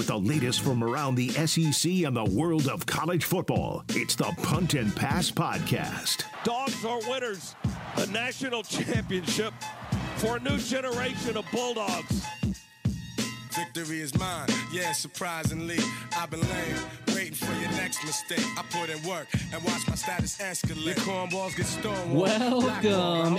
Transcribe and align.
with 0.00 0.06
the 0.06 0.18
latest 0.18 0.62
from 0.62 0.82
around 0.82 1.14
the 1.14 1.28
SEC 1.28 1.92
and 2.06 2.16
the 2.16 2.24
world 2.24 2.68
of 2.68 2.86
college 2.86 3.22
football, 3.24 3.84
it's 3.90 4.14
the 4.14 4.32
Punt 4.42 4.72
and 4.72 4.96
Pass 4.96 5.30
Podcast. 5.30 6.24
Dogs 6.42 6.82
are 6.86 7.00
winners. 7.06 7.54
A 7.96 8.06
national 8.06 8.62
championship 8.62 9.52
for 10.16 10.38
a 10.38 10.40
new 10.40 10.56
generation 10.56 11.36
of 11.36 11.44
Bulldogs. 11.52 12.24
Victory 13.50 14.00
is 14.00 14.18
mine, 14.18 14.48
yeah, 14.72 14.92
surprisingly. 14.92 15.80
I've 16.16 16.30
been 16.30 16.40
lame, 16.40 16.76
waiting 17.08 17.34
for 17.34 17.52
your 17.60 17.70
next 17.72 18.02
mistake. 18.02 18.46
I 18.56 18.62
put 18.70 18.88
in 18.88 19.06
work 19.06 19.26
and 19.52 19.62
watch 19.64 19.86
my 19.86 19.96
status 19.96 20.38
escalate. 20.38 20.82
Your 20.86 20.94
cornballs 20.94 21.54
get 21.54 21.66
stonewalled. 21.66 22.14
Welcome 22.14 22.60
Blackball, 22.62 23.38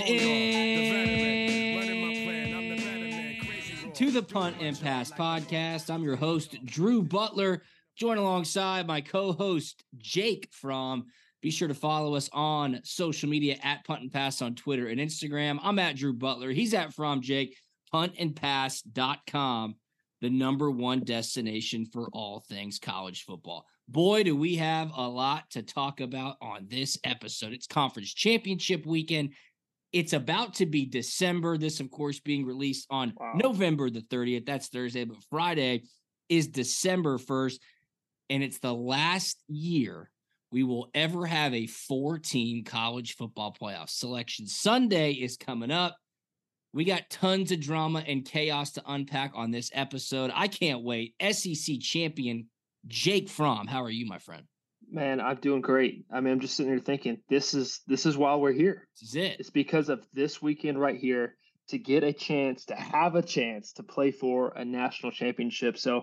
To 3.94 4.10
the 4.10 4.22
Punt 4.22 4.56
and 4.58 4.80
Pass 4.80 5.10
podcast. 5.10 5.92
I'm 5.92 6.02
your 6.02 6.16
host, 6.16 6.56
Drew 6.64 7.02
Butler, 7.02 7.62
joined 7.94 8.18
alongside 8.18 8.86
my 8.86 9.02
co 9.02 9.32
host, 9.32 9.84
Jake 9.98 10.48
Fromm. 10.50 11.04
Be 11.42 11.50
sure 11.50 11.68
to 11.68 11.74
follow 11.74 12.14
us 12.14 12.30
on 12.32 12.80
social 12.84 13.28
media 13.28 13.58
at 13.62 13.84
Punt 13.84 14.00
and 14.00 14.10
Pass 14.10 14.40
on 14.40 14.54
Twitter 14.54 14.88
and 14.88 14.98
Instagram. 14.98 15.58
I'm 15.62 15.78
at 15.78 15.96
Drew 15.96 16.14
Butler. 16.14 16.52
He's 16.52 16.72
at 16.72 16.94
Fromm 16.94 17.20
Jake, 17.20 17.54
puntandpass.com, 17.92 19.74
the 20.22 20.30
number 20.30 20.70
one 20.70 21.00
destination 21.00 21.84
for 21.84 22.08
all 22.14 22.40
things 22.48 22.78
college 22.78 23.24
football. 23.24 23.66
Boy, 23.88 24.22
do 24.22 24.34
we 24.34 24.56
have 24.56 24.90
a 24.96 25.06
lot 25.06 25.50
to 25.50 25.62
talk 25.62 26.00
about 26.00 26.36
on 26.40 26.66
this 26.70 26.96
episode. 27.04 27.52
It's 27.52 27.66
conference 27.66 28.14
championship 28.14 28.86
weekend. 28.86 29.34
It's 29.92 30.12
about 30.12 30.54
to 30.54 30.66
be 30.66 30.86
December. 30.86 31.58
This, 31.58 31.80
of 31.80 31.90
course, 31.90 32.20
being 32.20 32.46
released 32.46 32.86
on 32.90 33.14
November 33.34 33.90
the 33.90 34.00
30th. 34.00 34.46
That's 34.46 34.68
Thursday, 34.68 35.04
but 35.04 35.22
Friday 35.28 35.82
is 36.28 36.48
December 36.48 37.18
1st. 37.18 37.58
And 38.30 38.42
it's 38.42 38.58
the 38.58 38.72
last 38.72 39.42
year 39.48 40.10
we 40.50 40.62
will 40.62 40.88
ever 40.94 41.26
have 41.26 41.52
a 41.54 41.66
four 41.66 42.18
team 42.18 42.64
college 42.64 43.16
football 43.16 43.54
playoff 43.58 43.90
selection. 43.90 44.46
Sunday 44.46 45.12
is 45.12 45.36
coming 45.36 45.70
up. 45.70 45.96
We 46.74 46.84
got 46.84 47.10
tons 47.10 47.52
of 47.52 47.60
drama 47.60 48.02
and 48.06 48.24
chaos 48.24 48.72
to 48.72 48.82
unpack 48.86 49.32
on 49.34 49.50
this 49.50 49.70
episode. 49.74 50.30
I 50.34 50.48
can't 50.48 50.82
wait. 50.82 51.14
SEC 51.20 51.80
champion 51.80 52.46
Jake 52.86 53.28
Fromm. 53.28 53.66
How 53.66 53.82
are 53.82 53.90
you, 53.90 54.06
my 54.06 54.18
friend? 54.18 54.44
Man, 54.92 55.22
I'm 55.22 55.36
doing 55.36 55.62
great. 55.62 56.04
I 56.12 56.20
mean, 56.20 56.34
I'm 56.34 56.40
just 56.40 56.54
sitting 56.54 56.70
here 56.70 56.78
thinking, 56.78 57.16
this 57.30 57.54
is 57.54 57.80
this 57.86 58.04
is 58.04 58.18
why 58.18 58.34
we're 58.34 58.52
here. 58.52 58.86
This 59.00 59.08
is 59.08 59.14
it. 59.16 59.40
It's 59.40 59.48
because 59.48 59.88
of 59.88 60.06
this 60.12 60.42
weekend 60.42 60.78
right 60.78 60.98
here 60.98 61.36
to 61.68 61.78
get 61.78 62.04
a 62.04 62.12
chance 62.12 62.66
to 62.66 62.74
have 62.74 63.14
a 63.14 63.22
chance 63.22 63.72
to 63.72 63.82
play 63.82 64.10
for 64.10 64.52
a 64.54 64.66
national 64.66 65.10
championship. 65.10 65.78
So, 65.78 66.02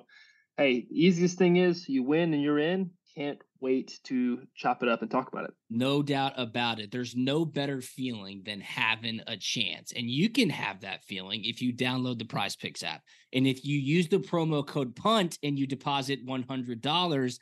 hey, 0.57 0.87
easiest 0.89 1.37
thing 1.37 1.57
is 1.57 1.87
you 1.87 2.01
win 2.01 2.33
and 2.33 2.41
you're 2.41 2.57
in. 2.57 2.89
Can't 3.15 3.37
wait 3.61 3.99
to 4.05 4.41
chop 4.55 4.81
it 4.81 4.89
up 4.89 5.03
and 5.03 5.11
talk 5.11 5.27
about 5.27 5.43
it. 5.43 5.53
No 5.69 6.01
doubt 6.01 6.33
about 6.37 6.79
it. 6.79 6.91
There's 6.91 7.15
no 7.15 7.45
better 7.45 7.81
feeling 7.81 8.41
than 8.43 8.61
having 8.61 9.21
a 9.27 9.37
chance. 9.37 9.93
And 9.95 10.09
you 10.09 10.29
can 10.29 10.49
have 10.49 10.81
that 10.81 11.03
feeling 11.03 11.41
if 11.43 11.61
you 11.61 11.75
download 11.75 12.17
the 12.17 12.25
Prize 12.25 12.55
Picks 12.55 12.81
app. 12.81 13.03
And 13.33 13.45
if 13.45 13.63
you 13.63 13.77
use 13.77 14.07
the 14.07 14.17
promo 14.17 14.65
code 14.65 14.95
PUNT 14.95 15.37
and 15.43 15.59
you 15.59 15.67
deposit 15.67 16.25
$100, 16.25 17.39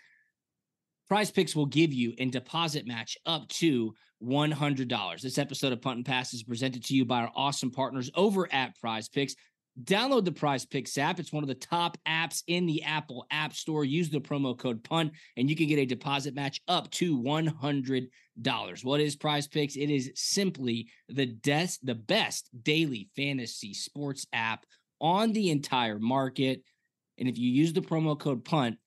Prize 1.08 1.32
Picks 1.32 1.56
will 1.56 1.66
give 1.66 1.94
you 1.94 2.14
and 2.20 2.32
deposit 2.32 2.86
match 2.86 3.18
up 3.26 3.48
to 3.48 3.94
$100. 4.22 5.22
This 5.22 5.38
episode 5.38 5.72
of 5.72 5.82
Punt 5.82 5.98
and 5.98 6.06
Pass 6.06 6.34
is 6.34 6.44
presented 6.44 6.84
to 6.86 6.96
you 6.96 7.06
by 7.06 7.22
our 7.22 7.32
awesome 7.34 7.72
partners 7.72 8.12
over 8.14 8.52
at 8.52 8.78
Prize 8.78 9.08
Picks. 9.08 9.36
Download 9.84 10.26
the 10.26 10.34
Prize 10.34 10.66
Picks 10.66 10.98
app. 10.98 11.20
It's 11.20 11.32
one 11.32 11.44
of 11.44 11.48
the 11.48 11.56
top 11.56 11.98
apps 12.06 12.44
in 12.48 12.66
the 12.66 12.84
Apple 12.84 13.26
App 13.32 13.54
Store. 13.54 13.86
Use 13.86 14.10
the 14.10 14.20
promo 14.20 14.58
code 14.58 14.84
PUNT 14.84 15.14
and 15.38 15.50
you 15.50 15.56
can 15.56 15.68
get 15.68 15.80
a 15.80 15.86
deposit 15.86 16.36
match 16.36 16.60
up 16.68 16.90
to 16.92 17.18
$100. 17.18 18.10
What 18.84 19.00
is 19.00 19.16
Prize 19.16 19.48
Picks? 19.48 19.78
It 19.78 19.90
is 19.90 20.12
simply 20.16 20.90
the 21.08 21.28
des- 21.28 21.80
the 21.84 21.96
best 21.96 22.50
daily 22.64 23.08
fantasy 23.16 23.74
sports 23.74 24.26
app 24.34 24.66
on 25.00 25.32
the 25.32 25.52
entire 25.52 26.00
market. 26.00 26.64
And 27.18 27.30
if 27.30 27.38
you 27.38 27.50
use 27.50 27.72
the 27.72 27.82
promo 27.82 28.20
code 28.20 28.44
PUNT, 28.44 28.78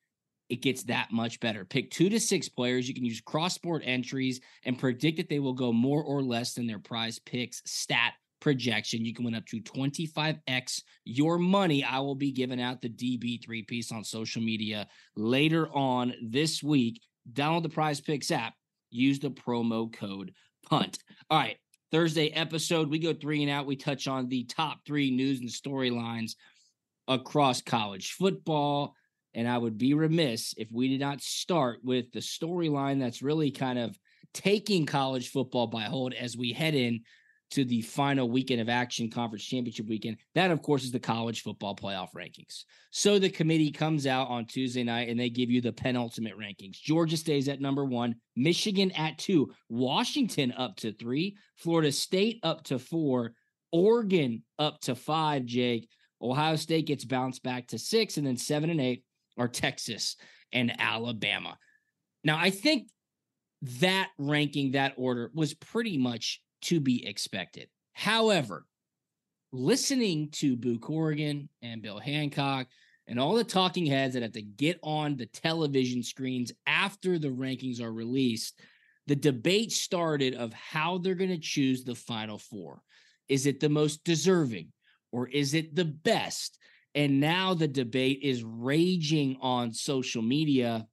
it 0.51 0.63
gets 0.63 0.83
that 0.85 1.13
much 1.13 1.39
better. 1.41 1.65
Pick 1.65 1.91
two 1.91 2.11
to 2.11 2.19
six 2.19 2.49
players. 2.49 2.89
You 2.89 2.95
can 2.95 3.05
use 3.05 3.21
cross 3.21 3.55
sport 3.55 3.83
entries 3.85 4.41
and 4.65 4.79
predict 4.79 5.17
that 5.19 5.29
they 5.29 5.39
will 5.39 5.55
go 5.55 5.73
more 5.73 6.03
or 6.03 6.23
less 6.23 6.55
than 6.55 6.67
their 6.67 6.81
prize 6.81 7.21
picks 7.21 7.63
stat 7.65 8.15
projection. 8.41 9.05
You 9.05 9.15
can 9.15 9.25
win 9.25 9.35
up 9.35 9.47
to 9.47 9.61
25x 9.61 10.83
your 11.05 11.39
money. 11.39 11.85
I 11.85 12.01
will 12.01 12.17
be 12.17 12.33
giving 12.33 12.61
out 12.61 12.83
the 12.83 12.89
DB3 12.89 13.67
piece 13.67 13.93
on 13.93 14.03
social 14.03 14.43
media 14.43 14.89
later 15.15 15.69
on 15.73 16.15
this 16.21 16.63
week. 16.63 17.01
Download 17.33 17.63
the 17.63 17.69
prize 17.69 18.01
picks 18.01 18.31
app, 18.31 18.55
use 18.91 19.21
the 19.21 19.31
promo 19.31 19.93
code 19.93 20.33
PUNT. 20.69 20.99
All 21.31 21.39
right. 21.39 21.57
Thursday 21.93 22.29
episode, 22.29 22.89
we 22.89 23.01
go 23.01 23.13
three 23.13 23.43
and 23.43 23.51
out. 23.51 23.67
We 23.67 23.75
touch 23.75 24.07
on 24.07 24.29
the 24.29 24.45
top 24.45 24.79
three 24.87 25.11
news 25.11 25.41
and 25.41 25.49
storylines 25.49 26.35
across 27.09 27.63
college 27.63 28.13
football. 28.13 28.95
And 29.35 29.49
I 29.49 29.59
would 29.59 29.79
be 29.79 29.95
remiss 29.95 30.55
if 30.57 30.69
we 30.73 30.89
did 30.89 31.01
not 31.01 31.23
start 31.23 31.81
with 31.85 32.11
the 32.13 32.21
storyline 32.21 32.99
that's 33.01 33.23
really 33.23 33.51
kind 33.51 33.79
of 33.79 33.97
taking 34.35 34.87
college 34.87 35.31
football 35.31 35.67
by 35.67 35.83
hold 35.83 36.15
as 36.15 36.37
we 36.37 36.53
head 36.53 36.75
in 36.75 37.01
to 37.51 37.65
the 37.65 37.83
final 37.83 38.31
weekend 38.31 38.61
of 38.61 38.69
action 38.69 39.11
conference 39.11 39.45
championship 39.45 39.89
weekend. 39.89 40.17
That, 40.35 40.51
of 40.51 40.63
course, 40.63 40.85
is 40.85 40.93
the 40.93 41.01
college 41.01 41.43
football 41.43 41.75
playoff 41.75 42.11
rankings. 42.17 42.65
So 42.93 43.19
the 43.19 43.29
committee 43.29 43.73
comes 43.73 44.07
out 44.07 44.29
on 44.29 44.47
Tuesday 44.47 44.85
night 44.85 45.09
and 45.09 45.19
they 45.19 45.31
give 45.31 45.51
you 45.51 45.61
the 45.61 45.73
penultimate 45.73 46.39
rankings. 46.39 46.81
Georgia 46.81 47.17
stays 47.17 47.49
at 47.49 47.61
number 47.61 47.85
one, 47.85 48.15
Michigan 48.37 48.93
at 48.93 49.19
two, 49.19 49.51
Washington 49.69 50.53
up 50.57 50.77
to 50.77 50.93
three, 50.93 51.37
Florida 51.57 51.91
State 51.91 52.39
up 52.45 52.63
to 52.65 52.79
four, 52.79 53.33
Oregon 53.73 54.43
up 54.59 54.81
to 54.83 54.95
five, 54.95 55.45
Jake. 55.45 55.89
Ohio 56.23 56.55
State 56.57 56.87
gets 56.87 57.05
bounced 57.05 57.43
back 57.43 57.67
to 57.69 57.79
six, 57.79 58.17
and 58.17 58.27
then 58.27 58.37
seven 58.37 58.71
and 58.71 58.81
eight 58.81 59.05
are 59.41 59.49
Texas 59.49 60.17
and 60.53 60.71
Alabama. 60.79 61.57
Now, 62.23 62.37
I 62.39 62.51
think 62.51 62.89
that 63.81 64.11
ranking, 64.19 64.73
that 64.73 64.93
order 64.97 65.31
was 65.35 65.55
pretty 65.55 65.97
much 65.97 66.43
to 66.63 66.79
be 66.79 67.07
expected. 67.07 67.69
However, 67.95 68.67
listening 69.51 70.29
to 70.33 70.57
Boo 70.57 70.79
Corrigan 70.79 71.49
and 71.63 71.81
Bill 71.81 71.99
Hancock 71.99 72.67
and 73.07 73.19
all 73.19 73.35
the 73.35 73.43
talking 73.43 73.87
heads 73.87 74.13
that 74.13 74.23
have 74.23 74.33
to 74.33 74.43
get 74.43 74.79
on 74.83 75.17
the 75.17 75.27
television 75.27 76.03
screens 76.03 76.53
after 76.67 77.19
the 77.19 77.29
rankings 77.29 77.81
are 77.81 77.93
released, 77.93 78.61
the 79.07 79.17
debate 79.17 79.73
started 79.73 80.35
of 80.35 80.53
how 80.53 80.99
they're 80.99 81.15
going 81.15 81.31
to 81.31 81.39
choose 81.39 81.83
the 81.83 81.95
final 81.95 82.37
four. 82.37 82.83
Is 83.29 83.47
it 83.47 83.59
the 83.59 83.71
most 83.71 84.05
deserving 84.05 84.69
or 85.13 85.29
is 85.29 85.55
it 85.55 85.75
the 85.75 85.87
best? 85.87 86.59
And 86.95 87.21
now 87.21 87.55
the 87.55 87.69
debate 87.69 88.21
is 88.23 88.43
raging 88.43 89.39
on 89.41 89.73
social 89.73 90.23
media. 90.23 90.87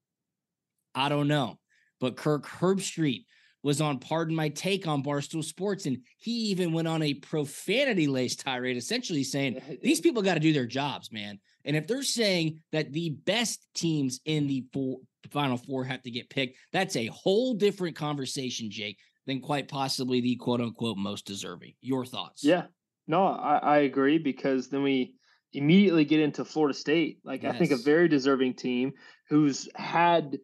I 0.94 1.10
don't 1.10 1.28
know. 1.28 1.58
But 2.00 2.18
Kirk 2.18 2.46
Herbstreit 2.46 3.26
was 3.64 3.82
on 3.82 4.00
Pardon 4.00 4.36
My 4.36 4.50
Take 4.50 4.88
on 4.88 5.04
Barstool 5.04 5.44
Sports, 5.44 5.88
and 5.88 5.98
he 6.18 6.32
even 6.52 6.72
went 6.72 6.88
on 6.88 7.02
a 7.02 7.16
profanity 7.16 8.08
laced 8.08 8.42
tirade, 8.42 8.78
essentially 8.78 9.24
saying 9.24 9.62
these 9.82 10.00
people 10.00 10.22
got 10.22 10.36
to 10.36 10.40
do 10.40 10.54
their 10.54 10.68
jobs, 10.68 11.12
man. 11.12 11.40
And 11.66 11.76
if 11.76 11.88
they're 11.88 12.04
saying 12.04 12.62
that 12.72 12.94
the 12.94 13.10
best 13.10 13.68
teams 13.74 14.22
in 14.26 14.48
the 14.48 14.66
four, 14.72 15.00
Final 15.32 15.58
Four 15.58 15.84
have 15.84 16.02
to 16.04 16.12
get 16.12 16.30
picked, 16.30 16.58
that's 16.72 16.96
a 16.96 17.08
whole 17.08 17.56
different 17.56 17.96
conversation, 17.96 18.72
Jake, 18.72 19.00
than 19.26 19.42
quite 19.42 19.68
possibly 19.68 20.22
the 20.22 20.36
quote 20.38 20.62
unquote 20.62 20.98
most 20.98 21.26
deserving. 21.26 21.74
Your 21.82 22.06
thoughts? 22.06 22.44
Yeah, 22.44 22.68
no, 23.08 23.26
I, 23.26 23.58
I 23.58 23.78
agree 23.80 24.18
because 24.18 24.70
then 24.70 24.84
we 24.84 25.16
immediately 25.54 26.06
get 26.06 26.20
into 26.20 26.46
Florida 26.46 26.74
State. 26.74 27.20
Like 27.24 27.44
yes. 27.44 27.56
I 27.56 27.58
think 27.58 27.72
a 27.72 27.78
very 27.78 28.08
deserving 28.08 28.56
team 28.56 28.94
who's 29.30 29.70
had 29.76 30.38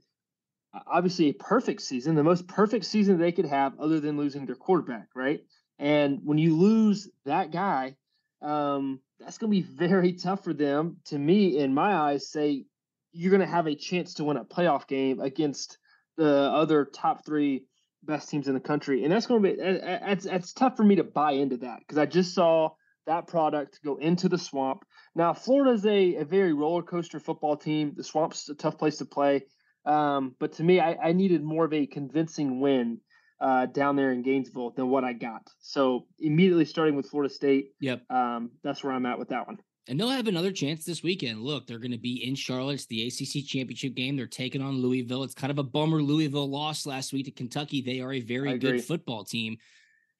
obviously 0.87 1.29
a 1.29 1.33
perfect 1.33 1.81
season, 1.81 2.15
the 2.15 2.23
most 2.23 2.47
perfect 2.47 2.85
season 2.85 3.19
they 3.19 3.31
could 3.31 3.45
have, 3.45 3.79
other 3.79 3.99
than 3.99 4.17
losing 4.17 4.45
their 4.45 4.55
quarterback, 4.55 5.07
right? 5.15 5.41
And 5.79 6.19
when 6.23 6.37
you 6.37 6.55
lose 6.55 7.09
that 7.25 7.51
guy, 7.51 7.95
um, 8.41 8.99
that's 9.19 9.37
going 9.37 9.51
to 9.51 9.61
be 9.61 9.67
very 9.77 10.13
tough 10.13 10.43
for 10.43 10.53
them. 10.53 10.97
To 11.05 11.17
me, 11.17 11.57
in 11.57 11.73
my 11.73 11.93
eyes, 11.93 12.29
say 12.29 12.65
you're 13.11 13.31
going 13.31 13.41
to 13.41 13.47
have 13.47 13.67
a 13.67 13.75
chance 13.75 14.15
to 14.15 14.23
win 14.23 14.37
a 14.37 14.45
playoff 14.45 14.87
game 14.87 15.19
against 15.19 15.77
the 16.17 16.29
other 16.29 16.85
top 16.85 17.25
three 17.25 17.65
best 18.03 18.29
teams 18.29 18.47
in 18.47 18.53
the 18.53 18.59
country, 18.59 19.03
and 19.03 19.13
that's 19.13 19.27
going 19.27 19.41
to 19.41 19.49
be 19.49 19.55
it's 19.59 20.25
it's 20.25 20.53
tough 20.53 20.75
for 20.75 20.83
me 20.83 20.95
to 20.95 21.03
buy 21.03 21.33
into 21.33 21.57
that 21.57 21.79
because 21.79 21.97
I 21.97 22.05
just 22.05 22.33
saw 22.33 22.71
that 23.05 23.27
product 23.27 23.79
go 23.83 23.95
into 23.97 24.29
the 24.29 24.37
swamp. 24.37 24.83
Now, 25.15 25.33
Florida's 25.33 25.85
a, 25.85 26.15
a 26.15 26.25
very 26.25 26.53
roller 26.53 26.81
coaster 26.81 27.19
football 27.19 27.55
team. 27.55 27.93
The 27.95 28.03
swamp's 28.03 28.49
a 28.49 28.55
tough 28.55 28.77
place 28.77 28.97
to 28.97 29.05
play. 29.05 29.43
Um, 29.85 30.35
but 30.39 30.53
to 30.53 30.63
me, 30.63 30.79
I, 30.79 30.93
I, 30.95 31.11
needed 31.11 31.43
more 31.43 31.65
of 31.65 31.73
a 31.73 31.85
convincing 31.85 32.61
win 32.61 32.99
uh, 33.41 33.65
down 33.65 33.97
there 33.97 34.13
in 34.13 34.21
Gainesville 34.21 34.71
than 34.71 34.87
what 34.87 35.03
I 35.03 35.11
got. 35.11 35.49
So 35.59 36.07
immediately 36.19 36.63
starting 36.63 36.95
with 36.95 37.09
Florida 37.09 37.33
State. 37.33 37.71
Yep. 37.81 38.09
Um, 38.09 38.51
that's 38.63 38.81
where 38.81 38.93
I'm 38.93 39.05
at 39.05 39.19
with 39.19 39.27
that 39.29 39.45
one. 39.45 39.57
And 39.89 39.99
they'll 39.99 40.09
have 40.09 40.27
another 40.27 40.53
chance 40.53 40.85
this 40.85 41.03
weekend. 41.03 41.41
Look, 41.41 41.67
they're 41.67 41.79
going 41.79 41.91
to 41.91 41.97
be 41.97 42.25
in 42.25 42.35
Charlotte. 42.35 42.75
It's 42.75 42.85
the 42.85 43.05
ACC 43.07 43.45
championship 43.45 43.95
game. 43.95 44.15
They're 44.15 44.27
taking 44.27 44.61
on 44.61 44.77
Louisville. 44.77 45.23
It's 45.23 45.33
kind 45.33 45.51
of 45.51 45.59
a 45.59 45.63
bummer. 45.63 46.01
Louisville 46.01 46.49
lost 46.49 46.85
last 46.85 47.11
week 47.11 47.25
to 47.25 47.31
Kentucky. 47.31 47.81
They 47.81 47.99
are 47.99 48.13
a 48.13 48.21
very 48.21 48.57
good 48.57 48.81
football 48.81 49.25
team. 49.25 49.57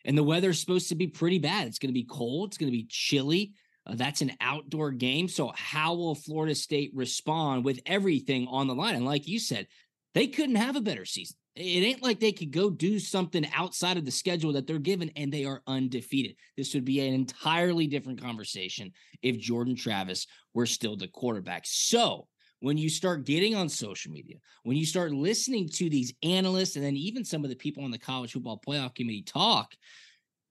And 0.04 0.18
the 0.18 0.24
weather's 0.24 0.60
supposed 0.60 0.90
to 0.90 0.95
be 0.95 1.07
pretty 1.07 1.40
bad. 1.40 1.68
It's 1.68 1.80
going 1.80 1.92
to 1.92 1.94
be 1.94 2.04
cold. 2.04 2.50
It's 2.50 2.57
going 2.57 2.69
to 2.69 2.78
be 2.78 2.88
chilly. 2.90 3.54
Uh, 3.85 3.95
that's 3.95 4.21
an 4.21 4.31
outdoor 4.39 4.91
game. 4.91 5.27
So, 5.27 5.51
how 5.56 5.94
will 5.94 6.15
Florida 6.15 6.56
State 6.56 6.91
respond 6.94 7.65
with 7.65 7.81
everything 7.85 8.47
on 8.47 8.68
the 8.68 8.75
line? 8.75 8.95
And 8.95 9.06
like 9.06 9.27
you 9.27 9.39
said, 9.39 9.68
they 10.13 10.27
couldn't 10.27 10.56
have 10.56 10.75
a 10.75 10.81
better 10.81 11.06
season. 11.06 11.38
It 11.56 11.83
ain't 11.83 12.01
like 12.01 12.19
they 12.19 12.31
could 12.31 12.51
go 12.51 12.69
do 12.69 12.97
something 12.97 13.45
outside 13.53 13.97
of 13.97 14.06
the 14.06 14.12
schedule 14.12 14.53
that 14.53 14.65
they're 14.65 14.80
given 14.80 15.12
and 15.15 15.31
they 15.31 15.45
are 15.45 15.62
undefeated. 15.68 16.35
This 16.57 16.74
would 16.74 16.85
be 16.85 17.00
an 17.00 17.13
entirely 17.13 17.85
different 17.85 18.21
conversation 18.21 18.91
if 19.21 19.38
Jordan 19.38 19.75
Travis 19.75 20.25
were 20.56 20.65
still 20.65 20.95
the 20.95 21.07
quarterback. 21.07 21.63
So, 21.65 22.27
when 22.62 22.77
you 22.77 22.89
start 22.89 23.25
getting 23.25 23.56
on 23.56 23.68
social 23.68 24.13
media, 24.13 24.38
when 24.63 24.77
you 24.77 24.85
start 24.85 25.12
listening 25.12 25.68
to 25.68 25.89
these 25.89 26.13
analysts 26.24 26.77
and 26.77 26.85
then 26.85 26.95
even 26.95 27.25
some 27.25 27.44
of 27.44 27.50
the 27.50 27.57
people 27.57 27.83
on 27.83 27.91
the 27.91 27.97
college 27.97 28.31
football 28.31 28.62
playoff 28.65 28.95
committee 28.95 29.21
talk, 29.21 29.74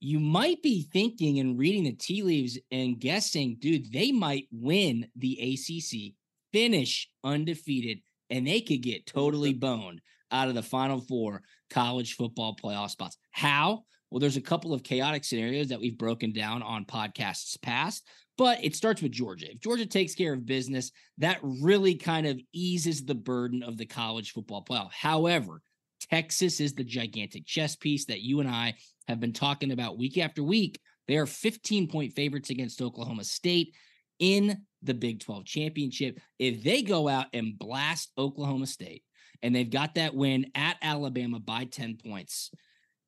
you 0.03 0.19
might 0.19 0.61
be 0.63 0.89
thinking 0.93 1.39
and 1.39 1.57
reading 1.57 1.85
the 1.85 1.93
tea 1.93 2.23
leaves 2.23 2.59
and 2.73 2.99
guessing, 2.99 3.57
dude, 3.61 3.93
they 3.93 4.11
might 4.11 4.49
win 4.51 5.07
the 5.15 5.39
ACC, 5.41 6.15
finish 6.53 7.09
undefeated, 7.23 8.01
and 8.29 8.45
they 8.45 8.61
could 8.61 8.83
get 8.83 9.07
totally 9.07 9.53
boned 9.53 10.01
out 10.33 10.49
of 10.49 10.57
the 10.57 10.63
final 10.63 11.01
four 11.01 11.43
college 11.71 12.15
football 12.17 12.57
playoff 12.61 12.91
spots. 12.91 13.17
How? 13.31 13.85
Well, 14.11 14.19
there's 14.19 14.37
a 14.37 14.43
couple 14.43 14.75
of 14.75 14.83
chaotic 14.83 15.23
scenarios 15.23 15.69
that 15.69 15.81
we've 15.81 15.97
broken 15.97 16.33
down 16.33 16.65
on 16.65 16.85
podcasts 16.85 17.61
past. 17.63 18.05
But 18.37 18.65
it 18.65 18.75
starts 18.75 19.03
with 19.03 19.13
Georgia. 19.13 19.53
If 19.53 19.61
Georgia 19.61 19.87
takes 19.87 20.17
care 20.17 20.33
of 20.33 20.45
business, 20.45 20.91
that 21.19 21.39
really 21.43 21.95
kind 21.95 22.27
of 22.27 22.41
eases 22.53 23.05
the 23.05 23.15
burden 23.15 23.63
of 23.63 23.77
the 23.77 23.87
college 23.87 24.33
football 24.33 24.65
playoff. 24.65 24.91
However, 24.91 25.63
Texas 26.11 26.59
is 26.61 26.75
the 26.75 26.83
gigantic 26.83 27.47
chess 27.47 27.77
piece 27.77 28.07
that 28.07 28.23
you 28.23 28.41
and 28.41 28.49
I 28.49 28.75
have 29.09 29.21
been 29.21 29.33
talking 29.33 29.73
about 29.73 29.99
week 29.99 30.19
after 30.19 30.43
week. 30.43 30.81
They 31.09 31.17
are 31.17 31.27
15 31.27 31.89
point 31.89 32.13
favorites 32.13 32.51
against 32.51 32.81
Oklahoma 32.81 33.25
State 33.25 33.75
in 34.19 34.59
the 34.83 34.95
Big 34.95 35.21
12 35.21 35.45
championship. 35.45 36.19
If 36.39 36.63
they 36.63 36.83
go 36.83 37.09
out 37.09 37.27
and 37.33 37.59
blast 37.59 38.13
Oklahoma 38.17 38.67
State 38.67 39.03
and 39.43 39.55
they've 39.55 39.69
got 39.69 39.97
that 39.97 40.15
win 40.15 40.47
at 40.55 40.77
Alabama 40.83 41.41
by 41.41 41.65
10 41.65 41.99
points 42.05 42.51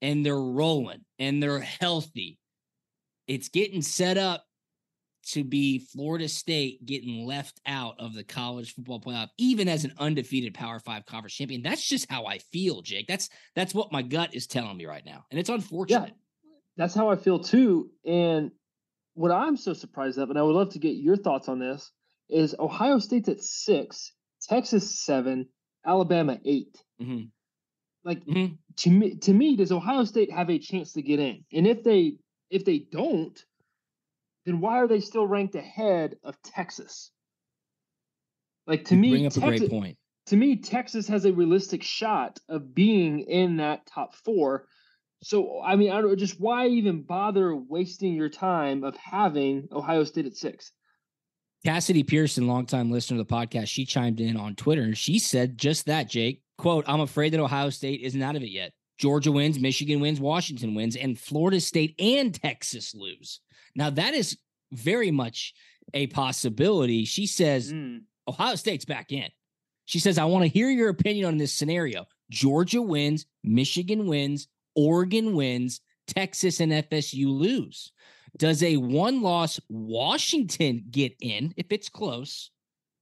and 0.03 0.25
they're 0.25 0.37
rolling 0.37 1.05
and 1.19 1.43
they're 1.43 1.61
healthy, 1.61 2.39
it's 3.27 3.49
getting 3.49 3.83
set 3.83 4.19
up 4.19 4.45
to 5.33 5.45
be 5.45 5.79
Florida 5.79 6.29
State 6.29 6.85
getting 6.87 7.27
left 7.27 7.61
out 7.67 7.95
of 7.99 8.15
the 8.15 8.25
college 8.25 8.75
football 8.75 9.01
playoff, 9.01 9.29
even 9.39 9.69
as 9.69 9.85
an 9.85 9.93
undefeated 9.99 10.55
Power 10.55 10.79
Five 10.79 11.07
conference 11.07 11.35
champion. 11.35 11.63
That's 11.63 11.87
just 11.87 12.11
how 12.11 12.27
I 12.27 12.39
feel, 12.39 12.83
Jake. 12.83 13.07
That's 13.07 13.29
that's 13.55 13.75
what 13.75 13.93
my 13.93 14.03
gut 14.03 14.35
is 14.35 14.47
telling 14.47 14.77
me 14.77 14.87
right 14.87 15.05
now, 15.05 15.25
and 15.31 15.41
it's 15.41 15.51
unfortunate. 15.51 16.09
Yeah, 16.09 16.51
that's 16.77 16.95
how 16.95 17.11
I 17.11 17.17
feel 17.17 17.39
too. 17.39 17.91
And 18.05 18.51
what 19.15 19.31
I'm 19.31 19.57
so 19.57 19.73
surprised 19.73 20.19
of, 20.19 20.31
and 20.31 20.39
I 20.39 20.43
would 20.43 20.55
love 20.55 20.71
to 20.71 20.79
get 20.79 20.97
your 20.97 21.17
thoughts 21.17 21.49
on 21.49 21.59
this, 21.59 21.91
is 22.29 22.55
Ohio 22.59 22.99
State's 22.99 23.29
at 23.29 23.41
six, 23.41 24.13
Texas 24.43 25.05
seven, 25.05 25.47
Alabama 25.87 26.39
8 26.45 26.79
mm-hmm. 27.03 27.21
Like 28.05 28.25
mm-hmm. 28.27 28.55
to 28.77 28.91
me, 28.91 29.17
to 29.17 29.33
me, 29.33 29.57
does 29.57 29.73
Ohio 29.73 30.05
State 30.05 30.31
have 30.31 30.51
a 30.51 30.59
chance 30.59 30.93
to 30.93 31.03
get 31.03 31.21
in? 31.21 31.45
And 31.53 31.67
if 31.67 31.83
they 31.83 32.19
if 32.51 32.65
they 32.65 32.87
don't, 32.93 33.39
then 34.45 34.61
why 34.61 34.79
are 34.79 34.89
they 34.89 35.01
still 35.01 35.27
ranked 35.27 35.55
ahead 35.55 36.17
of 36.23 36.41
Texas? 36.43 37.11
Like 38.67 38.85
to 38.87 38.95
you 38.95 39.01
me, 39.01 39.11
bring 39.11 39.27
up 39.27 39.33
Texas, 39.33 39.45
a 39.45 39.59
great 39.59 39.71
point. 39.71 39.99
To 40.27 40.37
me, 40.37 40.57
Texas 40.57 41.07
has 41.09 41.25
a 41.25 41.33
realistic 41.33 41.83
shot 41.83 42.39
of 42.49 42.75
being 42.75 43.21
in 43.21 43.59
that 43.59 43.87
top 43.87 44.15
four. 44.15 44.67
So 45.23 45.61
I 45.63 45.77
mean, 45.77 45.91
I 45.91 46.01
don't 46.01 46.19
just 46.19 46.41
why 46.41 46.69
even 46.69 47.03
bother 47.03 47.55
wasting 47.55 48.15
your 48.15 48.29
time 48.29 48.85
of 48.85 48.97
having 48.97 49.69
Ohio 49.73 50.05
State 50.05 50.27
at 50.27 50.37
six? 50.37 50.73
Cassidy 51.65 52.03
Pearson, 52.03 52.47
longtime 52.47 52.91
listener 52.91 53.17
to 53.17 53.25
the 53.25 53.35
podcast, 53.35 53.69
she 53.69 53.87
chimed 53.87 54.21
in 54.21 54.37
on 54.37 54.55
Twitter 54.55 54.83
and 54.83 54.97
she 54.97 55.19
said 55.19 55.57
just 55.57 55.87
that, 55.87 56.11
Jake. 56.11 56.43
Quote, 56.59 56.85
I'm 56.87 57.01
afraid 57.01 57.33
that 57.33 57.41
Ohio 57.41 57.71
State 57.71 58.03
isn't 58.03 58.21
out 58.21 58.37
of 58.37 58.43
it 58.43 58.51
yet. 58.51 58.73
Georgia 58.99 59.33
wins, 59.33 59.59
Michigan 59.59 60.01
wins, 60.01 60.21
Washington 60.21 60.75
wins, 60.75 60.97
and 60.97 61.19
Florida 61.19 61.61
State 61.61 61.95
and 61.99 62.35
Texas 62.35 62.95
lose. 62.95 63.41
Now, 63.75 63.91
that 63.91 64.15
is 64.15 64.39
very 64.73 65.11
much 65.11 65.55
a 65.93 66.07
possibility. 66.09 67.05
She 67.05 67.27
says 67.27 67.73
mm. 67.73 68.03
Ohio 68.29 68.55
State's 68.55 68.85
back 68.85 69.13
in. 69.13 69.29
She 69.87 69.99
says, 69.99 70.17
I 70.17 70.25
want 70.25 70.45
to 70.45 70.49
hear 70.49 70.71
your 70.71 70.89
opinion 70.89 71.27
on 71.27 71.37
this 71.37 71.53
scenario. 71.53 72.07
Georgia 72.31 72.81
wins, 72.81 73.27
Michigan 73.43 74.07
wins, 74.07 74.49
Oregon 74.75 75.35
wins, 75.35 75.81
Texas 76.07 76.61
and 76.61 76.73
FSU 76.73 77.27
lose. 77.27 77.93
Does 78.39 78.63
a 78.63 78.77
one 78.77 79.23
loss 79.23 79.61
Washington 79.69 80.85
get 80.91 81.15
in 81.21 81.53
if 81.57 81.67
it's 81.71 81.89
close? 81.89 82.51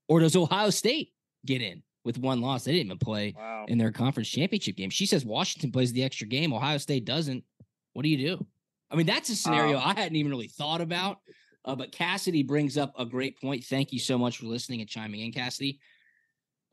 Or 0.09 0.21
does 0.21 0.37
Ohio 0.37 0.71
State 0.71 1.13
get 1.47 1.63
in 1.63 1.83
with 2.05 2.19
one 2.19 2.41
loss? 2.41 2.65
They 2.65 2.73
didn't 2.73 2.87
even 2.87 2.99
play 2.99 3.35
wow. 3.37 3.67
in 3.69 3.79
their 3.79 3.93
conference 3.93 4.29
championship 4.29 4.77
game. 4.77 4.91
She 4.91 5.07
says 5.07 5.25
Washington 5.25 5.73
plays 5.73 5.93
the 5.93 6.05
extra 6.05 6.27
game, 6.27 6.53
Ohio 6.53 6.79
State 6.79 7.05
doesn't. 7.05 7.45
What 7.93 8.03
do 8.03 8.09
you 8.09 8.29
do? 8.29 8.47
I 8.91 8.97
mean, 8.97 9.07
that's 9.07 9.31
a 9.31 9.37
scenario 9.37 9.79
um, 9.79 9.85
I 9.87 9.95
hadn't 9.95 10.17
even 10.17 10.31
really 10.31 10.49
thought 10.49 10.81
about. 10.81 11.19
Uh, 11.65 11.77
but 11.77 11.93
Cassidy 11.93 12.43
brings 12.43 12.77
up 12.77 12.93
a 12.99 13.05
great 13.05 13.41
point. 13.41 13.65
Thank 13.65 13.93
you 13.93 13.99
so 13.99 14.19
much 14.19 14.39
for 14.39 14.47
listening 14.47 14.81
and 14.81 14.91
chiming 14.91 15.21
in, 15.21 15.33
Cassidy. 15.33 15.79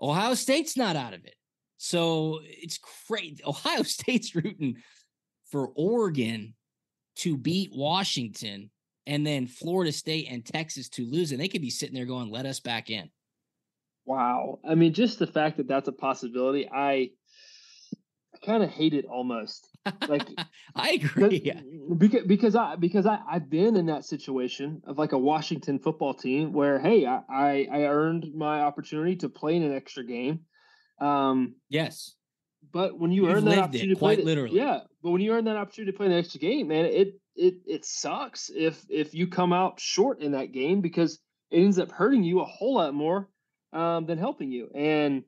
Ohio 0.02 0.34
State's 0.34 0.76
not 0.76 0.96
out 0.96 1.14
of 1.14 1.26
it. 1.26 1.36
So 1.78 2.40
it's 2.44 2.80
great. 3.08 3.42
Ohio 3.46 3.84
State's 3.84 4.36
rooting 4.36 4.78
for 5.52 5.70
Oregon 5.76 6.56
to 7.18 7.38
beat 7.38 7.72
Washington 7.74 8.70
and 9.06 9.26
then 9.26 9.48
Florida 9.48 9.92
State 9.92 10.28
and 10.30 10.46
Texas 10.46 10.90
to 10.90 11.06
lose. 11.10 11.32
And 11.32 11.40
they 11.40 11.48
could 11.48 11.62
be 11.62 11.70
sitting 11.70 11.96
there 11.96 12.06
going, 12.06 12.32
let 12.32 12.46
us 12.46 12.60
back 12.60 12.90
in. 12.90 13.10
Wow. 14.10 14.58
I 14.68 14.74
mean, 14.74 14.96
just 14.96 15.20
the 15.20 15.28
fact 15.28 15.58
that 15.58 15.68
that's 15.68 15.88
a 15.88 15.92
possibility, 15.92 16.68
I 16.68 17.12
I 18.34 18.38
kind 18.44 18.64
of 18.64 18.72
hate 18.72 18.96
it 18.96 19.06
almost. 19.06 19.70
Like 20.08 20.28
I 20.76 20.94
agree. 20.94 21.54
Because 21.96 22.26
because 22.26 22.56
I 22.56 22.76
because 22.76 23.06
I 23.06 23.20
I've 23.30 23.52
been 23.52 23.76
in 23.76 23.86
that 23.86 24.06
situation 24.06 24.82
of 24.88 24.98
like 24.98 25.12
a 25.12 25.18
Washington 25.18 25.78
football 25.78 26.16
team 26.16 26.54
where 26.54 26.80
hey 26.80 27.06
I 27.06 27.22
I, 27.30 27.68
I 27.72 27.82
earned 27.84 28.34
my 28.34 28.62
opportunity 28.62 29.16
to 29.18 29.30
play 29.30 29.56
in 29.56 29.62
an 29.62 29.76
extra 29.76 30.04
game. 30.04 30.40
Um. 31.00 31.56
Yes. 31.70 32.16
But 32.72 32.98
when 32.98 33.12
you 33.12 33.28
You've 33.28 33.38
earn 33.38 33.46
that 33.46 33.60
opportunity, 33.60 33.92
it, 33.92 34.00
quite 34.00 34.26
literally, 34.26 34.58
yeah. 34.58 34.80
But 35.04 35.12
when 35.12 35.22
you 35.22 35.34
earn 35.34 35.46
that 35.46 35.56
opportunity 35.56 35.92
to 35.92 35.98
play 35.98 36.08
an 36.08 36.14
extra 36.14 36.40
game, 36.40 36.68
man, 36.68 36.86
it 36.86 37.14
it 37.36 37.56
it 37.68 37.86
sucks 37.86 38.50
if 38.50 38.84
if 38.90 39.14
you 39.14 39.28
come 39.28 39.54
out 39.54 39.80
short 39.80 40.20
in 40.20 40.32
that 40.32 40.52
game 40.52 40.82
because 40.82 41.20
it 41.52 41.60
ends 41.60 41.78
up 41.78 41.92
hurting 41.92 42.24
you 42.24 42.42
a 42.42 42.46
whole 42.46 42.76
lot 42.76 42.96
more 42.96 43.30
um, 43.74 44.06
than 44.06 44.18
helping 44.18 44.52
you. 44.52 44.70
And 44.74 45.24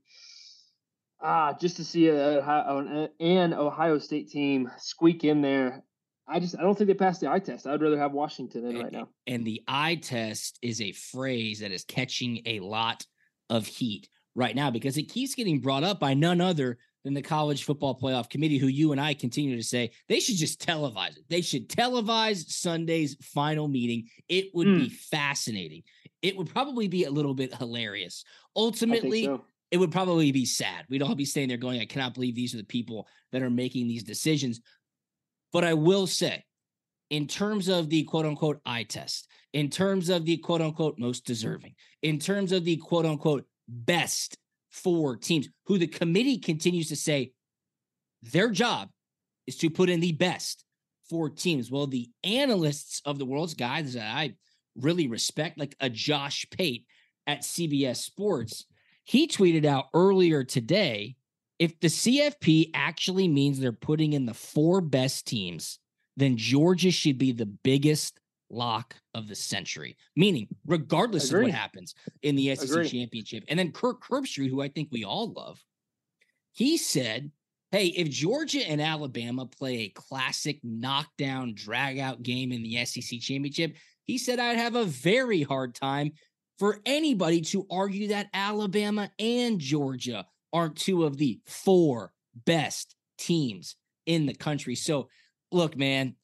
Ah, 1.22 1.54
just 1.60 1.76
to 1.78 1.84
see 1.84 2.08
a, 2.08 2.40
a, 2.40 3.10
an 3.20 3.54
Ohio 3.54 4.00
State 4.00 4.30
team 4.30 4.72
squeak 4.78 5.24
in 5.24 5.42
there. 5.42 5.84
I 6.28 6.40
just 6.40 6.58
I 6.58 6.62
don't 6.62 6.76
think 6.76 6.88
they 6.88 6.94
passed 6.94 7.22
the 7.22 7.30
eye 7.30 7.40
test. 7.40 7.68
I'd 7.68 7.82
rather 7.82 7.98
have 7.98 8.14
Washington 8.14 8.66
in 8.66 8.80
right 8.80 8.92
now. 8.92 9.10
And 9.28 9.46
the 9.46 9.62
eye 9.68 9.96
test 9.96 10.58
is 10.62 10.82
a 10.82 10.94
phrase 10.94 11.60
that 11.60 11.72
is 11.72 11.84
catching 11.84 12.42
a 12.46 12.60
lot 12.60 13.06
of 13.50 13.68
heat 13.68 14.08
right 14.34 14.56
now 14.56 14.72
because 14.72 14.98
it 14.98 15.04
keeps 15.04 15.36
getting 15.36 15.60
brought 15.60 15.84
up 15.84 16.00
by 16.00 16.14
none 16.14 16.42
other 16.42 16.78
than 17.04 17.14
the 17.14 17.22
college 17.22 17.66
football 17.66 18.00
playoff 18.00 18.30
committee, 18.30 18.58
who 18.58 18.68
you 18.68 18.92
and 18.92 19.02
I 19.02 19.14
continue 19.14 19.58
to 19.58 19.64
say 19.64 19.92
they 20.08 20.20
should 20.20 20.38
just 20.38 20.66
televise 20.66 21.18
it. 21.18 21.26
They 21.30 21.42
should 21.42 21.70
televise 21.70 22.50
Sunday's 22.50 23.16
final 23.22 23.68
meeting. 23.68 24.08
It 24.30 24.52
would 24.54 24.68
mm. 24.68 24.80
be 24.80 24.88
hmm. 24.88 24.96
fascinating. 25.12 25.84
It 26.22 26.38
would 26.38 26.50
probably 26.50 26.88
be 26.88 27.06
a 27.06 27.12
little 27.12 27.34
bit 27.34 27.54
hilarious. 27.54 28.24
Ultimately, 28.56 29.26
so. 29.26 29.46
it 29.72 29.78
would 29.78 29.92
probably 29.92 30.32
be 30.32 30.46
sad. 30.46 30.86
We'd 30.90 31.02
all 31.02 31.16
be 31.16 31.26
staying 31.26 31.50
there 31.50 31.58
going, 31.58 31.82
I 31.82 31.86
cannot 31.86 32.14
believe 32.14 32.36
these 32.36 32.54
are 32.54 32.58
the 32.58 32.64
people 32.64 33.08
that 33.32 33.42
are 33.42 33.50
making 33.50 33.88
these 33.88 34.04
decisions. 34.04 34.62
But 35.52 35.64
I 35.64 35.74
will 35.74 36.08
say, 36.08 36.44
in 37.10 37.28
terms 37.28 37.68
of 37.68 37.90
the 37.90 38.04
quote 38.04 38.26
unquote 38.26 38.62
eye 38.66 38.84
test, 38.84 39.28
in 39.54 39.70
terms 39.70 40.10
of 40.10 40.26
the 40.26 40.38
quote 40.38 40.62
unquote 40.62 40.98
most 40.98 41.26
deserving, 41.26 41.76
in 42.02 42.20
terms 42.20 42.52
of 42.52 42.64
the 42.64 42.78
quote 42.78 43.06
unquote 43.06 43.46
best 43.68 44.38
four 44.70 45.18
teams 45.18 45.50
who 45.66 45.78
the 45.78 45.88
committee 45.88 46.38
continues 46.38 46.88
to 46.90 46.96
say 46.96 47.32
their 48.22 48.50
job 48.50 48.90
is 49.48 49.58
to 49.58 49.70
put 49.70 49.90
in 49.90 50.00
the 50.00 50.14
best 50.14 50.64
four 51.10 51.30
teams. 51.30 51.70
Well, 51.70 51.88
the 51.88 52.10
analysts 52.24 53.02
of 53.06 53.20
the 53.20 53.26
world's 53.26 53.54
guys 53.54 53.94
that 53.94 54.08
I 54.08 54.36
really 54.76 55.08
respect, 55.08 55.58
like 55.58 55.76
a 55.80 55.90
Josh 55.90 56.46
Pate 56.52 56.86
at 57.28 57.42
CBS 57.42 57.98
Sports, 57.98 58.66
he 59.04 59.28
tweeted 59.28 59.66
out 59.66 59.86
earlier 59.94 60.44
today 60.44 61.16
if 61.60 61.80
the 61.80 61.90
CFP 61.90 62.72
actually 62.74 63.28
means 63.28 63.60
they're 63.60 63.72
putting 63.72 64.14
in 64.14 64.26
the 64.26 64.34
four 64.34 64.82
best 64.82 65.28
teams, 65.28 65.78
then 66.18 66.36
Georgia 66.36 66.90
should 66.90 67.20
be 67.20 67.32
the 67.32 67.46
biggest 67.46 68.20
lock 68.50 68.96
of 69.14 69.28
the 69.28 69.36
century. 69.36 69.96
Meaning, 70.16 70.48
regardless 70.66 71.30
Agreed. 71.30 71.42
of 71.42 71.44
what 71.50 71.60
happens 71.60 71.94
in 72.24 72.36
the 72.36 72.56
SEC 72.56 72.68
Agreed. 72.68 72.90
championship. 72.90 73.44
And 73.48 73.60
then 73.60 73.72
Kirk 73.72 74.02
Herbstreit, 74.04 74.50
who 74.50 74.62
I 74.62 74.70
think 74.70 74.90
we 74.92 75.04
all 75.04 75.34
love, 75.34 75.64
he 76.52 76.78
said, 76.78 77.32
Hey, 77.70 77.88
if 77.88 78.10
Georgia 78.10 78.68
and 78.68 78.82
Alabama 78.82 79.46
play 79.46 79.82
a 79.82 79.90
classic 79.90 80.60
knockdown, 80.64 81.54
drag 81.56 82.00
out 82.00 82.24
game 82.24 82.52
in 82.52 82.64
the 82.64 82.84
SEC 82.86 83.20
championship, 83.20 83.76
he 84.06 84.18
said 84.18 84.40
I'd 84.40 84.58
have 84.58 84.76
a 84.76 84.86
very 84.86 85.44
hard 85.44 85.76
time 85.76 86.14
for 86.60 86.80
anybody 86.86 87.42
to 87.42 87.66
argue 87.72 88.10
that 88.10 88.30
Alabama 88.34 89.10
and 89.18 89.60
Georgia 89.60 90.26
aren't 90.54 90.76
two 90.76 91.06
of 91.06 91.18
the 91.18 91.40
four 91.46 92.14
best 92.46 92.96
teams 93.18 93.76
in 94.06 94.26
the 94.26 94.34
country. 94.34 94.76
So, 94.76 95.10
look, 95.52 95.76
man, 95.76 96.16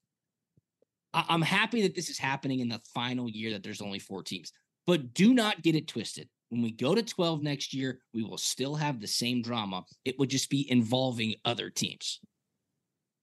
I- 1.13 1.33
am 1.33 1.41
happy 1.41 1.81
that 1.83 1.95
this 1.95 2.09
is 2.09 2.17
happening 2.17 2.59
in 2.59 2.69
the 2.69 2.81
final 2.93 3.29
year 3.29 3.51
that 3.51 3.63
there's 3.63 3.81
only 3.81 3.99
four 3.99 4.23
teams, 4.23 4.51
but 4.85 5.13
do 5.13 5.33
not 5.33 5.63
get 5.63 5.75
it 5.75 5.87
twisted. 5.87 6.29
When 6.49 6.61
we 6.61 6.71
go 6.71 6.95
to 6.95 7.03
12 7.03 7.41
next 7.41 7.73
year, 7.73 7.99
we 8.13 8.23
will 8.23 8.37
still 8.37 8.75
have 8.75 9.01
the 9.01 9.07
same 9.07 9.41
drama. 9.41 9.83
It 10.05 10.17
would 10.19 10.29
just 10.29 10.49
be 10.49 10.69
involving 10.69 11.35
other 11.43 11.69
teams. 11.69 12.19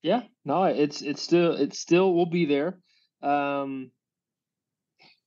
Yeah, 0.03 0.25
no, 0.45 0.65
it's 0.65 1.01
it's 1.01 1.23
still 1.23 1.53
it 1.55 1.75
still 1.75 2.13
will 2.13 2.27
be 2.27 2.45
there. 2.45 2.79
Um 3.23 3.91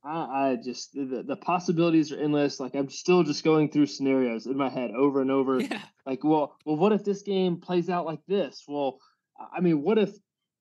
I, 0.08 0.52
I 0.52 0.56
just 0.56 0.94
the, 0.94 1.24
the 1.28 1.36
possibilities 1.36 2.12
are 2.12 2.20
endless. 2.20 2.60
Like 2.60 2.76
I'm 2.76 2.90
still 2.90 3.24
just 3.24 3.44
going 3.44 3.70
through 3.70 3.88
scenarios 3.88 4.46
in 4.46 4.58
my 4.58 4.70
head 4.70 4.92
over 4.92 5.22
and 5.22 5.32
over. 5.32 5.60
Yeah. 5.60 5.82
Like, 6.06 6.24
well, 6.24 6.56
well, 6.66 6.78
what 6.78 6.94
if 6.94 7.04
this 7.04 7.24
game 7.24 7.60
plays 7.60 7.90
out 7.90 8.06
like 8.06 8.22
this? 8.28 8.64
Well, 8.68 9.00
I 9.38 9.60
mean, 9.60 9.82
what 9.82 9.98
if 9.98 10.12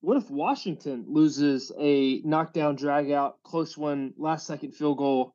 what 0.01 0.17
if 0.17 0.29
Washington 0.31 1.05
loses 1.09 1.73
a 1.79 2.21
knockdown, 2.23 2.77
drag 2.77 3.11
out, 3.11 3.43
close 3.45 3.77
one, 3.77 4.13
last 4.19 4.47
second 4.47 4.73
field 4.73 4.99
goal? 4.99 5.35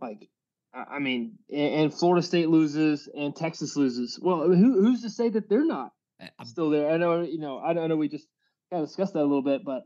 Like, 0.00 0.28
I 0.72 0.98
mean, 0.98 1.38
and, 1.52 1.92
Florida 1.92 2.24
State 2.24 2.48
loses 2.48 3.08
and 3.14 3.34
Texas 3.34 3.76
loses. 3.76 4.18
Well, 4.20 4.42
who, 4.42 4.80
who's 4.80 5.02
to 5.02 5.10
say 5.10 5.28
that 5.30 5.48
they're 5.48 5.64
not 5.64 5.92
uh, 6.20 6.26
um, 6.38 6.46
still 6.46 6.70
there? 6.70 6.90
I 6.90 6.96
know, 6.96 7.22
you 7.22 7.38
know, 7.38 7.58
I 7.58 7.72
know 7.72 7.96
we 7.96 8.08
just 8.08 8.26
kind 8.70 8.82
of 8.82 8.88
discussed 8.88 9.14
that 9.14 9.20
a 9.20 9.22
little 9.22 9.42
bit, 9.42 9.64
but 9.64 9.82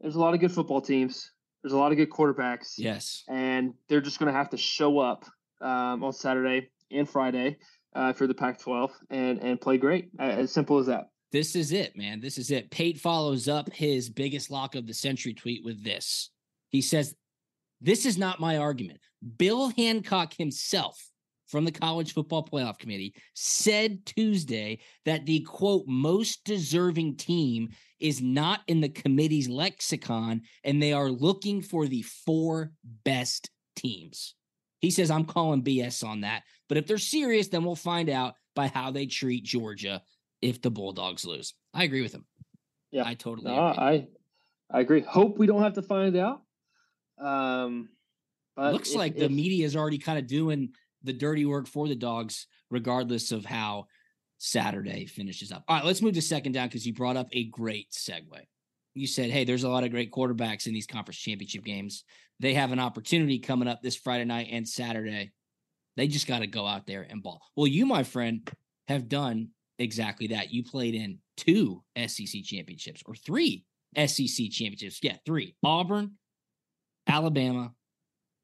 there's 0.00 0.16
a 0.16 0.20
lot 0.20 0.34
of 0.34 0.40
good 0.40 0.52
football 0.52 0.80
teams. 0.80 1.30
There's 1.66 1.74
a 1.74 1.78
lot 1.78 1.90
of 1.90 1.98
good 1.98 2.10
quarterbacks. 2.10 2.74
Yes. 2.78 3.24
And 3.26 3.74
they're 3.88 4.00
just 4.00 4.20
going 4.20 4.32
to 4.32 4.38
have 4.38 4.50
to 4.50 4.56
show 4.56 5.00
up 5.00 5.24
um, 5.60 6.04
on 6.04 6.12
Saturday 6.12 6.70
and 6.92 7.10
Friday 7.10 7.56
uh, 7.92 8.12
for 8.12 8.28
the 8.28 8.34
Pac 8.34 8.60
12 8.60 8.92
and, 9.10 9.40
and 9.40 9.60
play 9.60 9.76
great. 9.76 10.10
As 10.20 10.52
simple 10.52 10.78
as 10.78 10.86
that. 10.86 11.08
This 11.32 11.56
is 11.56 11.72
it, 11.72 11.96
man. 11.96 12.20
This 12.20 12.38
is 12.38 12.52
it. 12.52 12.70
Pate 12.70 13.00
follows 13.00 13.48
up 13.48 13.68
his 13.72 14.08
biggest 14.08 14.48
lock 14.48 14.76
of 14.76 14.86
the 14.86 14.94
century 14.94 15.34
tweet 15.34 15.64
with 15.64 15.82
this. 15.82 16.30
He 16.68 16.80
says, 16.80 17.16
This 17.80 18.06
is 18.06 18.16
not 18.16 18.38
my 18.38 18.58
argument. 18.58 19.00
Bill 19.36 19.72
Hancock 19.76 20.34
himself 20.38 20.96
from 21.46 21.64
the 21.64 21.72
College 21.72 22.12
Football 22.12 22.44
Playoff 22.44 22.78
Committee 22.78 23.14
said 23.34 24.04
Tuesday 24.04 24.80
that 25.04 25.26
the 25.26 25.40
quote 25.40 25.84
most 25.86 26.44
deserving 26.44 27.16
team 27.16 27.70
is 28.00 28.20
not 28.20 28.60
in 28.66 28.80
the 28.80 28.88
committee's 28.88 29.48
lexicon 29.48 30.42
and 30.64 30.82
they 30.82 30.92
are 30.92 31.08
looking 31.08 31.62
for 31.62 31.86
the 31.86 32.02
four 32.02 32.72
best 33.04 33.50
teams. 33.74 34.34
He 34.80 34.90
says, 34.90 35.10
I'm 35.10 35.24
calling 35.24 35.62
BS 35.62 36.06
on 36.06 36.22
that. 36.22 36.42
But 36.68 36.78
if 36.78 36.86
they're 36.86 36.98
serious, 36.98 37.48
then 37.48 37.64
we'll 37.64 37.76
find 37.76 38.10
out 38.10 38.34
by 38.54 38.68
how 38.68 38.90
they 38.90 39.06
treat 39.06 39.44
Georgia 39.44 40.02
if 40.42 40.60
the 40.60 40.70
Bulldogs 40.70 41.24
lose. 41.24 41.54
I 41.72 41.84
agree 41.84 42.02
with 42.02 42.12
him. 42.12 42.26
Yeah, 42.90 43.04
I 43.06 43.14
totally. 43.14 43.50
No, 43.50 43.60
I 43.60 44.06
I 44.70 44.80
agree. 44.80 45.00
Hope 45.02 45.38
we 45.38 45.46
don't 45.46 45.62
have 45.62 45.74
to 45.74 45.82
find 45.82 46.16
out. 46.16 46.42
Um, 47.18 47.88
but 48.56 48.72
looks 48.72 48.90
if, 48.90 48.96
like 48.96 49.14
if, 49.14 49.20
the 49.20 49.28
media 49.28 49.64
is 49.64 49.76
already 49.76 49.98
kind 49.98 50.18
of 50.18 50.26
doing 50.26 50.70
the 51.06 51.12
dirty 51.12 51.46
work 51.46 51.66
for 51.66 51.88
the 51.88 51.94
dogs, 51.94 52.46
regardless 52.70 53.32
of 53.32 53.44
how 53.44 53.86
Saturday 54.38 55.06
finishes 55.06 55.52
up. 55.52 55.64
All 55.66 55.76
right, 55.76 55.84
let's 55.84 56.02
move 56.02 56.14
to 56.14 56.22
second 56.22 56.52
down 56.52 56.68
because 56.68 56.86
you 56.86 56.92
brought 56.92 57.16
up 57.16 57.28
a 57.32 57.44
great 57.44 57.90
segue. 57.90 58.40
You 58.94 59.06
said, 59.06 59.30
hey, 59.30 59.44
there's 59.44 59.64
a 59.64 59.68
lot 59.68 59.84
of 59.84 59.90
great 59.90 60.10
quarterbacks 60.10 60.66
in 60.66 60.74
these 60.74 60.86
conference 60.86 61.18
championship 61.18 61.64
games. 61.64 62.04
They 62.40 62.54
have 62.54 62.72
an 62.72 62.80
opportunity 62.80 63.38
coming 63.38 63.68
up 63.68 63.82
this 63.82 63.96
Friday 63.96 64.24
night 64.24 64.48
and 64.50 64.68
Saturday. 64.68 65.32
They 65.96 66.08
just 66.08 66.26
got 66.26 66.40
to 66.40 66.46
go 66.46 66.66
out 66.66 66.86
there 66.86 67.06
and 67.08 67.22
ball. 67.22 67.40
Well, 67.56 67.66
you, 67.66 67.86
my 67.86 68.02
friend, 68.02 68.48
have 68.88 69.08
done 69.08 69.48
exactly 69.78 70.28
that. 70.28 70.52
You 70.52 70.64
played 70.64 70.94
in 70.94 71.18
two 71.36 71.82
SEC 71.96 72.42
championships 72.44 73.02
or 73.06 73.14
three 73.14 73.64
SEC 73.96 74.50
championships. 74.50 75.00
Yeah, 75.02 75.16
three 75.24 75.56
Auburn, 75.62 76.12
Alabama, 77.06 77.72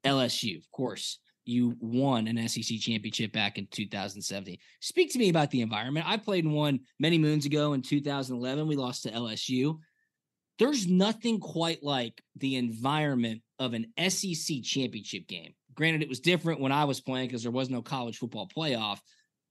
LSU. 0.04 0.58
Of 0.58 0.70
course, 0.70 1.18
you 1.44 1.76
won 1.80 2.26
an 2.28 2.48
SEC 2.48 2.78
championship 2.78 3.32
back 3.32 3.58
in 3.58 3.66
2017. 3.70 4.58
Speak 4.80 5.12
to 5.12 5.18
me 5.18 5.28
about 5.28 5.50
the 5.50 5.60
environment. 5.60 6.06
I 6.08 6.16
played 6.16 6.44
in 6.44 6.52
one 6.52 6.80
many 6.98 7.18
moons 7.18 7.46
ago 7.46 7.72
in 7.72 7.82
2011. 7.82 8.66
We 8.66 8.76
lost 8.76 9.02
to 9.04 9.10
LSU. 9.10 9.78
There's 10.58 10.86
nothing 10.86 11.40
quite 11.40 11.82
like 11.82 12.22
the 12.36 12.56
environment 12.56 13.42
of 13.58 13.74
an 13.74 13.92
SEC 14.08 14.62
championship 14.62 15.26
game. 15.26 15.54
Granted, 15.74 16.02
it 16.02 16.08
was 16.08 16.20
different 16.20 16.60
when 16.60 16.72
I 16.72 16.84
was 16.84 17.00
playing 17.00 17.28
because 17.28 17.42
there 17.42 17.50
was 17.50 17.70
no 17.70 17.82
college 17.82 18.18
football 18.18 18.48
playoff, 18.54 18.98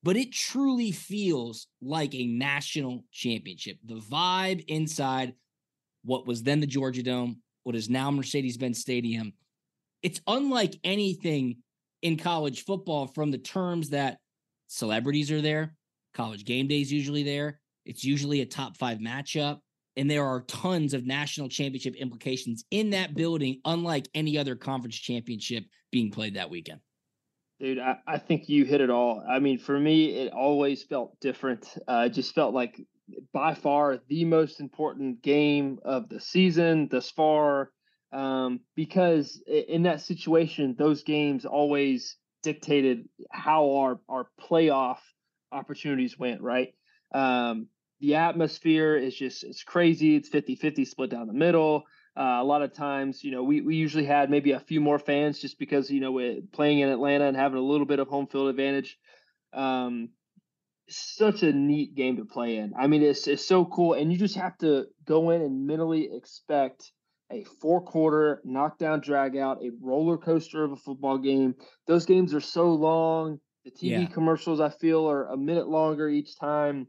but 0.04 0.16
it 0.16 0.32
truly 0.32 0.92
feels 0.92 1.68
like 1.82 2.14
a 2.14 2.28
national 2.28 3.04
championship. 3.12 3.78
The 3.84 3.96
vibe 3.96 4.64
inside 4.68 5.34
what 6.04 6.28
was 6.28 6.44
then 6.44 6.60
the 6.60 6.68
Georgia 6.68 7.04
Dome, 7.04 7.42
what 7.64 7.76
is 7.76 7.90
now 7.90 8.12
Mercedes 8.12 8.58
Benz 8.58 8.80
Stadium, 8.80 9.34
it's 10.04 10.22
unlike 10.28 10.80
anything 10.84 11.58
in 12.02 12.18
college 12.18 12.66
football 12.66 13.08
from 13.08 13.32
the 13.32 13.38
terms 13.38 13.90
that 13.90 14.18
celebrities 14.68 15.32
are 15.32 15.42
there, 15.42 15.76
college 16.14 16.46
game 16.46 16.68
days 16.68 16.92
usually 16.92 17.24
there. 17.24 17.60
It's 17.86 18.04
usually 18.04 18.42
a 18.42 18.46
top 18.46 18.78
five 18.78 19.00
matchup. 19.00 19.60
And 19.98 20.10
there 20.10 20.26
are 20.26 20.42
tons 20.42 20.94
of 20.94 21.06
national 21.06 21.50
championship 21.50 21.96
implications 21.96 22.64
in 22.72 22.92
that 22.92 23.14
building, 23.14 23.60
unlike 23.66 24.08
any 24.14 24.38
other 24.38 24.56
conference 24.56 24.96
championship 24.96 25.66
being 25.92 26.12
played 26.12 26.36
that 26.36 26.50
weekend. 26.50 26.80
Dude, 27.60 27.78
I, 27.78 27.98
I 28.08 28.18
think 28.18 28.48
you 28.48 28.64
hit 28.64 28.80
it 28.80 28.90
all. 28.90 29.24
I 29.30 29.40
mean, 29.40 29.60
for 29.60 29.78
me, 29.78 30.12
it 30.12 30.32
always 30.32 30.82
felt 30.82 31.20
different. 31.20 31.68
Uh, 31.88 32.06
it 32.08 32.14
just 32.14 32.34
felt 32.34 32.54
like 32.54 32.82
by 33.34 33.54
far 33.54 34.00
the 34.08 34.24
most 34.24 34.62
important 34.62 35.22
game 35.22 35.78
of 35.84 36.08
the 36.08 36.20
season 36.20 36.88
thus 36.90 37.12
far. 37.12 37.72
Um, 38.12 38.60
because 38.76 39.42
in 39.48 39.84
that 39.84 40.02
situation, 40.02 40.76
those 40.78 41.04
games 41.04 41.46
always 41.46 42.18
dictated 42.44 43.08
how 43.32 43.76
our, 43.76 44.00
our 44.10 44.28
playoff 44.40 44.98
opportunities 45.52 46.18
went, 46.18 46.42
right? 46.42 46.74
Um, 47.14 47.68
the 48.00 48.16
atmosphere 48.16 48.96
is 48.96 49.16
just 49.16 49.44
it's 49.44 49.64
crazy. 49.64 50.16
It's 50.16 50.30
50 50.30 50.56
50 50.56 50.86
split 50.86 51.10
down 51.12 51.28
the 51.28 51.34
middle. 51.34 51.84
Uh, 52.18 52.40
a 52.42 52.44
lot 52.44 52.62
of 52.62 52.74
times, 52.74 53.24
you 53.24 53.32
know, 53.32 53.44
we, 53.44 53.62
we 53.62 53.76
usually 53.76 54.04
had 54.04 54.30
maybe 54.30 54.52
a 54.52 54.60
few 54.60 54.82
more 54.82 55.00
fans 55.00 55.40
just 55.40 55.58
because, 55.58 55.90
you 55.90 56.02
know, 56.02 56.12
we're 56.12 56.42
playing 56.52 56.80
in 56.80 56.90
Atlanta 56.90 57.26
and 57.26 57.38
having 57.38 57.58
a 57.58 57.64
little 57.64 57.86
bit 57.86 58.00
of 58.00 58.10
home 58.10 58.28
field 58.28 58.50
advantage. 58.50 58.98
Um, 59.54 60.10
such 60.90 61.44
a 61.44 61.54
neat 61.54 61.96
game 61.96 62.18
to 62.18 62.26
play 62.26 62.58
in. 62.58 62.74
I 62.78 62.88
mean, 62.88 63.02
it's 63.02 63.28
it's 63.28 63.46
so 63.46 63.64
cool, 63.66 63.94
and 63.94 64.12
you 64.12 64.18
just 64.18 64.36
have 64.36 64.58
to 64.58 64.88
go 65.06 65.30
in 65.30 65.42
and 65.42 65.66
mentally 65.66 66.10
expect 66.12 66.92
a 67.32 67.44
four 67.62 67.82
quarter 67.82 68.42
knockdown 68.44 69.02
drag 69.02 69.38
out, 69.38 69.64
a 69.64 69.72
roller 69.82 70.18
coaster 70.18 70.64
of 70.64 70.72
a 70.72 70.76
football 70.76 71.18
game. 71.18 71.56
Those 71.88 72.06
games 72.06 72.34
are 72.34 72.42
so 72.42 72.74
long. 72.74 73.40
The 73.66 73.72
TV 73.72 74.02
yeah. 74.02 74.06
commercials 74.08 74.60
I 74.60 74.70
feel 74.70 75.10
are 75.10 75.28
a 75.28 75.38
minute 75.38 75.68
longer 75.68 76.10
each 76.10 76.38
time, 76.38 76.88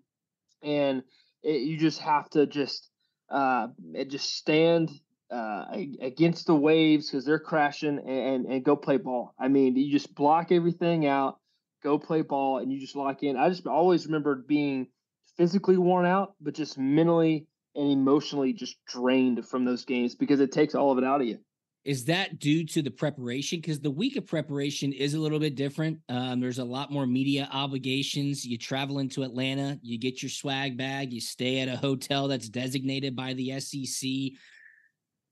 and 0.62 1.02
it, 1.42 1.62
you 1.62 1.76
just 1.76 2.00
have 2.00 2.30
to 2.30 2.46
just 2.46 2.88
uh, 3.30 3.68
just 4.08 4.34
stand 4.34 4.90
uh, 5.30 5.64
against 6.00 6.46
the 6.46 6.54
waves 6.54 7.10
because 7.10 7.24
they're 7.24 7.38
crashing 7.38 7.98
and, 7.98 8.46
and 8.46 8.64
go 8.64 8.76
play 8.76 8.98
ball. 8.98 9.34
I 9.38 9.48
mean, 9.48 9.76
you 9.76 9.90
just 9.90 10.14
block 10.14 10.52
everything 10.52 11.06
out, 11.06 11.38
go 11.82 11.98
play 11.98 12.22
ball, 12.22 12.58
and 12.58 12.72
you 12.72 12.80
just 12.80 12.96
lock 12.96 13.22
in. 13.22 13.36
I 13.36 13.48
just 13.48 13.66
always 13.66 14.06
remembered 14.06 14.46
being 14.46 14.88
physically 15.36 15.78
worn 15.78 16.06
out, 16.06 16.34
but 16.40 16.54
just 16.54 16.78
mentally 16.78 17.46
and 17.74 17.90
emotionally 17.90 18.52
just 18.52 18.76
drained 18.86 19.46
from 19.46 19.64
those 19.64 19.84
games 19.84 20.14
because 20.14 20.40
it 20.40 20.52
takes 20.52 20.74
all 20.74 20.92
of 20.92 20.98
it 20.98 21.04
out 21.04 21.20
of 21.20 21.26
you. 21.26 21.38
Is 21.84 22.04
that 22.04 22.38
due 22.38 22.64
to 22.66 22.82
the 22.82 22.92
preparation? 22.92 23.58
Because 23.60 23.80
the 23.80 23.90
week 23.90 24.16
of 24.16 24.24
preparation 24.24 24.92
is 24.92 25.14
a 25.14 25.18
little 25.18 25.40
bit 25.40 25.56
different. 25.56 25.98
Um, 26.08 26.38
there's 26.38 26.60
a 26.60 26.64
lot 26.64 26.92
more 26.92 27.06
media 27.06 27.48
obligations. 27.52 28.44
You 28.44 28.56
travel 28.56 29.00
into 29.00 29.24
Atlanta, 29.24 29.80
you 29.82 29.98
get 29.98 30.22
your 30.22 30.30
swag 30.30 30.78
bag, 30.78 31.12
you 31.12 31.20
stay 31.20 31.58
at 31.58 31.68
a 31.68 31.76
hotel 31.76 32.28
that's 32.28 32.48
designated 32.48 33.16
by 33.16 33.34
the 33.34 33.58
SEC. 33.58 34.08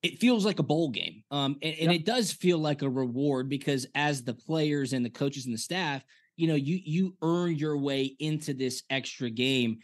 It 0.03 0.19
feels 0.19 0.45
like 0.45 0.59
a 0.59 0.65
bowl 0.65 0.89
game. 0.91 1.23
Um, 1.31 1.57
and, 1.63 1.75
and 1.75 1.93
yep. 1.93 2.01
it 2.01 2.05
does 2.05 2.33
feel 2.33 2.59
like 2.59 2.83
a 2.83 2.91
reward 2.91 3.49
because 3.49 3.87
as 3.95 4.25
the 4.25 4.35
players 4.35 4.93
and 4.93 5.05
the 5.05 5.11
coaches 5.11 5.45
and 5.45 5.55
the 5.55 5.59
staff, 5.59 6.03
you 6.37 6.49
know, 6.49 6.55
you 6.55 6.81
you 6.83 7.17
earn 7.23 7.55
your 7.55 7.77
way 7.77 8.17
into 8.19 8.55
this 8.55 8.83
extra 8.89 9.31
game 9.31 9.81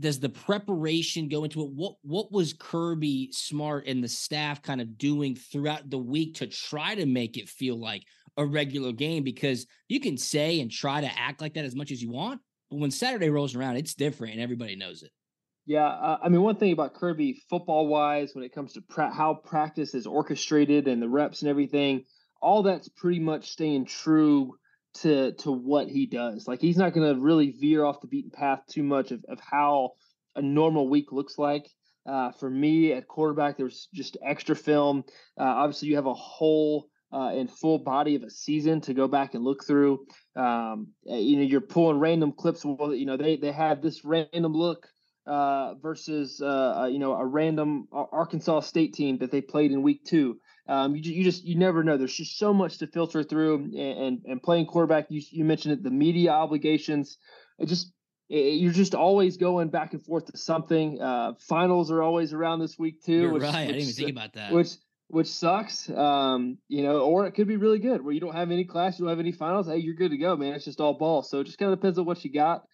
does 0.00 0.20
the 0.20 0.28
preparation 0.28 1.28
go 1.28 1.44
into 1.44 1.62
it? 1.62 1.70
What 1.70 1.94
what 2.02 2.32
was 2.32 2.52
Kirby 2.52 3.30
Smart 3.32 3.86
and 3.86 4.02
the 4.02 4.08
staff 4.08 4.62
kind 4.62 4.80
of 4.80 4.98
doing 4.98 5.34
throughout 5.36 5.88
the 5.88 5.98
week 5.98 6.36
to 6.36 6.46
try 6.46 6.94
to 6.94 7.06
make 7.06 7.36
it 7.36 7.48
feel 7.48 7.78
like 7.78 8.04
a 8.36 8.44
regular 8.44 8.92
game? 8.92 9.24
Because 9.24 9.66
you 9.88 10.00
can 10.00 10.16
say 10.16 10.60
and 10.60 10.70
try 10.70 11.00
to 11.00 11.18
act 11.18 11.40
like 11.40 11.54
that 11.54 11.64
as 11.64 11.74
much 11.74 11.90
as 11.90 12.02
you 12.02 12.10
want, 12.10 12.40
but 12.70 12.80
when 12.80 12.90
Saturday 12.90 13.30
rolls 13.30 13.54
around, 13.54 13.76
it's 13.76 13.94
different 13.94 14.34
and 14.34 14.42
everybody 14.42 14.76
knows 14.76 15.02
it. 15.02 15.10
Yeah, 15.64 15.86
uh, 15.86 16.18
I 16.22 16.28
mean, 16.28 16.42
one 16.42 16.56
thing 16.56 16.72
about 16.72 16.94
Kirby 16.94 17.40
football 17.48 17.86
wise, 17.86 18.34
when 18.34 18.42
it 18.42 18.52
comes 18.52 18.72
to 18.72 18.80
pra- 18.80 19.12
how 19.12 19.34
practice 19.34 19.94
is 19.94 20.06
orchestrated 20.06 20.88
and 20.88 21.00
the 21.00 21.08
reps 21.08 21.42
and 21.42 21.48
everything, 21.48 22.04
all 22.40 22.64
that's 22.64 22.88
pretty 22.88 23.20
much 23.20 23.50
staying 23.50 23.86
true 23.86 24.54
to 24.94 25.32
to 25.32 25.52
what 25.52 25.88
he 25.88 26.06
does. 26.06 26.46
Like 26.46 26.60
he's 26.60 26.76
not 26.76 26.92
going 26.92 27.14
to 27.14 27.20
really 27.20 27.50
veer 27.50 27.84
off 27.84 28.00
the 28.00 28.06
beaten 28.06 28.30
path 28.30 28.60
too 28.68 28.82
much 28.82 29.10
of, 29.10 29.24
of 29.28 29.40
how 29.40 29.92
a 30.36 30.42
normal 30.42 30.88
week 30.88 31.12
looks 31.12 31.38
like. 31.38 31.68
Uh, 32.04 32.32
for 32.32 32.50
me 32.50 32.92
at 32.92 33.06
quarterback, 33.06 33.56
there's 33.56 33.88
just 33.94 34.16
extra 34.24 34.56
film. 34.56 35.04
Uh, 35.38 35.44
obviously, 35.44 35.88
you 35.88 35.96
have 35.96 36.06
a 36.06 36.14
whole 36.14 36.88
uh, 37.12 37.28
and 37.28 37.50
full 37.50 37.78
body 37.78 38.16
of 38.16 38.22
a 38.22 38.30
season 38.30 38.80
to 38.80 38.94
go 38.94 39.06
back 39.06 39.34
and 39.34 39.44
look 39.44 39.64
through. 39.64 40.04
Um, 40.34 40.88
eh, 41.08 41.16
you 41.16 41.36
know, 41.36 41.42
you're 41.42 41.60
pulling 41.60 41.98
random 41.98 42.32
clips. 42.32 42.64
Well, 42.64 42.94
you 42.94 43.06
know, 43.06 43.16
they 43.16 43.36
they 43.36 43.52
have 43.52 43.82
this 43.82 44.04
random 44.04 44.54
look 44.54 44.88
uh, 45.26 45.74
versus 45.74 46.40
uh, 46.42 46.80
uh, 46.82 46.86
you 46.86 46.98
know 46.98 47.12
a 47.12 47.24
random 47.24 47.86
Arkansas 47.92 48.60
State 48.60 48.94
team 48.94 49.18
that 49.18 49.30
they 49.30 49.40
played 49.40 49.72
in 49.72 49.82
week 49.82 50.04
two. 50.04 50.38
Um, 50.68 50.94
you, 50.94 51.02
you 51.02 51.24
just 51.24 51.44
you 51.44 51.56
never 51.56 51.82
know. 51.82 51.96
There's 51.96 52.14
just 52.14 52.38
so 52.38 52.54
much 52.54 52.78
to 52.78 52.86
filter 52.86 53.22
through, 53.22 53.54
and 53.54 53.74
and, 53.74 54.18
and 54.24 54.42
playing 54.42 54.66
quarterback. 54.66 55.06
You 55.10 55.22
you 55.30 55.44
mentioned 55.44 55.74
it, 55.74 55.82
the 55.82 55.90
media 55.90 56.30
obligations. 56.30 57.18
It 57.58 57.66
just 57.66 57.92
it, 58.28 58.60
you're 58.60 58.72
just 58.72 58.94
always 58.94 59.36
going 59.36 59.70
back 59.70 59.92
and 59.92 60.04
forth 60.04 60.26
to 60.26 60.38
something. 60.38 61.00
Uh, 61.00 61.32
finals 61.40 61.90
are 61.90 62.02
always 62.02 62.32
around 62.32 62.60
this 62.60 62.78
week 62.78 63.02
too. 63.02 63.12
You're 63.12 63.32
which, 63.32 63.42
right. 63.42 63.48
Which, 63.50 63.56
I 63.56 63.66
didn't 63.66 63.80
even 63.82 63.94
think 63.94 64.10
about 64.10 64.32
that. 64.34 64.52
Which 64.52 64.76
which 65.08 65.28
sucks. 65.28 65.90
Um, 65.90 66.58
you 66.68 66.82
know, 66.82 67.00
or 67.00 67.26
it 67.26 67.32
could 67.32 67.46
be 67.46 67.56
really 67.56 67.78
good 67.78 68.02
where 68.02 68.14
you 68.14 68.20
don't 68.20 68.34
have 68.34 68.50
any 68.50 68.64
class, 68.64 68.98
you 68.98 69.04
don't 69.04 69.10
have 69.10 69.20
any 69.20 69.32
finals. 69.32 69.66
Hey, 69.66 69.76
you're 69.76 69.94
good 69.94 70.12
to 70.12 70.16
go, 70.16 70.36
man. 70.36 70.54
It's 70.54 70.64
just 70.64 70.80
all 70.80 70.94
ball. 70.94 71.22
So 71.22 71.40
it 71.40 71.44
just 71.44 71.58
kind 71.58 71.70
of 71.70 71.78
depends 71.78 71.98
on 71.98 72.06
what 72.06 72.24
you 72.24 72.32
got. 72.32 72.64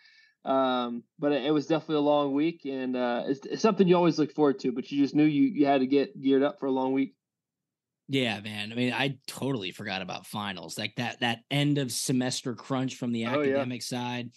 Um, 0.44 1.02
but 1.18 1.32
it, 1.32 1.46
it, 1.46 1.50
was 1.50 1.66
definitely 1.66 1.96
a 1.96 2.00
long 2.00 2.32
week, 2.32 2.62
and 2.64 2.96
uh, 2.96 3.24
it's, 3.26 3.44
it's, 3.44 3.60
something 3.60 3.88
you 3.88 3.96
always 3.96 4.18
look 4.18 4.32
forward 4.32 4.60
to. 4.60 4.70
But 4.70 4.90
you 4.90 5.02
just 5.02 5.14
knew 5.14 5.24
you 5.24 5.42
you 5.42 5.66
had 5.66 5.80
to 5.80 5.86
get 5.86 6.18
geared 6.18 6.44
up 6.44 6.60
for 6.60 6.66
a 6.66 6.70
long 6.70 6.92
week. 6.92 7.14
Yeah, 8.08 8.40
man. 8.40 8.72
I 8.72 8.74
mean, 8.74 8.92
I 8.92 9.18
totally 9.26 9.70
forgot 9.70 10.00
about 10.00 10.26
finals. 10.26 10.78
Like 10.78 10.94
that 10.96 11.20
that 11.20 11.40
end 11.50 11.78
of 11.78 11.92
semester 11.92 12.54
crunch 12.54 12.96
from 12.96 13.12
the 13.12 13.24
academic 13.24 13.82
oh, 13.92 13.96
yeah. 13.96 14.00
side 14.00 14.30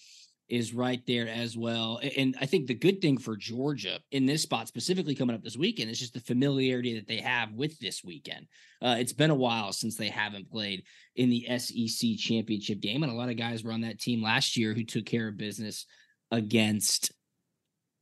is 0.52 0.74
right 0.74 1.02
there 1.08 1.30
as 1.30 1.56
well. 1.56 2.02
And 2.18 2.36
I 2.42 2.46
think 2.46 2.68
the 2.68 2.74
good 2.74 3.00
thing 3.02 3.18
for 3.18 3.38
Georgia 3.38 4.00
in 4.12 4.26
this 4.26 4.44
spot, 4.44 4.68
specifically 4.68 5.16
coming 5.16 5.34
up 5.34 5.42
this 5.42 5.56
weekend, 5.56 5.90
is 5.90 6.00
just 6.00 6.14
the 6.14 6.20
familiarity 6.20 6.96
that 6.96 7.08
they 7.08 7.22
have 7.22 7.54
with 7.54 7.80
this 7.80 8.04
weekend. 8.04 8.48
Uh, 8.82 8.98
it's 9.00 9.14
been 9.14 9.30
a 9.30 9.36
while 9.36 9.72
since 9.72 9.96
they 9.96 10.10
haven't 10.10 10.52
played 10.52 10.84
in 11.16 11.30
the 11.30 11.48
SEC 11.58 12.18
championship 12.18 12.82
game, 12.82 13.02
and 13.02 13.12
a 13.12 13.16
lot 13.16 13.30
of 13.30 13.38
guys 13.38 13.64
were 13.64 13.72
on 13.72 13.82
that 13.82 14.02
team 14.02 14.22
last 14.22 14.58
year 14.58 14.74
who 14.74 14.84
took 14.84 15.06
care 15.06 15.30
of 15.30 15.38
business 15.38 15.86
against 16.32 17.14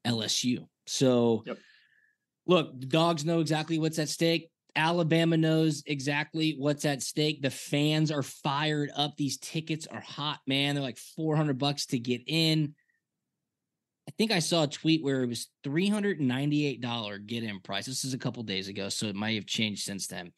LSU. 0.08 0.68
So, 0.88 1.44
yep. 1.46 1.60
look, 2.48 2.80
the 2.80 2.88
dogs 2.88 3.26
know 3.26 3.42
exactly 3.42 3.78
what's 3.78 4.00
at 4.00 4.10
stake. 4.10 4.50
Alabama 4.76 5.38
knows 5.38 5.84
exactly 5.86 6.56
what's 6.58 6.86
at 6.86 7.02
stake. 7.02 7.42
The 7.42 7.50
fans 7.50 8.12
are 8.12 8.24
fired 8.24 8.92
up. 8.96 9.16
These 9.18 9.38
tickets 9.38 9.88
are 9.88 10.02
hot, 10.02 10.40
man. 10.48 10.76
They're 10.76 10.84
like 10.84 10.98
400 10.98 11.58
bucks 11.58 11.88
to 11.88 12.00
get 12.00 12.22
in. 12.28 12.76
I 14.08 14.12
think 14.18 14.32
I 14.32 14.40
saw 14.40 14.64
a 14.64 14.68
tweet 14.68 15.04
where 15.04 15.22
it 15.22 15.28
was 15.28 15.50
$398 15.66 17.28
get 17.28 17.44
in 17.44 17.60
price. 17.60 17.86
This 17.86 18.04
is 18.04 18.14
a 18.14 18.18
couple 18.18 18.42
days 18.44 18.68
ago, 18.68 18.90
so 18.90 19.06
it 19.06 19.16
might 19.16 19.36
have 19.36 19.46
changed 19.46 19.84
since 19.84 20.08
then. 20.08 20.32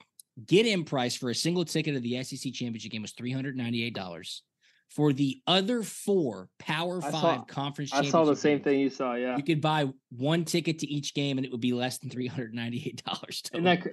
Get 0.45 0.65
in 0.65 0.83
price 0.83 1.15
for 1.15 1.29
a 1.29 1.35
single 1.35 1.63
ticket 1.63 1.95
of 1.95 2.03
the 2.03 2.21
SEC 2.23 2.51
championship 2.53 2.91
game 2.91 3.01
was 3.01 3.13
$398. 3.13 4.41
For 4.89 5.13
the 5.13 5.41
other 5.47 5.83
four 5.83 6.49
Power 6.59 6.99
Five 6.99 7.11
saw, 7.13 7.43
conference, 7.45 7.93
I 7.93 8.03
saw 8.03 8.25
the 8.25 8.35
same 8.35 8.57
games, 8.57 8.63
thing 8.65 8.79
you 8.81 8.89
saw. 8.89 9.13
Yeah, 9.13 9.37
you 9.37 9.43
could 9.43 9.61
buy 9.61 9.87
one 10.09 10.43
ticket 10.43 10.79
to 10.79 10.87
each 10.87 11.13
game, 11.13 11.37
and 11.37 11.45
it 11.45 11.51
would 11.53 11.61
be 11.61 11.71
less 11.71 11.97
than 11.99 12.09
three 12.09 12.27
hundred 12.27 12.53
ninety-eight 12.53 13.01
dollars. 13.05 13.41
Isn't 13.53 13.63
that 13.63 13.87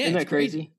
yeah, 0.00 0.06
Isn't 0.06 0.18
that 0.18 0.28
crazy? 0.28 0.58
crazy? 0.58 0.72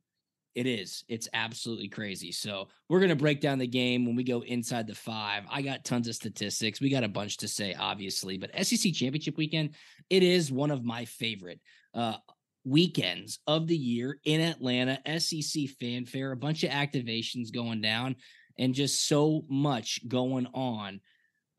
It 0.54 0.68
is. 0.68 1.06
It's 1.08 1.30
absolutely 1.34 1.88
crazy. 1.88 2.32
So 2.34 2.68
we're 2.90 3.00
gonna 3.00 3.16
break 3.16 3.40
down 3.40 3.58
the 3.58 3.68
game 3.68 4.06
when 4.06 4.16
we 4.18 4.24
go 4.24 4.42
inside 4.42 4.86
the 4.86 4.96
five. 4.96 5.44
I 5.50 5.62
got 5.62 5.86
tons 5.86 6.08
of 6.10 6.16
statistics. 6.16 6.82
We 6.82 6.90
got 6.90 7.06
a 7.06 7.10
bunch 7.10 7.38
to 7.38 7.48
say, 7.48 7.74
obviously, 7.74 8.38
but 8.38 8.52
SEC 8.66 8.94
championship 8.94 9.38
weekend, 9.38 9.76
it 10.10 10.24
is 10.24 10.52
one 10.52 10.72
of 10.72 10.84
my 10.84 11.06
favorite 11.06 11.60
uh 11.94 12.18
weekends 12.66 13.40
of 13.48 13.66
the 13.68 13.78
year 13.78 14.20
in 14.26 14.42
Atlanta. 14.42 15.00
SEC 15.20 15.70
fanfare, 15.80 16.32
a 16.32 16.38
bunch 16.38 16.64
of 16.64 16.72
activations 16.72 17.54
going 17.54 17.82
down, 17.82 18.18
and 18.60 18.76
just 18.76 19.08
so 19.08 19.46
much 19.50 20.06
going 20.08 20.48
on 20.54 21.00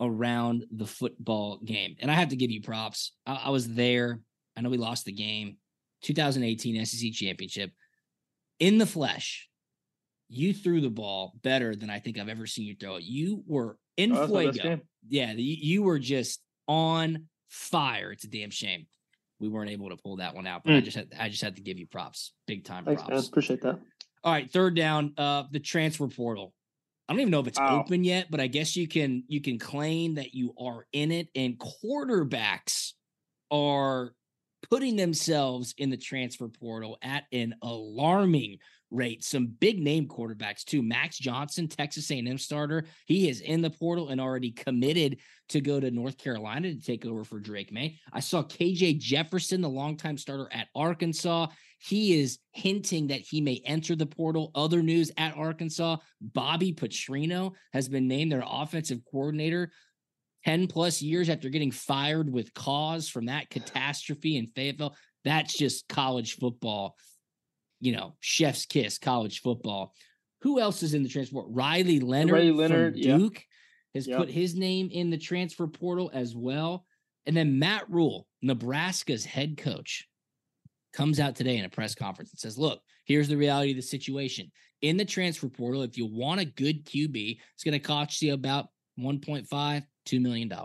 around 0.01 0.67
the 0.71 0.87
football 0.87 1.61
game. 1.65 1.97
And 2.01 2.11
I 2.11 2.15
have 2.15 2.29
to 2.31 2.37
give 2.37 2.51
you 2.51 2.61
props. 2.61 3.13
I, 3.27 3.45
I 3.47 3.51
was 3.51 3.69
there. 3.69 4.21
I 4.57 4.61
know 4.61 4.69
we 4.69 4.77
lost 4.77 5.07
the 5.07 5.13
game. 5.13 5.57
2018 6.03 6.85
SEC 6.85 7.13
championship 7.13 7.71
in 8.59 8.79
the 8.79 8.87
flesh. 8.87 9.49
You 10.29 10.55
threw 10.55 10.81
the 10.81 10.91
ball 10.91 11.35
better 11.43 11.77
than 11.77 11.91
I 11.91 11.99
think 11.99 12.19
I've 12.19 12.29
ever 12.29 12.47
seen 12.47 12.67
you 12.67 12.75
throw 12.75 12.97
it. 12.97 13.05
You 13.05 13.43
were 13.47 13.77
in 13.97 14.17
oh, 14.17 14.27
fuego. 14.27 14.81
Yeah, 15.09 15.33
you 15.33 15.83
were 15.83 15.99
just 15.99 16.41
on 16.67 17.27
fire. 17.49 18.13
It's 18.13 18.25
a 18.25 18.29
damn 18.29 18.51
shame 18.51 18.87
we 19.43 19.49
weren't 19.49 19.71
able 19.71 19.91
to 19.91 19.97
pull 19.97 20.17
that 20.17 20.35
one 20.35 20.47
out, 20.47 20.63
but 20.65 20.71
mm. 20.71 20.77
I 20.79 20.81
just 20.81 20.97
had 20.97 21.09
I 21.19 21.29
just 21.29 21.43
had 21.43 21.57
to 21.57 21.63
give 21.63 21.79
you 21.79 21.87
props, 21.87 22.33
big 22.47 22.65
time 22.65 22.85
Thanks, 22.85 23.03
props. 23.03 23.13
Man. 23.13 23.25
Appreciate 23.29 23.61
that. 23.63 23.81
All 24.25 24.33
right, 24.33 24.51
third 24.51 24.77
down, 24.77 25.15
uh, 25.19 25.43
the 25.51 25.59
transfer 25.59 26.07
portal. 26.07 26.55
I 27.09 27.13
don't 27.13 27.21
even 27.21 27.33
know 27.33 27.41
if 27.41 27.49
it's 27.49 27.59
wow. 27.59 27.81
open 27.81 28.05
yet, 28.05 28.29
but 28.31 28.39
I 28.39 28.47
guess 28.47 28.77
you 28.77 28.87
can 28.87 29.25
you 29.27 29.41
can 29.41 29.59
claim 29.59 30.15
that 30.15 30.33
you 30.33 30.55
are 30.59 30.87
in 30.93 31.11
it, 31.11 31.29
and 31.35 31.59
quarterbacks 31.59 32.93
are 33.51 34.15
putting 34.73 34.97
themselves 34.97 35.75
in 35.77 35.91
the 35.91 35.97
transfer 35.99 36.49
portal 36.49 36.97
at 37.03 37.25
an 37.31 37.55
alarming 37.61 38.57
rate. 38.91 39.23
Some 39.23 39.55
big 39.61 39.79
name 39.79 40.09
quarterbacks 40.09 40.65
too. 40.65 40.81
Max 40.81 41.19
Johnson, 41.19 41.69
Texas 41.69 42.11
A&M 42.11 42.39
starter, 42.39 42.87
he 43.05 43.29
is 43.29 43.43
in 43.43 43.61
the 43.61 43.69
portal 43.69 44.09
and 44.09 44.19
already 44.19 44.51
committed 44.51 45.19
to 45.51 45.61
go 45.61 45.79
to 45.79 45.91
North 45.91 46.17
Carolina 46.17 46.73
to 46.73 46.81
take 46.81 47.05
over 47.05 47.23
for 47.23 47.39
Drake 47.39 47.71
Maye. 47.71 47.99
I 48.15 48.21
saw 48.21 48.43
KJ 48.43 48.99
Jefferson, 48.99 49.61
the 49.61 49.69
longtime 49.69 50.17
starter 50.17 50.49
at 50.51 50.69
Arkansas. 50.75 51.49
He 51.79 52.19
is 52.19 52.39
hinting 52.53 53.09
that 53.09 53.21
he 53.21 53.43
may 53.43 53.61
enter 53.67 53.95
the 53.95 54.07
portal. 54.07 54.53
Other 54.55 54.83
news 54.83 55.11
at 55.19 55.37
Arkansas, 55.37 55.99
Bobby 56.23 56.73
Petrino 56.73 57.53
has 57.75 57.91
been 57.91 58.09
named 58.09 58.33
their 58.33 58.45
offensive 58.47 59.01
coordinator. 59.11 59.71
10 60.45 60.67
plus 60.67 61.01
years 61.03 61.29
after 61.29 61.49
getting 61.49 61.71
fired 61.71 62.33
with 62.33 62.53
cause 62.55 63.09
from 63.09 63.27
that 63.27 63.49
catastrophe 63.51 64.37
in 64.37 64.47
Fayetteville. 64.49 64.97
That's 65.25 65.57
just 65.57 65.89
college 65.89 66.37
football, 66.37 66.97
you 67.81 67.93
know, 67.93 68.15
chef's 68.21 68.67
kiss 68.67 68.99
college 68.99 69.41
football. 69.41 69.95
Who 70.43 70.59
else 70.59 70.83
is 70.83 70.95
in 70.95 71.03
the 71.05 71.09
transport? 71.09 71.47
Riley 71.49 72.01
Leonard, 72.01 72.33
Riley 72.33 72.51
Leonard 72.53 72.95
Duke. 72.95 73.45
has 73.95 74.09
Yep. 74.09 74.19
put 74.19 74.31
his 74.31 74.57
name 74.57 74.89
in 74.91 75.11
the 75.11 75.19
transfer 75.19 75.67
portal 75.69 76.11
as 76.13 76.35
well. 76.35 76.85
And 77.27 77.37
then 77.37 77.61
Matt 77.61 77.89
Rhule, 77.89 78.27
Nebraska's 78.43 79.25
head 79.25 79.57
coach, 79.57 80.09
comes 80.93 81.21
out 81.21 81.37
today 81.37 81.57
in 81.57 81.65
a 81.65 81.69
press 81.69 81.95
conference 81.95 82.33
and 82.33 82.41
says, 82.41 82.59
Look, 82.59 82.81
here's 83.05 83.29
the 83.29 83.37
reality 83.37 83.71
of 83.71 83.77
the 83.77 83.83
situation. 83.83 84.51
In 84.81 84.97
the 84.97 85.05
transfer 85.05 85.49
portal, 85.49 85.83
if 85.83 85.97
you 85.97 86.07
want 86.07 86.41
a 86.41 86.45
good 86.45 86.85
QB, 86.85 87.39
it's 87.55 87.63
going 87.63 87.73
to 87.73 87.79
cost 87.79 88.21
you 88.21 88.35
about 88.35 88.67
1.5, 88.99 89.85
$2 90.07 90.21
million. 90.21 90.53
I 90.53 90.65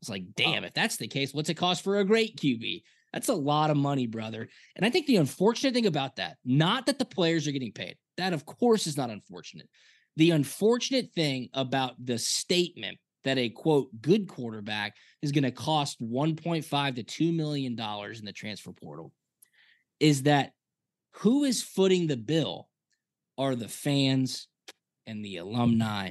was 0.00 0.08
like, 0.08 0.24
damn, 0.36 0.64
if 0.64 0.74
that's 0.74 0.96
the 0.96 1.08
case, 1.08 1.34
what's 1.34 1.48
it 1.48 1.54
cost 1.54 1.82
for 1.82 1.98
a 1.98 2.04
great 2.04 2.36
QB? 2.36 2.82
That's 3.12 3.28
a 3.28 3.34
lot 3.34 3.70
of 3.70 3.76
money, 3.76 4.06
brother. 4.06 4.48
And 4.76 4.84
I 4.84 4.90
think 4.90 5.06
the 5.06 5.16
unfortunate 5.16 5.74
thing 5.74 5.86
about 5.86 6.16
that, 6.16 6.36
not 6.44 6.86
that 6.86 6.98
the 6.98 7.04
players 7.04 7.48
are 7.48 7.52
getting 7.52 7.72
paid, 7.72 7.96
that 8.16 8.32
of 8.32 8.44
course 8.44 8.86
is 8.86 8.96
not 8.96 9.10
unfortunate. 9.10 9.68
The 10.16 10.32
unfortunate 10.32 11.12
thing 11.14 11.48
about 11.54 11.94
the 12.04 12.18
statement 12.18 12.98
that 13.24 13.38
a 13.38 13.48
quote 13.48 13.88
good 14.00 14.28
quarterback 14.28 14.94
is 15.22 15.32
going 15.32 15.44
to 15.44 15.50
cost 15.50 16.00
1.5 16.02 16.94
to 16.96 17.02
2 17.02 17.32
million 17.32 17.76
dollars 17.76 18.20
in 18.20 18.26
the 18.26 18.32
transfer 18.32 18.72
portal 18.72 19.12
is 20.00 20.24
that 20.24 20.52
who 21.14 21.44
is 21.44 21.62
footing 21.62 22.06
the 22.06 22.16
bill 22.16 22.68
are 23.36 23.54
the 23.54 23.68
fans 23.68 24.48
and 25.06 25.24
the 25.24 25.38
alumni 25.38 26.10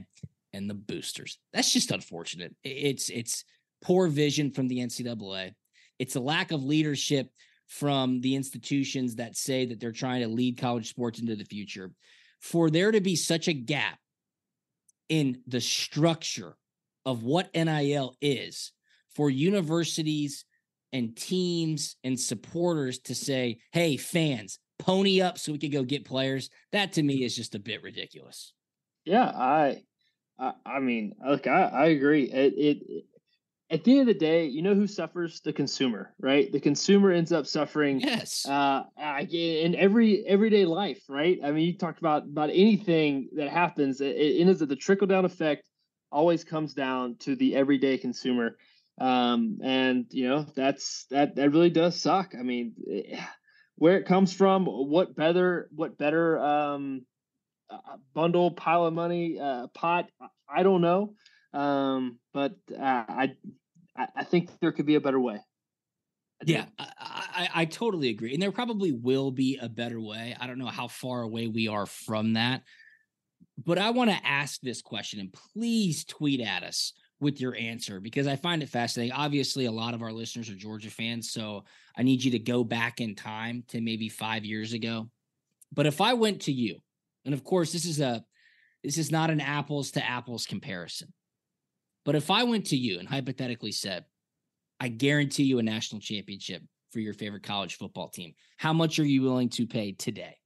and 0.58 0.70
the 0.70 0.74
boosters. 0.74 1.38
That's 1.54 1.72
just 1.72 1.92
unfortunate. 1.92 2.56
It's 2.64 3.10
it's 3.10 3.46
poor 3.82 4.08
vision 4.08 4.52
from 4.52 4.68
the 4.68 4.80
NCAA. 4.80 5.52
It's 6.00 6.16
a 6.16 6.20
lack 6.20 6.52
of 6.52 6.64
leadership 6.64 7.30
from 7.68 8.22
the 8.22 8.36
institutions 8.36 9.16
that 9.16 9.38
say 9.38 9.66
that 9.66 9.80
they're 9.80 9.92
trying 9.92 10.22
to 10.22 10.28
lead 10.28 10.58
college 10.58 10.90
sports 10.90 11.20
into 11.20 11.36
the 11.36 11.46
future. 11.46 11.92
For 12.42 12.70
there 12.70 12.92
to 12.92 13.02
be 13.02 13.16
such 13.16 13.48
a 13.48 13.54
gap 13.54 14.00
in 15.10 15.42
the 15.48 15.62
structure 15.62 16.56
of 17.06 17.24
what 17.24 17.54
NIL 17.54 18.16
is 18.22 18.72
for 19.16 19.30
universities 19.30 20.46
and 20.94 21.16
teams 21.16 21.96
and 22.04 22.20
supporters 22.20 23.00
to 23.00 23.16
say, 23.16 23.60
hey, 23.72 23.98
fans, 23.98 24.60
pony 24.80 25.22
up 25.22 25.38
so 25.38 25.52
we 25.52 25.58
could 25.58 25.72
go 25.72 25.84
get 25.84 26.06
players. 26.06 26.50
That 26.72 26.94
to 26.94 27.04
me 27.04 27.24
is 27.24 27.36
just 27.36 27.56
a 27.56 27.60
bit 27.60 27.84
ridiculous. 27.84 28.54
Yeah, 29.06 29.26
I, 29.26 29.84
I, 30.40 30.54
I 30.66 30.80
mean, 30.80 31.16
look, 31.26 31.48
I, 31.48 31.64
I 31.64 31.86
agree. 31.88 32.26
It, 32.26 32.54
it, 32.58 33.06
at 33.70 33.84
the 33.84 33.92
end 34.00 34.02
of 34.02 34.08
the 34.08 34.20
day, 34.20 34.46
you 34.46 34.62
know 34.62 34.76
who 34.76 34.88
suffers? 34.88 35.42
The 35.42 35.52
consumer, 35.52 36.14
right? 36.20 36.52
The 36.52 36.60
consumer 36.60 37.12
ends 37.12 37.32
up 37.32 37.46
suffering. 37.46 38.00
Yes. 38.00 38.46
Uh, 38.48 38.84
in 39.30 39.76
every 39.76 40.26
everyday 40.26 40.66
life, 40.66 41.04
right? 41.10 41.40
I 41.44 41.52
mean, 41.52 41.66
you 41.66 41.78
talked 41.78 42.00
about 42.00 42.24
about 42.24 42.50
anything 42.50 43.30
that 43.36 43.50
happens. 43.50 44.00
It, 44.00 44.16
it 44.16 44.40
ends 44.40 44.62
up 44.62 44.70
the 44.70 44.76
trickle 44.76 45.08
down 45.08 45.26
effect 45.26 45.68
always 46.12 46.44
comes 46.44 46.74
down 46.74 47.18
to 47.20 47.36
the 47.36 47.56
everyday 47.56 47.98
consumer, 47.98 48.58
um, 49.00 49.60
and 49.62 50.06
you 50.12 50.30
know 50.30 50.46
that's 50.56 51.06
that 51.10 51.36
that 51.36 51.52
really 51.52 51.70
does 51.70 52.00
suck. 52.00 52.34
I 52.40 52.44
mean, 52.44 52.74
eh, 52.90 53.20
where 53.76 53.98
it 53.98 54.06
comes 54.06 54.34
from, 54.34 54.66
what 54.66 55.16
better 55.16 55.70
what 55.76 55.98
better 55.98 56.40
um, 56.40 57.06
uh, 57.70 57.98
bundle 58.14 58.52
pile 58.52 58.86
of 58.86 58.94
money 58.94 59.40
uh, 59.40 59.68
pot? 59.68 60.10
I 60.50 60.64
don't 60.64 60.82
know, 60.82 61.14
um, 61.54 62.20
but 62.34 62.56
uh, 62.72 63.04
I 63.08 63.36
I 63.96 64.08
I 64.16 64.24
think 64.24 64.50
there 64.60 64.72
could 64.72 64.86
be 64.86 64.96
a 64.96 65.02
better 65.02 65.20
way. 65.20 65.40
I. 66.42 66.44
Yeah, 66.46 66.66
I, 66.78 66.92
I, 67.00 67.50
I 67.62 67.66
totally 67.66 68.10
agree. 68.10 68.34
And 68.34 68.42
there 68.42 68.52
probably 68.52 68.92
will 68.92 69.32
be 69.32 69.58
a 69.60 69.68
better 69.68 70.00
way. 70.00 70.36
I 70.40 70.46
don't 70.46 70.60
know 70.60 70.68
how 70.68 70.88
far 70.88 71.22
away 71.22 71.48
we 71.48 71.68
are 71.68 71.88
from 71.88 72.34
that. 72.34 72.62
But 73.64 73.80
I 73.80 73.90
want 73.90 74.12
to 74.12 74.26
ask 74.26 74.62
this 74.62 74.82
question 74.84 75.20
and 75.20 75.34
please 75.34 76.06
tweet 76.06 76.42
at 76.42 76.64
us 76.64 76.94
with 77.20 77.42
your 77.42 77.56
answer 77.56 78.00
because 78.00 78.28
I 78.28 78.36
find 78.36 78.62
it 78.62 78.70
fascinating. 78.70 79.14
Obviously, 79.14 79.66
a 79.66 79.72
lot 79.72 79.96
of 79.96 80.04
our 80.04 80.12
listeners 80.12 80.50
are 80.50 80.56
Georgia 80.56 80.92
fans. 80.92 81.32
So 81.32 81.64
I 81.98 82.04
need 82.04 82.24
you 82.24 82.32
to 82.32 82.40
go 82.40 82.64
back 82.64 83.02
in 83.02 83.16
time 83.16 83.64
to 83.70 83.82
maybe 83.82 84.10
five 84.10 84.46
years 84.46 84.74
ago. 84.74 85.10
But 85.74 85.88
if 85.88 86.02
I 86.02 86.14
went 86.14 86.44
to 86.44 86.52
you, 86.52 86.78
and 87.28 87.34
of 87.34 87.44
course, 87.44 87.74
this 87.74 87.86
is 87.86 88.00
a 88.00 88.24
this 88.84 88.98
is 88.98 89.12
not 89.12 89.30
an 89.30 89.42
apples 89.42 89.92
to 89.92 90.06
apples 90.06 90.46
comparison. 90.46 91.14
But 92.06 92.16
if 92.16 92.32
I 92.32 92.44
went 92.44 92.68
to 92.68 92.78
you 92.78 93.00
and 93.00 93.08
hypothetically 93.08 93.74
said, 93.74 94.06
I 94.80 94.88
guarantee 94.88 95.44
you 95.44 95.60
a 95.60 95.64
national 95.64 96.00
championship 96.00 96.64
for 96.92 97.02
your 97.02 97.14
favorite 97.14 97.44
college 97.44 97.76
football 97.76 98.08
team. 98.08 98.34
How 98.56 98.72
much 98.72 98.98
are 99.00 99.06
you 99.06 99.24
willing 99.24 99.50
to 99.50 99.68
pay 99.68 99.92
today? 99.92 100.38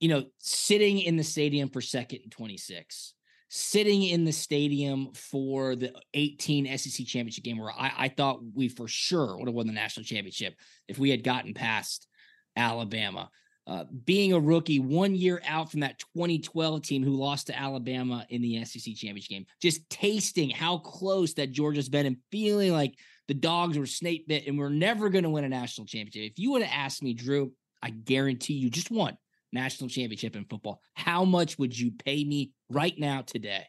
You 0.00 0.08
know, 0.08 0.24
sitting 0.38 0.98
in 0.98 1.16
the 1.16 1.22
stadium 1.22 1.68
for 1.68 1.80
second 1.80 2.20
and 2.24 2.32
26, 2.32 3.14
sitting 3.50 4.02
in 4.02 4.24
the 4.24 4.32
stadium 4.32 5.12
for 5.14 5.76
the 5.76 5.94
18 6.14 6.76
SEC 6.76 7.06
championship 7.06 7.44
game 7.44 7.58
where 7.58 7.70
I, 7.70 7.92
I 7.96 8.08
thought 8.08 8.40
we 8.54 8.68
for 8.68 8.88
sure 8.88 9.38
would 9.38 9.46
have 9.46 9.54
won 9.54 9.68
the 9.68 9.72
national 9.72 10.04
championship 10.04 10.54
if 10.88 10.98
we 10.98 11.10
had 11.10 11.22
gotten 11.22 11.54
past 11.54 12.08
Alabama. 12.56 13.30
Uh, 13.66 13.84
being 14.04 14.32
a 14.32 14.40
rookie 14.40 14.80
one 14.80 15.14
year 15.14 15.40
out 15.46 15.70
from 15.70 15.80
that 15.80 15.98
2012 16.14 16.82
team 16.82 17.04
who 17.04 17.10
lost 17.10 17.46
to 17.46 17.56
Alabama 17.56 18.26
in 18.28 18.42
the 18.42 18.64
SEC 18.64 18.94
championship 18.94 19.30
game, 19.30 19.46
just 19.60 19.88
tasting 19.88 20.50
how 20.50 20.78
close 20.78 21.34
that 21.34 21.52
Georgia's 21.52 21.88
been 21.88 22.06
and 22.06 22.16
feeling 22.32 22.72
like 22.72 22.94
the 23.28 23.34
dogs 23.34 23.78
were 23.78 23.86
snake 23.86 24.26
bit 24.26 24.46
and 24.46 24.58
we're 24.58 24.70
never 24.70 25.08
going 25.08 25.24
to 25.24 25.30
win 25.30 25.44
a 25.44 25.48
national 25.48 25.86
championship. 25.86 26.32
If 26.32 26.38
you 26.38 26.52
would 26.52 26.62
have 26.62 26.84
asked 26.84 27.02
me, 27.02 27.14
Drew, 27.14 27.52
I 27.82 27.90
guarantee 27.90 28.54
you 28.54 28.70
just 28.70 28.90
one 28.90 29.16
national 29.52 29.88
championship 29.88 30.36
in 30.36 30.46
football. 30.46 30.80
How 30.94 31.24
much 31.24 31.58
would 31.58 31.78
you 31.78 31.92
pay 31.92 32.24
me 32.24 32.52
right 32.70 32.98
now 32.98 33.22
today? 33.22 33.66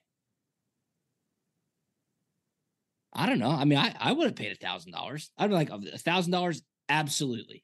I 3.14 3.26
don't 3.26 3.40
know. 3.40 3.52
I 3.52 3.66
mean, 3.66 3.78
I, 3.78 3.94
I 4.00 4.14
would 4.14 4.28
have 4.28 4.36
paid 4.36 4.52
a 4.52 4.56
thousand 4.56 4.94
dollars. 4.94 5.32
I'd 5.38 5.50
be 5.50 5.54
like 5.54 5.70
a 5.70 5.98
thousand 5.98 6.32
dollars, 6.32 6.62
absolutely. 6.88 7.64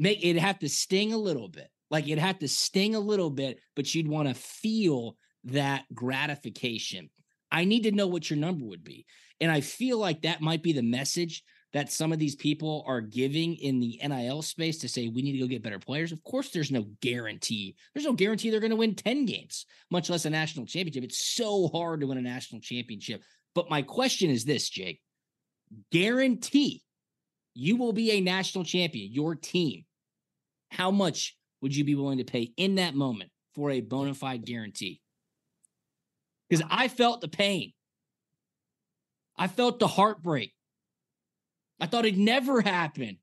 Make 0.00 0.24
it'd 0.24 0.40
have 0.40 0.58
to 0.60 0.68
sting 0.68 1.12
a 1.12 1.18
little 1.18 1.48
bit. 1.48 1.68
Like 1.90 2.06
it'd 2.06 2.18
have 2.18 2.38
to 2.38 2.48
sting 2.48 2.94
a 2.94 3.00
little 3.00 3.28
bit, 3.28 3.60
but 3.76 3.94
you'd 3.94 4.08
want 4.08 4.28
to 4.28 4.34
feel 4.34 5.16
that 5.44 5.84
gratification. 5.94 7.10
I 7.52 7.66
need 7.66 7.82
to 7.82 7.92
know 7.92 8.06
what 8.06 8.30
your 8.30 8.38
number 8.38 8.64
would 8.64 8.82
be. 8.82 9.04
And 9.40 9.52
I 9.52 9.60
feel 9.60 9.98
like 9.98 10.22
that 10.22 10.40
might 10.40 10.62
be 10.62 10.72
the 10.72 10.82
message 10.82 11.42
that 11.74 11.92
some 11.92 12.12
of 12.12 12.18
these 12.18 12.34
people 12.34 12.82
are 12.86 13.02
giving 13.02 13.56
in 13.56 13.78
the 13.78 14.00
NIL 14.02 14.40
space 14.40 14.78
to 14.78 14.88
say 14.88 15.08
we 15.08 15.20
need 15.20 15.32
to 15.32 15.38
go 15.38 15.46
get 15.46 15.62
better 15.62 15.78
players. 15.78 16.12
Of 16.12 16.24
course, 16.24 16.48
there's 16.48 16.72
no 16.72 16.86
guarantee. 17.02 17.76
There's 17.94 18.06
no 18.06 18.14
guarantee 18.14 18.50
they're 18.50 18.60
going 18.60 18.70
to 18.70 18.76
win 18.76 18.94
10 18.94 19.26
games, 19.26 19.66
much 19.90 20.08
less 20.08 20.24
a 20.24 20.30
national 20.30 20.64
championship. 20.64 21.04
It's 21.04 21.34
so 21.34 21.68
hard 21.68 22.00
to 22.00 22.06
win 22.06 22.16
a 22.18 22.22
national 22.22 22.62
championship. 22.62 23.22
But 23.54 23.68
my 23.68 23.82
question 23.82 24.30
is 24.30 24.44
this, 24.44 24.68
Jake 24.68 25.00
guarantee 25.92 26.82
you 27.54 27.76
will 27.76 27.92
be 27.92 28.12
a 28.12 28.20
national 28.20 28.64
champion, 28.64 29.12
your 29.12 29.34
team. 29.34 29.84
How 30.70 30.90
much 30.90 31.36
would 31.60 31.74
you 31.74 31.84
be 31.84 31.94
willing 31.94 32.18
to 32.18 32.24
pay 32.24 32.52
in 32.56 32.76
that 32.76 32.94
moment 32.94 33.30
for 33.54 33.70
a 33.70 33.80
bona 33.80 34.14
fide 34.14 34.44
guarantee? 34.44 35.00
Because 36.48 36.64
I 36.70 36.88
felt 36.88 37.20
the 37.20 37.28
pain. 37.28 37.72
I 39.36 39.46
felt 39.46 39.78
the 39.78 39.86
heartbreak. 39.86 40.52
I 41.80 41.86
thought 41.86 42.04
it'd 42.04 42.18
never 42.18 42.60
happen. 42.60 43.18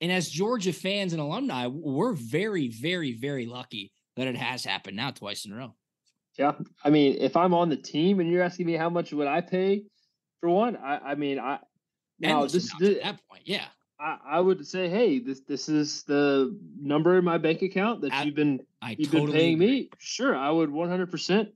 And 0.00 0.10
as 0.10 0.28
Georgia 0.28 0.72
fans 0.72 1.12
and 1.12 1.22
alumni, 1.22 1.68
we're 1.68 2.12
very, 2.12 2.68
very, 2.68 3.12
very 3.12 3.46
lucky 3.46 3.92
that 4.16 4.26
it 4.26 4.36
has 4.36 4.64
happened 4.64 4.96
now 4.96 5.12
twice 5.12 5.44
in 5.44 5.52
a 5.52 5.56
row. 5.56 5.74
Yeah, 6.38 6.52
I 6.82 6.90
mean, 6.90 7.16
if 7.20 7.36
I'm 7.36 7.54
on 7.54 7.68
the 7.68 7.76
team 7.76 8.18
and 8.18 8.30
you're 8.30 8.42
asking 8.42 8.66
me 8.66 8.72
how 8.72 8.90
much 8.90 9.12
would 9.12 9.28
I 9.28 9.40
pay 9.42 9.84
for 10.40 10.48
one, 10.48 10.76
I, 10.76 10.98
I 10.98 11.14
mean, 11.14 11.38
I 11.38 11.58
now 12.18 12.46
this, 12.46 12.70
amounts 12.72 12.98
at 12.98 13.02
that 13.02 13.20
point, 13.28 13.42
yeah. 13.44 13.66
I, 14.02 14.18
I 14.36 14.40
would 14.40 14.66
say, 14.66 14.88
hey, 14.88 15.20
this 15.20 15.40
this 15.40 15.68
is 15.68 16.02
the 16.04 16.58
number 16.80 17.16
in 17.18 17.24
my 17.24 17.38
bank 17.38 17.62
account 17.62 18.02
that 18.02 18.12
I- 18.12 18.24
you've 18.24 18.34
been 18.34 18.60
I 18.80 18.96
you've 18.98 19.10
totally 19.10 19.26
been 19.26 19.32
paying 19.32 19.54
agree. 19.54 19.66
me. 19.66 19.90
Sure, 19.98 20.36
I 20.36 20.50
would 20.50 20.70
100% 20.70 21.48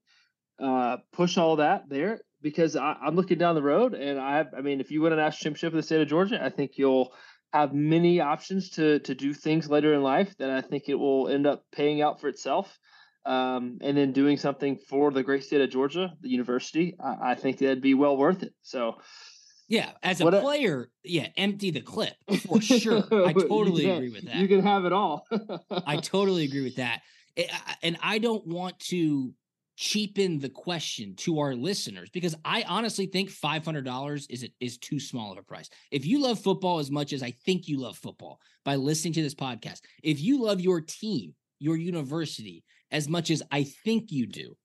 uh, 0.62 0.96
push 1.12 1.37
all 1.37 1.56
that 1.56 1.88
there 1.88 2.20
because 2.40 2.76
I, 2.76 2.96
I'm 3.02 3.16
looking 3.16 3.38
down 3.38 3.56
the 3.56 3.62
road, 3.62 3.94
and 3.94 4.18
I 4.18 4.44
I 4.56 4.61
mean, 4.61 4.80
if 4.80 4.90
you 4.90 5.02
win 5.02 5.12
a 5.12 5.16
national 5.16 5.54
championship 5.54 5.72
in 5.72 5.76
the 5.78 5.82
state 5.82 6.00
of 6.00 6.09
Georgia, 6.09 6.42
I 6.42 6.50
think 6.50 6.72
you'll 6.78 7.12
have 7.52 7.74
many 7.74 8.20
options 8.20 8.70
to 8.70 9.00
to 9.00 9.14
do 9.14 9.35
things 9.35 9.68
later 9.68 9.92
in 9.94 10.02
life 10.02 10.37
that 10.38 10.50
I 10.50 10.61
think 10.61 10.88
it 10.88 10.94
will 10.94 11.28
end 11.28 11.46
up 11.46 11.64
paying 11.72 12.00
out 12.02 12.20
for 12.20 12.28
itself. 12.28 12.78
Um, 13.24 13.78
and 13.80 13.96
then 13.96 14.12
doing 14.12 14.37
something 14.37 14.76
for 14.76 15.11
the 15.11 15.24
great 15.24 15.42
state 15.42 15.61
of 15.61 15.68
Georgia, 15.68 16.12
the 16.20 16.28
university, 16.28 16.94
I, 17.04 17.32
I 17.32 17.35
think 17.35 17.59
that'd 17.59 17.80
be 17.80 17.94
well 17.94 18.16
worth 18.16 18.44
it. 18.44 18.54
So, 18.62 18.98
Yeah, 19.68 19.90
as 20.02 20.20
a 20.20 20.24
What 20.24 20.35
a- 20.35 20.40
player, 20.40 20.90
yeah, 21.02 21.29
empty 21.37 21.70
the 21.72 21.81
clip 21.81 22.14
for 22.46 22.61
sure. 22.61 23.05
I 23.26 23.33
totally 23.48 23.83
can- 23.83 23.96
agree 23.96 24.11
with 24.11 24.26
that. 24.26 24.37
You 24.37 24.46
can 24.48 24.62
have 24.62 24.85
it 24.85 24.92
all. 24.92 25.26
I 25.87 25.96
totally 26.02 26.44
agree 26.44 26.62
with 26.62 26.76
that. 26.76 27.02
Eh, 27.37 27.46
I- 27.50 27.74
And 27.83 27.98
I 28.02 28.18
don't 28.18 28.46
want 28.46 28.79
to 28.90 29.33
cheapen 29.79 30.38
the 30.38 30.48
question 30.48 31.14
to 31.16 31.38
our 31.40 31.55
listeners 31.55 32.09
because 32.11 32.35
I 32.44 32.62
honestly 32.62 33.07
think 33.07 33.29
$500 33.31 34.26
is 34.31 34.48
is 34.61 34.79
too 34.79 34.98
small 34.98 35.33
of 35.33 35.38
a 35.38 35.42
price. 35.42 35.68
If 35.90 36.07
you 36.07 36.22
love 36.22 36.38
football 36.40 36.79
as 36.79 36.90
much 36.90 37.12
as 37.12 37.22
I 37.22 37.33
think 37.44 37.68
you 37.68 37.79
love 37.81 37.98
football 37.98 38.40
by 38.64 38.76
listening 38.76 39.12
to 39.14 39.22
this 39.22 39.35
podcast, 39.35 39.81
if 40.02 40.20
you 40.20 40.42
love 40.42 40.61
your 40.61 40.81
team, 40.81 41.35
your 41.59 41.76
university 41.76 42.64
as 42.90 43.09
much 43.09 43.31
as 43.31 43.42
I 43.50 43.64
think 43.85 44.12
you 44.12 44.26
do, 44.26 44.57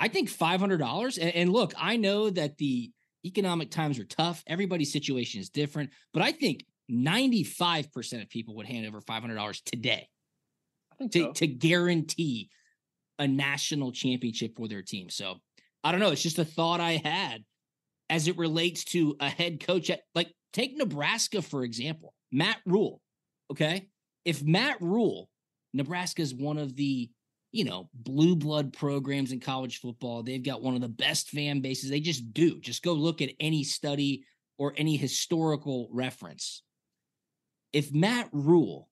I 0.00 0.08
think 0.08 0.28
five 0.30 0.58
hundred 0.60 0.78
dollars. 0.78 1.18
And, 1.18 1.32
and 1.34 1.52
look, 1.52 1.72
I 1.78 1.96
know 1.96 2.30
that 2.30 2.56
the 2.58 2.90
economic 3.24 3.70
times 3.70 3.98
are 3.98 4.04
tough. 4.04 4.42
Everybody's 4.46 4.92
situation 4.92 5.40
is 5.40 5.48
different, 5.50 5.90
but 6.12 6.22
I 6.22 6.32
think 6.32 6.64
ninety 6.88 7.44
five 7.44 7.92
percent 7.92 8.22
of 8.22 8.28
people 8.28 8.56
would 8.56 8.66
hand 8.66 8.86
over 8.86 9.00
five 9.00 9.22
hundred 9.22 9.36
dollars 9.36 9.62
today 9.64 10.08
to, 11.12 11.20
so. 11.20 11.32
to 11.32 11.46
guarantee 11.46 12.50
a 13.18 13.26
national 13.26 13.92
championship 13.92 14.56
for 14.56 14.68
their 14.68 14.82
team. 14.82 15.08
So 15.08 15.36
I 15.82 15.92
don't 15.92 16.00
know. 16.00 16.10
It's 16.10 16.22
just 16.22 16.38
a 16.38 16.44
thought 16.44 16.80
I 16.80 17.00
had 17.04 17.44
as 18.10 18.28
it 18.28 18.36
relates 18.36 18.84
to 18.84 19.16
a 19.20 19.28
head 19.28 19.64
coach 19.64 19.90
at 19.90 20.00
like 20.14 20.32
take 20.52 20.76
Nebraska, 20.76 21.42
for 21.42 21.64
example, 21.64 22.14
Matt 22.32 22.58
Rhule. 22.66 23.00
Okay. 23.50 23.88
If 24.24 24.42
Matt 24.42 24.80
Rhule, 24.80 25.28
Nebraska 25.72 26.22
is 26.22 26.34
one 26.34 26.58
of 26.58 26.76
the, 26.76 27.10
you 27.54 27.62
know, 27.62 27.88
blue 27.94 28.34
blood 28.34 28.72
programs 28.72 29.30
in 29.30 29.38
college 29.38 29.78
football. 29.78 30.24
They've 30.24 30.42
got 30.42 30.60
one 30.60 30.74
of 30.74 30.80
the 30.80 30.88
best 30.88 31.30
fan 31.30 31.60
bases. 31.60 31.88
They 31.88 32.00
just 32.00 32.34
do. 32.34 32.58
Just 32.58 32.82
go 32.82 32.92
look 32.92 33.22
at 33.22 33.30
any 33.38 33.62
study 33.62 34.24
or 34.58 34.74
any 34.76 34.96
historical 34.96 35.88
reference. 35.92 36.64
If 37.72 37.92
Matt 37.92 38.28
Rhule, 38.32 38.88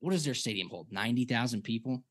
what 0.00 0.12
does 0.12 0.24
their 0.24 0.32
stadium 0.32 0.70
hold? 0.70 0.90
90,000 0.90 1.60
people? 1.60 2.02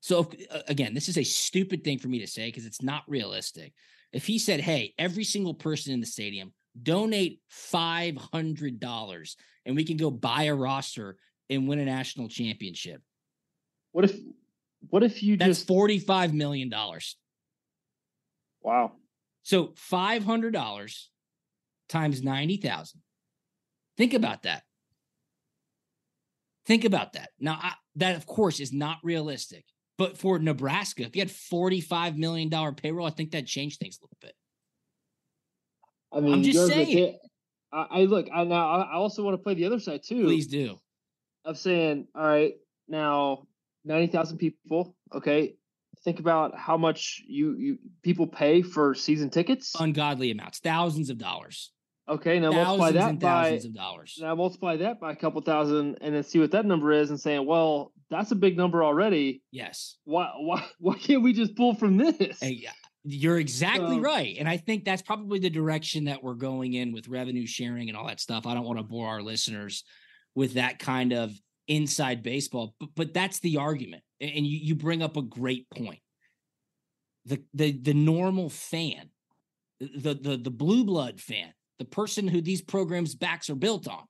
So 0.00 0.20
if, 0.20 0.46
uh, 0.50 0.62
again, 0.68 0.94
this 0.94 1.10
is 1.10 1.18
a 1.18 1.22
stupid 1.22 1.84
thing 1.84 1.98
for 1.98 2.08
me 2.08 2.20
to 2.20 2.26
say 2.26 2.46
because 2.46 2.64
it's 2.64 2.80
not 2.80 3.02
realistic. 3.06 3.74
If 4.10 4.26
he 4.26 4.38
said, 4.38 4.60
"Hey, 4.60 4.94
every 4.96 5.24
single 5.24 5.54
person 5.54 5.92
in 5.92 6.00
the 6.00 6.06
stadium 6.06 6.54
donate 6.82 7.40
five 7.48 8.16
hundred 8.16 8.80
dollars, 8.80 9.36
and 9.66 9.76
we 9.76 9.84
can 9.84 9.98
go 9.98 10.10
buy 10.10 10.44
a 10.44 10.54
roster 10.54 11.18
and 11.50 11.68
win 11.68 11.78
a 11.78 11.84
national 11.84 12.28
championship," 12.28 13.02
what 13.92 14.06
if, 14.06 14.16
what 14.90 15.02
if 15.02 15.22
you 15.22 15.36
that's 15.36 15.58
just 15.58 15.66
forty-five 15.66 16.34
million 16.34 16.68
dollars. 16.68 17.16
wow? 18.62 18.92
So 19.42 19.72
five 19.76 20.24
hundred 20.24 20.52
dollars 20.52 21.10
times 21.88 22.22
ninety 22.22 22.56
thousand. 22.56 23.00
Think 23.96 24.14
about 24.14 24.42
that. 24.44 24.62
Think 26.66 26.84
about 26.84 27.14
that. 27.14 27.30
Now, 27.40 27.58
I, 27.60 27.72
that 27.96 28.16
of 28.16 28.26
course 28.26 28.60
is 28.60 28.72
not 28.72 28.98
realistic. 29.02 29.64
But 29.98 30.16
for 30.16 30.38
Nebraska, 30.38 31.02
if 31.04 31.14
you 31.14 31.20
had 31.20 31.28
$45 31.28 32.16
million 32.16 32.50
payroll, 32.74 33.06
I 33.06 33.10
think 33.10 33.32
that 33.32 33.46
changed 33.46 33.78
things 33.78 33.98
a 34.00 34.04
little 34.04 34.16
bit. 34.20 34.34
I 36.12 36.20
mean, 36.20 36.32
I'm 36.34 36.42
just 36.42 36.66
saying. 36.66 36.98
it- 36.98 37.18
I, 37.72 37.86
I 37.90 38.04
look. 38.04 38.26
I 38.32 38.44
now. 38.44 38.68
I 38.68 38.82
I 38.82 38.92
also 38.94 39.22
want 39.22 39.34
to 39.34 39.42
play 39.42 39.54
the 39.54 39.64
other 39.64 39.80
side 39.80 40.02
too. 40.02 40.24
Please 40.24 40.46
do. 40.46 40.78
Of 41.46 41.56
saying, 41.56 42.06
all 42.14 42.22
right, 42.26 42.52
now 42.86 43.46
ninety 43.84 44.06
thousand 44.10 44.38
people. 44.38 44.96
Okay, 45.14 45.54
think 46.04 46.20
about 46.20 46.56
how 46.58 46.76
much 46.76 47.22
you 47.26 47.56
you 47.56 47.78
people 48.02 48.26
pay 48.26 48.62
for 48.62 48.94
season 48.94 49.30
tickets. 49.30 49.72
Ungodly 49.78 50.30
amounts, 50.30 50.58
thousands 50.58 51.10
of 51.10 51.18
dollars. 51.18 51.72
Okay, 52.08 52.40
now 52.40 52.50
thousands 52.50 52.78
multiply 52.78 52.92
that 52.92 53.18
by 53.20 53.42
thousands 53.44 53.64
of 53.64 53.74
dollars. 53.74 54.18
now 54.20 54.34
multiply 54.34 54.76
that 54.76 55.00
by 55.00 55.12
a 55.12 55.16
couple 55.16 55.40
thousand, 55.40 55.98
and 56.00 56.14
then 56.14 56.22
see 56.24 56.38
what 56.40 56.50
that 56.50 56.66
number 56.66 56.92
is, 56.92 57.10
and 57.10 57.20
saying, 57.20 57.46
well, 57.46 57.92
that's 58.10 58.32
a 58.32 58.34
big 58.34 58.56
number 58.56 58.82
already. 58.82 59.42
Yes. 59.52 59.96
Why 60.04 60.30
why 60.36 60.64
why 60.78 60.94
can't 60.94 61.22
we 61.22 61.32
just 61.32 61.56
pull 61.56 61.74
from 61.74 61.96
this? 61.98 62.40
Hey, 62.40 62.58
yeah, 62.60 62.72
you're 63.04 63.38
exactly 63.38 63.96
So- 63.96 64.00
right. 64.02 64.36
And 64.38 64.48
I 64.48 64.56
think 64.56 64.84
that's 64.84 65.00
probably 65.02 65.38
the 65.38 65.50
direction 65.50 66.04
that 66.06 66.22
we're 66.24 66.34
going 66.34 66.74
in 66.74 66.92
with 66.92 67.06
revenue 67.06 67.46
sharing 67.46 67.88
and 67.88 67.96
all 67.96 68.08
that 68.08 68.18
stuff. 68.20 68.46
I 68.46 68.54
don't 68.54 68.64
want 68.64 68.78
to 68.78 68.84
bore 68.84 69.06
our 69.08 69.22
listeners 69.22 69.84
with 70.34 70.54
that 70.54 70.80
kind 70.80 71.12
of 71.12 71.30
inside 71.68 72.22
baseball, 72.22 72.74
but, 72.78 72.88
but 72.94 73.14
that's 73.14 73.40
the 73.40 73.58
argument. 73.58 74.02
And 74.20 74.46
you, 74.46 74.58
you 74.58 74.74
bring 74.74 75.02
up 75.02 75.16
a 75.16 75.22
great 75.22 75.68
point. 75.70 76.00
The 77.24 77.42
the 77.54 77.72
the 77.72 77.94
normal 77.94 78.48
fan, 78.48 79.10
the 79.80 80.14
the 80.14 80.36
the 80.36 80.50
blue 80.50 80.84
blood 80.84 81.20
fan, 81.20 81.52
the 81.78 81.84
person 81.84 82.26
who 82.26 82.40
these 82.40 82.62
programs 82.62 83.14
backs 83.14 83.48
are 83.48 83.54
built 83.54 83.86
on, 83.86 84.04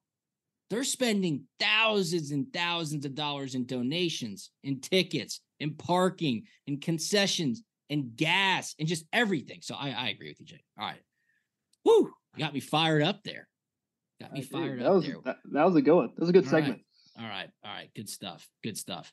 they're 0.71 0.85
spending 0.85 1.45
thousands 1.61 2.31
and 2.31 2.51
thousands 2.53 3.05
of 3.05 3.15
dollars 3.15 3.55
in 3.55 3.67
donations, 3.67 4.51
in 4.65 4.81
tickets, 4.81 5.41
in 5.61 5.75
parking, 5.75 6.45
in 6.67 6.81
concessions, 6.81 7.63
and 7.91 8.17
gas, 8.17 8.75
and 8.79 8.89
just 8.89 9.05
everything. 9.13 9.59
So 9.61 9.75
I, 9.75 9.91
I 9.91 10.09
agree 10.09 10.29
with 10.31 10.41
you, 10.41 10.47
Jake. 10.47 10.65
All 10.79 10.87
right. 10.87 11.03
Woo! 11.85 12.11
You 12.37 12.45
got 12.45 12.55
me 12.55 12.61
fired 12.61 13.03
up 13.03 13.23
there. 13.25 13.49
Got 14.21 14.33
me 14.33 14.41
Dude, 14.41 14.51
fired 14.51 14.83
up 14.83 14.95
was 14.95 15.05
there. 15.05 15.17
that, 15.25 15.37
that 15.53 15.65
was 15.67 15.77
a 15.77 15.83
good 15.83 15.95
one. 15.95 16.09
That 16.17 16.21
was 16.21 16.31
a 16.31 16.33
good 16.33 16.47
All 16.47 16.53
right. 16.53 16.81
All 17.19 17.27
right. 17.27 17.49
All 17.65 17.73
right. 17.73 17.91
Good 17.95 18.09
stuff. 18.09 18.49
Good 18.63 18.77
stuff. 18.77 19.13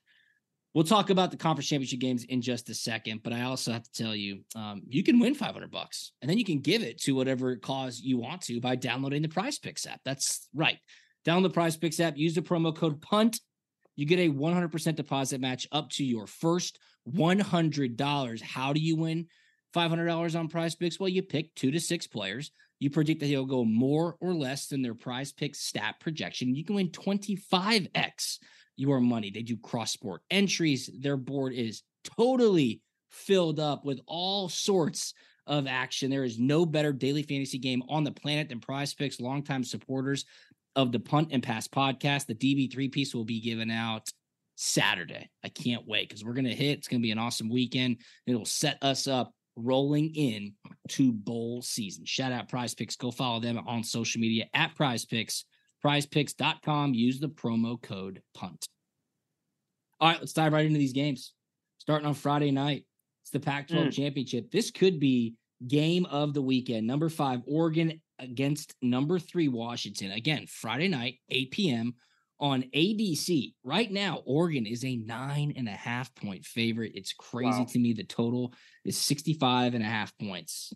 We'll 0.73 0.83
talk 0.83 1.09
about 1.09 1.31
the 1.31 1.38
conference 1.38 1.67
championship 1.67 1.99
games 1.99 2.25
in 2.25 2.41
just 2.41 2.69
a 2.69 2.75
second, 2.75 3.21
but 3.23 3.33
I 3.33 3.41
also 3.41 3.71
have 3.71 3.83
to 3.83 4.03
tell 4.03 4.15
you, 4.15 4.41
um, 4.55 4.83
you 4.88 5.03
can 5.03 5.19
win 5.19 5.33
500 5.33 5.71
bucks 5.71 6.12
and 6.21 6.29
then 6.29 6.38
you 6.38 6.45
can 6.45 6.59
give 6.59 6.83
it 6.83 7.01
to 7.01 7.15
whatever 7.15 7.55
cause 7.55 7.99
you 7.99 8.19
want 8.19 8.41
to 8.41 8.62
by 8.62 8.75
downloading 8.75 9.23
the 9.23 9.29
Prize 9.29 9.57
Picks 9.57 9.88
app. 9.88 9.99
That's 10.05 10.47
right. 10.53 10.77
Download 11.25 11.43
the 11.43 11.49
Prize 11.49 11.75
Picks 11.75 11.99
app, 11.99 12.17
use 12.17 12.35
the 12.35 12.41
promo 12.41 12.75
code 12.75 13.01
PUNT. 13.01 13.39
You 13.95 14.05
get 14.05 14.19
a 14.19 14.29
100% 14.29 14.95
deposit 14.95 15.41
match 15.41 15.67
up 15.71 15.89
to 15.91 16.05
your 16.05 16.27
first 16.27 16.77
$100. 17.12 18.41
How 18.41 18.71
do 18.71 18.79
you 18.79 18.95
win 18.95 19.27
$500 19.75 20.39
on 20.39 20.47
Prize 20.49 20.75
Picks? 20.75 20.99
Well, 20.99 21.09
you 21.09 21.23
pick 21.23 21.53
two 21.55 21.71
to 21.71 21.79
six 21.79 22.05
players. 22.05 22.51
You 22.79 22.89
predict 22.89 23.19
that 23.19 23.27
they'll 23.27 23.45
go 23.45 23.65
more 23.65 24.15
or 24.21 24.33
less 24.33 24.67
than 24.67 24.81
their 24.81 24.95
Prize 24.95 25.31
Picks 25.31 25.59
stat 25.59 25.95
projection. 25.99 26.55
You 26.55 26.63
can 26.63 26.75
win 26.75 26.89
25x 26.89 28.37
your 28.77 29.01
money. 29.01 29.29
They 29.29 29.41
do 29.41 29.57
cross 29.57 29.91
sport 29.91 30.21
entries. 30.31 30.89
Their 30.99 31.17
board 31.17 31.53
is 31.53 31.83
totally 32.17 32.81
filled 33.11 33.59
up 33.59 33.83
with 33.83 33.99
all 34.07 34.47
sorts 34.47 35.13
of 35.45 35.67
action. 35.67 36.09
There 36.09 36.23
is 36.23 36.39
no 36.39 36.65
better 36.65 36.93
daily 36.93 37.23
fantasy 37.23 37.57
game 37.57 37.83
on 37.89 38.03
the 38.03 38.11
planet 38.11 38.49
than 38.49 38.61
Prize 38.61 38.93
Picks. 38.93 39.19
Longtime 39.19 39.63
supporters 39.63 40.25
of 40.75 40.91
the 40.91 40.99
Punt 40.99 41.29
and 41.31 41.43
Pass 41.43 41.67
podcast. 41.67 42.27
The 42.27 42.35
DB3 42.35 42.91
piece 42.91 43.13
will 43.13 43.25
be 43.25 43.41
given 43.41 43.69
out 43.69 44.07
Saturday. 44.55 45.29
I 45.43 45.49
can't 45.49 45.87
wait 45.87 46.07
because 46.07 46.23
we're 46.23 46.33
going 46.33 46.45
to 46.45 46.55
hit. 46.55 46.77
It's 46.77 46.87
going 46.87 47.01
to 47.01 47.05
be 47.05 47.11
an 47.11 47.17
awesome 47.17 47.49
weekend. 47.49 47.97
It'll 48.27 48.45
set 48.45 48.77
us 48.81 49.07
up 49.07 49.33
rolling 49.63 50.13
in 50.15 50.54
to 50.89 51.12
bowl 51.12 51.62
season. 51.62 52.06
Shout 52.06 52.32
out 52.32 52.50
Prize 52.50 52.74
Picks. 52.74 52.95
Go 52.95 53.12
follow 53.12 53.39
them 53.39 53.58
on 53.67 53.84
social 53.84 54.19
media 54.22 54.45
at 54.54 54.76
Prize 54.76 55.06
Picks 55.06 55.45
prizepicks.com. 55.84 56.93
Use 56.93 57.19
the 57.19 57.30
promo 57.30 57.82
code 57.82 58.22
PUNT. 58.34 58.65
All 60.00 60.10
right, 60.10 60.19
let's 60.19 60.34
dive 60.34 60.54
right 60.54 60.65
into 60.65 60.78
these 60.80 60.93
games. 60.93 61.34
Starting 61.78 62.06
on 62.08 62.13
Friday 62.13 62.52
night, 62.52 62.86
it's 63.24 63.32
the 63.32 63.39
Pac 63.39 63.67
12 63.69 63.88
Mm. 63.88 63.93
championship. 63.93 64.52
This 64.52 64.72
could 64.72 65.00
be 65.00 65.36
game 65.67 66.06
of 66.08 66.34
the 66.34 66.41
weekend. 66.41 66.88
Number 66.88 67.10
five, 67.10 67.41
Oregon 67.45 68.02
against 68.17 68.76
number 68.82 69.19
three, 69.19 69.48
Washington. 69.48 70.12
Again, 70.12 70.45
Friday 70.48 70.88
night, 70.88 71.19
8 71.30 71.52
p.m. 71.52 71.95
on 72.39 72.63
ABC. 72.75 73.54
Right 73.63 73.91
now, 73.91 74.21
Oregon 74.25 74.65
is 74.65 74.84
a 74.86 74.95
nine 74.97 75.54
and 75.56 75.67
a 75.67 75.71
half 75.71 76.13
point 76.15 76.45
favorite. 76.45 76.93
It's 76.95 77.13
crazy 77.13 77.60
Wow. 77.60 77.65
to 77.69 77.80
me. 77.80 77.93
The 77.93 78.04
total 78.04 78.54
is 78.86 78.97
65 78.97 79.73
and 79.73 79.84
a 79.84 79.88
half 79.88 80.17
points 80.17 80.73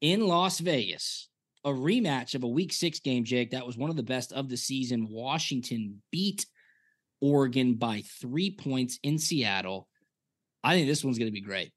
in 0.00 0.26
Las 0.26 0.58
Vegas 0.60 1.28
a 1.64 1.70
rematch 1.70 2.34
of 2.34 2.42
a 2.42 2.48
week 2.48 2.72
six 2.72 3.00
game, 3.00 3.24
Jake. 3.24 3.50
That 3.52 3.66
was 3.66 3.76
one 3.76 3.90
of 3.90 3.96
the 3.96 4.02
best 4.02 4.32
of 4.32 4.48
the 4.48 4.56
season. 4.56 5.08
Washington 5.10 6.02
beat 6.12 6.44
Oregon 7.20 7.74
by 7.74 8.02
three 8.20 8.50
points 8.50 8.98
in 9.02 9.18
Seattle. 9.18 9.88
I 10.62 10.74
think 10.74 10.86
this 10.88 11.02
one's 11.02 11.18
going 11.18 11.28
to 11.30 11.32
be 11.32 11.40
great. 11.40 11.72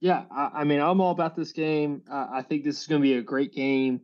Yeah, 0.00 0.24
I, 0.30 0.50
I 0.60 0.64
mean, 0.64 0.80
I'm 0.80 1.00
all 1.00 1.12
about 1.12 1.36
this 1.36 1.52
game. 1.52 2.02
Uh, 2.10 2.26
I 2.32 2.42
think 2.42 2.64
this 2.64 2.80
is 2.80 2.86
going 2.86 3.00
to 3.00 3.06
be 3.06 3.14
a 3.14 3.22
great 3.22 3.52
game. 3.52 4.00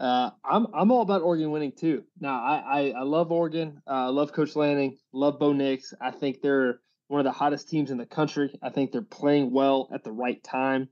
Uh, 0.00 0.30
I'm 0.42 0.66
I'm 0.72 0.90
all 0.90 1.02
about 1.02 1.20
Oregon 1.20 1.50
winning 1.50 1.72
too. 1.72 2.04
Now, 2.18 2.42
I 2.42 2.56
I, 2.56 2.80
I 3.00 3.02
love 3.02 3.30
Oregon. 3.30 3.82
Uh, 3.86 3.90
I 3.90 4.08
love 4.08 4.32
Coach 4.32 4.56
Lanning. 4.56 4.96
Love 5.12 5.38
Bo 5.38 5.52
Nix. 5.52 5.92
I 6.00 6.10
think 6.10 6.40
they're 6.40 6.80
one 7.08 7.20
of 7.20 7.24
the 7.24 7.32
hottest 7.32 7.68
teams 7.68 7.90
in 7.90 7.98
the 7.98 8.06
country. 8.06 8.58
I 8.62 8.70
think 8.70 8.92
they're 8.92 9.02
playing 9.02 9.52
well 9.52 9.90
at 9.92 10.02
the 10.02 10.12
right 10.12 10.42
time. 10.42 10.88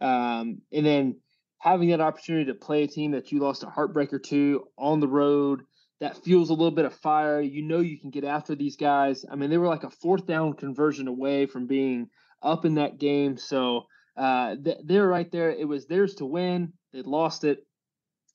Um, 0.00 0.62
and 0.72 0.86
then 0.86 1.20
having 1.58 1.90
that 1.90 2.00
opportunity 2.00 2.46
to 2.46 2.54
play 2.54 2.84
a 2.84 2.88
team 2.88 3.10
that 3.10 3.32
you 3.32 3.40
lost 3.40 3.64
a 3.64 3.66
heartbreaker 3.66 4.22
to 4.22 4.64
on 4.78 5.00
the 5.00 5.08
road 5.08 5.62
that 6.00 6.22
fuels 6.24 6.50
a 6.50 6.54
little 6.54 6.70
bit 6.70 6.84
of 6.84 6.94
fire. 6.94 7.40
You 7.40 7.62
know 7.62 7.80
you 7.80 8.00
can 8.00 8.10
get 8.10 8.24
after 8.24 8.54
these 8.54 8.76
guys. 8.76 9.26
I 9.30 9.34
mean, 9.34 9.50
they 9.50 9.58
were 9.58 9.66
like 9.66 9.84
a 9.84 9.90
fourth 9.90 10.26
down 10.26 10.54
conversion 10.54 11.08
away 11.08 11.46
from 11.46 11.66
being 11.66 12.08
up 12.42 12.64
in 12.64 12.76
that 12.76 12.98
game. 12.98 13.36
So 13.36 13.82
uh, 14.16 14.56
they're 14.84 15.08
right 15.08 15.30
there. 15.30 15.50
It 15.50 15.68
was 15.68 15.86
theirs 15.86 16.14
to 16.16 16.24
win. 16.24 16.72
They 16.92 17.02
lost 17.02 17.44
it. 17.44 17.66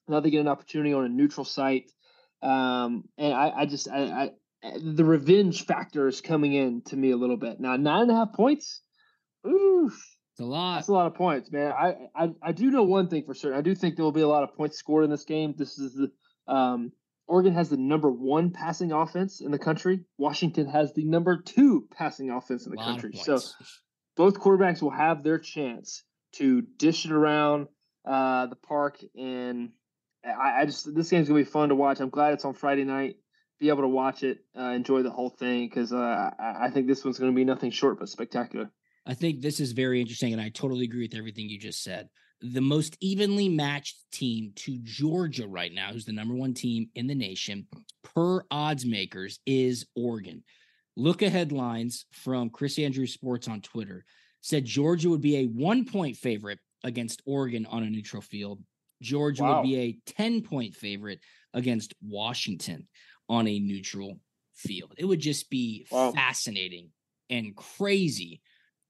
Now 0.07 0.19
they 0.19 0.29
get 0.29 0.41
an 0.41 0.47
opportunity 0.47 0.93
on 0.93 1.05
a 1.05 1.09
neutral 1.09 1.45
site. 1.45 1.91
Um, 2.41 3.05
and 3.17 3.33
I, 3.33 3.51
I 3.59 3.65
just, 3.65 3.87
I, 3.89 4.31
I, 4.63 4.71
the 4.81 5.05
revenge 5.05 5.65
factor 5.65 6.07
is 6.07 6.21
coming 6.21 6.53
in 6.53 6.81
to 6.87 6.95
me 6.95 7.11
a 7.11 7.17
little 7.17 7.37
bit. 7.37 7.59
Now, 7.59 7.75
nine 7.77 8.03
and 8.03 8.11
a 8.11 8.15
half 8.15 8.33
points. 8.33 8.81
Ooh, 9.47 9.91
It's 10.31 10.39
a 10.39 10.45
lot. 10.45 10.75
that's 10.75 10.87
a 10.89 10.93
lot 10.93 11.07
of 11.07 11.15
points, 11.15 11.51
man. 11.51 11.71
I, 11.71 11.95
I, 12.15 12.29
I 12.41 12.51
do 12.51 12.69
know 12.71 12.83
one 12.83 13.07
thing 13.07 13.23
for 13.25 13.33
certain. 13.33 13.57
I 13.57 13.61
do 13.61 13.75
think 13.75 13.95
there 13.95 14.05
will 14.05 14.11
be 14.11 14.21
a 14.21 14.27
lot 14.27 14.43
of 14.43 14.55
points 14.55 14.77
scored 14.77 15.03
in 15.05 15.09
this 15.09 15.23
game. 15.25 15.53
This 15.57 15.77
is 15.77 15.93
the, 15.95 16.53
um, 16.53 16.91
Oregon 17.27 17.53
has 17.53 17.69
the 17.69 17.77
number 17.77 18.11
one 18.11 18.51
passing 18.51 18.91
offense 18.91 19.39
in 19.39 19.51
the 19.51 19.59
country. 19.59 20.01
Washington 20.17 20.67
has 20.67 20.93
the 20.93 21.05
number 21.05 21.41
two 21.41 21.87
passing 21.95 22.29
offense 22.29 22.65
in 22.65 22.71
the 22.71 22.77
country. 22.91 23.11
So 23.25 23.35
both 24.17 24.39
quarterbacks 24.39 24.81
will 24.81 24.91
have 24.91 25.23
their 25.23 25.39
chance 25.39 26.03
to 26.33 26.61
dish 26.61 27.05
it 27.05 27.11
around 27.11 27.67
uh, 28.05 28.47
the 28.47 28.57
park. 28.57 28.99
And 29.17 29.71
I, 30.25 30.61
I 30.61 30.65
just 30.65 30.93
this 30.93 31.09
game's 31.09 31.27
gonna 31.27 31.39
be 31.39 31.45
fun 31.45 31.69
to 31.69 31.75
watch. 31.75 31.99
I'm 31.99 32.09
glad 32.09 32.33
it's 32.33 32.45
on 32.45 32.53
Friday 32.53 32.83
night. 32.83 33.17
Be 33.59 33.69
able 33.69 33.83
to 33.83 33.87
watch 33.87 34.23
it, 34.23 34.39
uh, 34.57 34.63
enjoy 34.63 35.03
the 35.03 35.11
whole 35.11 35.29
thing 35.29 35.67
because 35.67 35.93
uh, 35.93 36.31
I, 36.39 36.65
I 36.65 36.69
think 36.69 36.87
this 36.87 37.05
one's 37.05 37.19
to 37.19 37.31
be 37.31 37.45
nothing 37.45 37.71
short 37.71 37.99
but 37.99 38.09
spectacular. 38.09 38.69
I 39.05 39.13
think 39.13 39.41
this 39.41 39.59
is 39.59 39.73
very 39.73 40.01
interesting, 40.01 40.33
and 40.33 40.41
I 40.41 40.49
totally 40.49 40.85
agree 40.85 41.03
with 41.03 41.17
everything 41.17 41.49
you 41.49 41.59
just 41.59 41.83
said. 41.83 42.09
The 42.41 42.61
most 42.61 42.97
evenly 42.99 43.47
matched 43.47 43.97
team 44.11 44.51
to 44.57 44.79
Georgia 44.83 45.47
right 45.47 45.73
now, 45.73 45.91
who's 45.91 46.05
the 46.05 46.11
number 46.13 46.33
one 46.33 46.53
team 46.53 46.89
in 46.95 47.07
the 47.07 47.15
nation 47.15 47.67
per 48.03 48.43
odds 48.51 48.85
makers, 48.85 49.39
is 49.45 49.85
Oregon. 49.95 50.43
Look 50.95 51.21
ahead 51.21 51.51
lines 51.51 52.05
from 52.11 52.49
Chris 52.49 52.77
Andrews 52.79 53.13
Sports 53.13 53.47
on 53.47 53.61
Twitter 53.61 54.05
said 54.43 54.65
Georgia 54.65 55.09
would 55.09 55.21
be 55.21 55.37
a 55.37 55.45
one 55.47 55.85
point 55.85 56.17
favorite 56.17 56.59
against 56.83 57.21
Oregon 57.25 57.65
on 57.65 57.83
a 57.83 57.89
neutral 57.89 58.21
field. 58.21 58.61
Georgia 59.03 59.43
wow. 59.43 59.61
would 59.61 59.67
be 59.67 59.77
a 59.77 59.97
10 60.13 60.41
point 60.41 60.75
favorite 60.75 61.19
against 61.53 61.93
Washington 62.01 62.87
on 63.29 63.47
a 63.47 63.59
neutral 63.59 64.19
field. 64.55 64.93
It 64.97 65.05
would 65.05 65.19
just 65.19 65.49
be 65.49 65.85
wow. 65.91 66.11
fascinating 66.11 66.89
and 67.29 67.55
crazy 67.55 68.41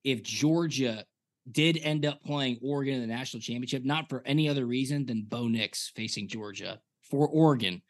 if 0.04 0.24
Georgia 0.24 1.06
did 1.50 1.78
end 1.78 2.06
up 2.06 2.24
playing 2.24 2.60
Oregon 2.62 2.96
in 2.96 3.02
the 3.02 3.08
national 3.08 3.42
championship, 3.42 3.84
not 3.84 4.10
for 4.10 4.24
any 4.26 4.48
other 4.48 4.66
reason 4.66 5.06
than 5.06 5.26
Bo 5.28 5.48
Nix 5.48 5.92
facing 5.96 6.28
Georgia 6.28 6.80
for 7.10 7.28
Oregon 7.28 7.82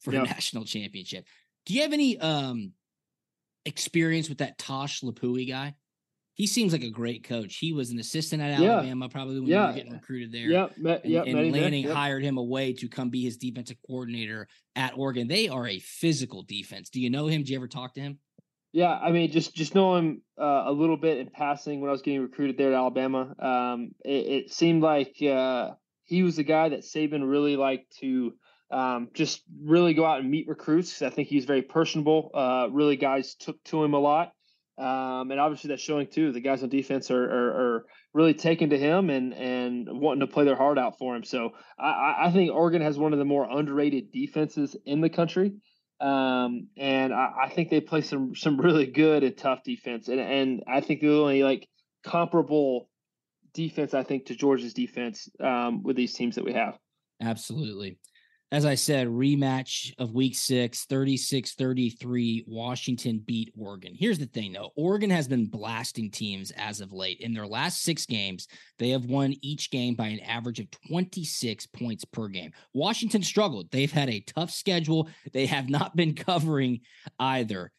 for 0.00 0.12
yep. 0.12 0.24
a 0.24 0.26
national 0.26 0.64
championship. 0.64 1.26
Do 1.66 1.74
you 1.74 1.82
have 1.82 1.92
any 1.92 2.18
um 2.18 2.72
experience 3.64 4.28
with 4.28 4.38
that 4.38 4.58
Tosh 4.58 5.00
Lupoi 5.00 5.48
guy? 5.48 5.74
He 6.36 6.46
seems 6.46 6.72
like 6.72 6.82
a 6.82 6.90
great 6.90 7.24
coach. 7.24 7.56
He 7.56 7.72
was 7.72 7.90
an 7.90 7.98
assistant 7.98 8.42
at 8.42 8.60
Alabama, 8.60 9.06
yeah. 9.06 9.10
probably 9.10 9.40
when 9.40 9.48
yeah. 9.48 9.62
we 9.62 9.66
were 9.68 9.76
getting 9.76 9.92
recruited 9.94 10.32
there. 10.32 10.48
Yeah, 10.48 10.66
yeah. 11.02 11.22
And, 11.22 11.38
and 11.38 11.52
Lanning 11.52 11.84
yep. 11.84 11.94
hired 11.94 12.22
him 12.22 12.36
away 12.36 12.74
to 12.74 12.88
come 12.88 13.08
be 13.08 13.22
his 13.22 13.38
defensive 13.38 13.78
coordinator 13.86 14.46
at 14.76 14.92
Oregon. 14.98 15.28
They 15.28 15.48
are 15.48 15.66
a 15.66 15.78
physical 15.78 16.42
defense. 16.42 16.90
Do 16.90 17.00
you 17.00 17.08
know 17.08 17.26
him? 17.26 17.42
Do 17.42 17.52
you 17.52 17.58
ever 17.58 17.66
talk 17.66 17.94
to 17.94 18.02
him? 18.02 18.18
Yeah, 18.72 18.98
I 18.98 19.12
mean, 19.12 19.30
just 19.30 19.54
just 19.54 19.74
know 19.74 19.96
him 19.96 20.20
uh, 20.38 20.64
a 20.66 20.72
little 20.72 20.98
bit 20.98 21.16
in 21.16 21.30
passing 21.30 21.80
when 21.80 21.88
I 21.88 21.92
was 21.92 22.02
getting 22.02 22.20
recruited 22.20 22.58
there 22.58 22.68
at 22.68 22.76
Alabama. 22.76 23.34
Um, 23.38 23.92
it, 24.04 24.26
it, 24.26 24.52
seemed 24.52 24.82
like 24.82 25.16
uh, 25.22 25.70
he 26.04 26.22
was 26.22 26.36
the 26.36 26.42
guy 26.42 26.68
that 26.68 26.80
Saban 26.80 27.26
really 27.26 27.56
liked 27.56 27.96
to 28.00 28.34
um, 28.70 29.08
just 29.14 29.40
really 29.64 29.94
go 29.94 30.04
out 30.04 30.20
and 30.20 30.30
meet 30.30 30.46
recruits. 30.46 31.00
I 31.00 31.08
think 31.08 31.28
he's 31.28 31.46
very 31.46 31.62
personable. 31.62 32.30
Uh, 32.34 32.68
really, 32.70 32.96
guys 32.96 33.36
took 33.36 33.64
to 33.64 33.82
him 33.82 33.94
a 33.94 33.98
lot. 33.98 34.32
Um, 34.78 35.30
and 35.30 35.40
obviously 35.40 35.68
that's 35.68 35.82
showing 35.82 36.06
too. 36.06 36.32
The 36.32 36.40
guys 36.40 36.62
on 36.62 36.68
defense 36.68 37.10
are, 37.10 37.24
are, 37.24 37.48
are, 37.48 37.86
really 38.12 38.34
taking 38.34 38.70
to 38.70 38.78
him 38.78 39.10
and 39.10 39.34
and 39.34 39.88
wanting 39.90 40.20
to 40.20 40.26
play 40.26 40.44
their 40.44 40.56
heart 40.56 40.78
out 40.78 40.98
for 40.98 41.14
him. 41.16 41.24
So 41.24 41.52
I, 41.78 42.14
I 42.26 42.30
think 42.30 42.50
Oregon 42.50 42.82
has 42.82 42.98
one 42.98 43.12
of 43.12 43.18
the 43.18 43.24
more 43.24 43.48
underrated 43.50 44.12
defenses 44.12 44.76
in 44.84 45.00
the 45.00 45.08
country. 45.08 45.52
Um, 46.00 46.68
and 46.76 47.14
I, 47.14 47.30
I, 47.44 47.48
think 47.48 47.70
they 47.70 47.80
play 47.80 48.02
some 48.02 48.34
some 48.34 48.56
really 48.60 48.86
good 48.86 49.22
and 49.22 49.36
tough 49.36 49.62
defense. 49.64 50.08
And 50.08 50.20
and 50.20 50.62
I 50.66 50.82
think 50.82 51.00
the 51.00 51.20
only 51.20 51.42
like 51.42 51.68
comparable 52.04 52.90
defense 53.54 53.94
I 53.94 54.02
think 54.02 54.26
to 54.26 54.34
Georgia's 54.34 54.74
defense 54.74 55.28
um, 55.40 55.82
with 55.82 55.96
these 55.96 56.12
teams 56.12 56.34
that 56.34 56.44
we 56.44 56.52
have. 56.52 56.78
Absolutely 57.22 57.96
as 58.52 58.64
I 58.64 58.76
said, 58.76 59.08
rematch 59.08 59.92
of 59.98 60.14
week 60.14 60.36
six, 60.36 60.84
36 60.84 61.54
33. 61.54 62.44
Washington 62.46 63.22
beat 63.24 63.52
Oregon. 63.58 63.92
Here's 63.94 64.18
the 64.18 64.26
thing, 64.26 64.52
though 64.52 64.70
Oregon 64.76 65.10
has 65.10 65.26
been 65.26 65.46
blasting 65.46 66.10
teams 66.10 66.52
as 66.52 66.80
of 66.80 66.92
late. 66.92 67.20
In 67.20 67.34
their 67.34 67.46
last 67.46 67.82
six 67.82 68.06
games, 68.06 68.46
they 68.78 68.90
have 68.90 69.06
won 69.06 69.34
each 69.42 69.70
game 69.70 69.94
by 69.94 70.08
an 70.08 70.20
average 70.20 70.60
of 70.60 70.70
26 70.88 71.66
points 71.66 72.04
per 72.04 72.28
game. 72.28 72.52
Washington 72.72 73.22
struggled. 73.22 73.70
They've 73.70 73.90
had 73.90 74.10
a 74.10 74.20
tough 74.20 74.50
schedule, 74.50 75.08
they 75.32 75.46
have 75.46 75.68
not 75.68 75.96
been 75.96 76.14
covering 76.14 76.80
either. 77.18 77.72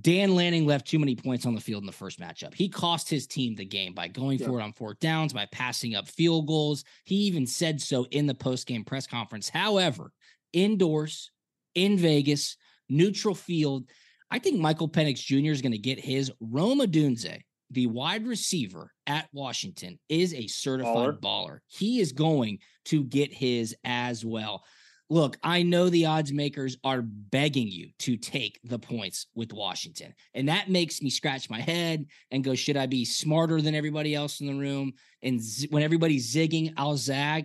Dan 0.00 0.34
Lanning 0.34 0.66
left 0.66 0.86
too 0.86 0.98
many 0.98 1.14
points 1.14 1.44
on 1.44 1.54
the 1.54 1.60
field 1.60 1.82
in 1.82 1.86
the 1.86 1.92
first 1.92 2.18
matchup. 2.18 2.54
He 2.54 2.68
cost 2.68 3.10
his 3.10 3.26
team 3.26 3.54
the 3.54 3.64
game 3.64 3.92
by 3.92 4.08
going 4.08 4.38
yeah. 4.38 4.46
for 4.46 4.58
it 4.58 4.62
on 4.62 4.72
fourth 4.72 4.98
downs, 5.00 5.34
by 5.34 5.46
passing 5.52 5.94
up 5.94 6.08
field 6.08 6.46
goals. 6.46 6.84
He 7.04 7.16
even 7.16 7.46
said 7.46 7.80
so 7.80 8.06
in 8.10 8.26
the 8.26 8.34
post-game 8.34 8.84
press 8.84 9.06
conference. 9.06 9.50
However, 9.50 10.12
indoors, 10.52 11.30
in 11.74 11.98
Vegas, 11.98 12.56
neutral 12.88 13.34
field, 13.34 13.90
I 14.30 14.38
think 14.38 14.58
Michael 14.58 14.88
Penix 14.88 15.18
Jr. 15.18 15.50
is 15.50 15.60
going 15.60 15.72
to 15.72 15.78
get 15.78 16.00
his. 16.00 16.32
Rome 16.40 16.80
Odunze, 16.80 17.40
the 17.70 17.86
wide 17.86 18.26
receiver 18.26 18.92
at 19.06 19.28
Washington, 19.32 19.98
is 20.08 20.32
a 20.32 20.46
certified 20.46 21.20
baller. 21.20 21.20
baller. 21.20 21.58
He 21.66 22.00
is 22.00 22.12
going 22.12 22.60
to 22.86 23.04
get 23.04 23.32
his 23.32 23.76
as 23.84 24.24
well 24.24 24.64
look, 25.12 25.36
I 25.42 25.62
know 25.62 25.90
the 25.90 26.06
odds 26.06 26.32
makers 26.32 26.78
are 26.84 27.02
begging 27.02 27.68
you 27.68 27.90
to 27.98 28.16
take 28.16 28.58
the 28.64 28.78
points 28.78 29.26
with 29.34 29.52
Washington. 29.52 30.14
And 30.32 30.48
that 30.48 30.70
makes 30.70 31.02
me 31.02 31.10
scratch 31.10 31.50
my 31.50 31.60
head 31.60 32.06
and 32.30 32.42
go, 32.42 32.54
should 32.54 32.78
I 32.78 32.86
be 32.86 33.04
smarter 33.04 33.60
than 33.60 33.74
everybody 33.74 34.14
else 34.14 34.40
in 34.40 34.46
the 34.46 34.54
room? 34.54 34.94
And 35.22 35.38
z- 35.38 35.68
when 35.70 35.82
everybody's 35.82 36.34
zigging, 36.34 36.72
I'll 36.78 36.96
zag. 36.96 37.44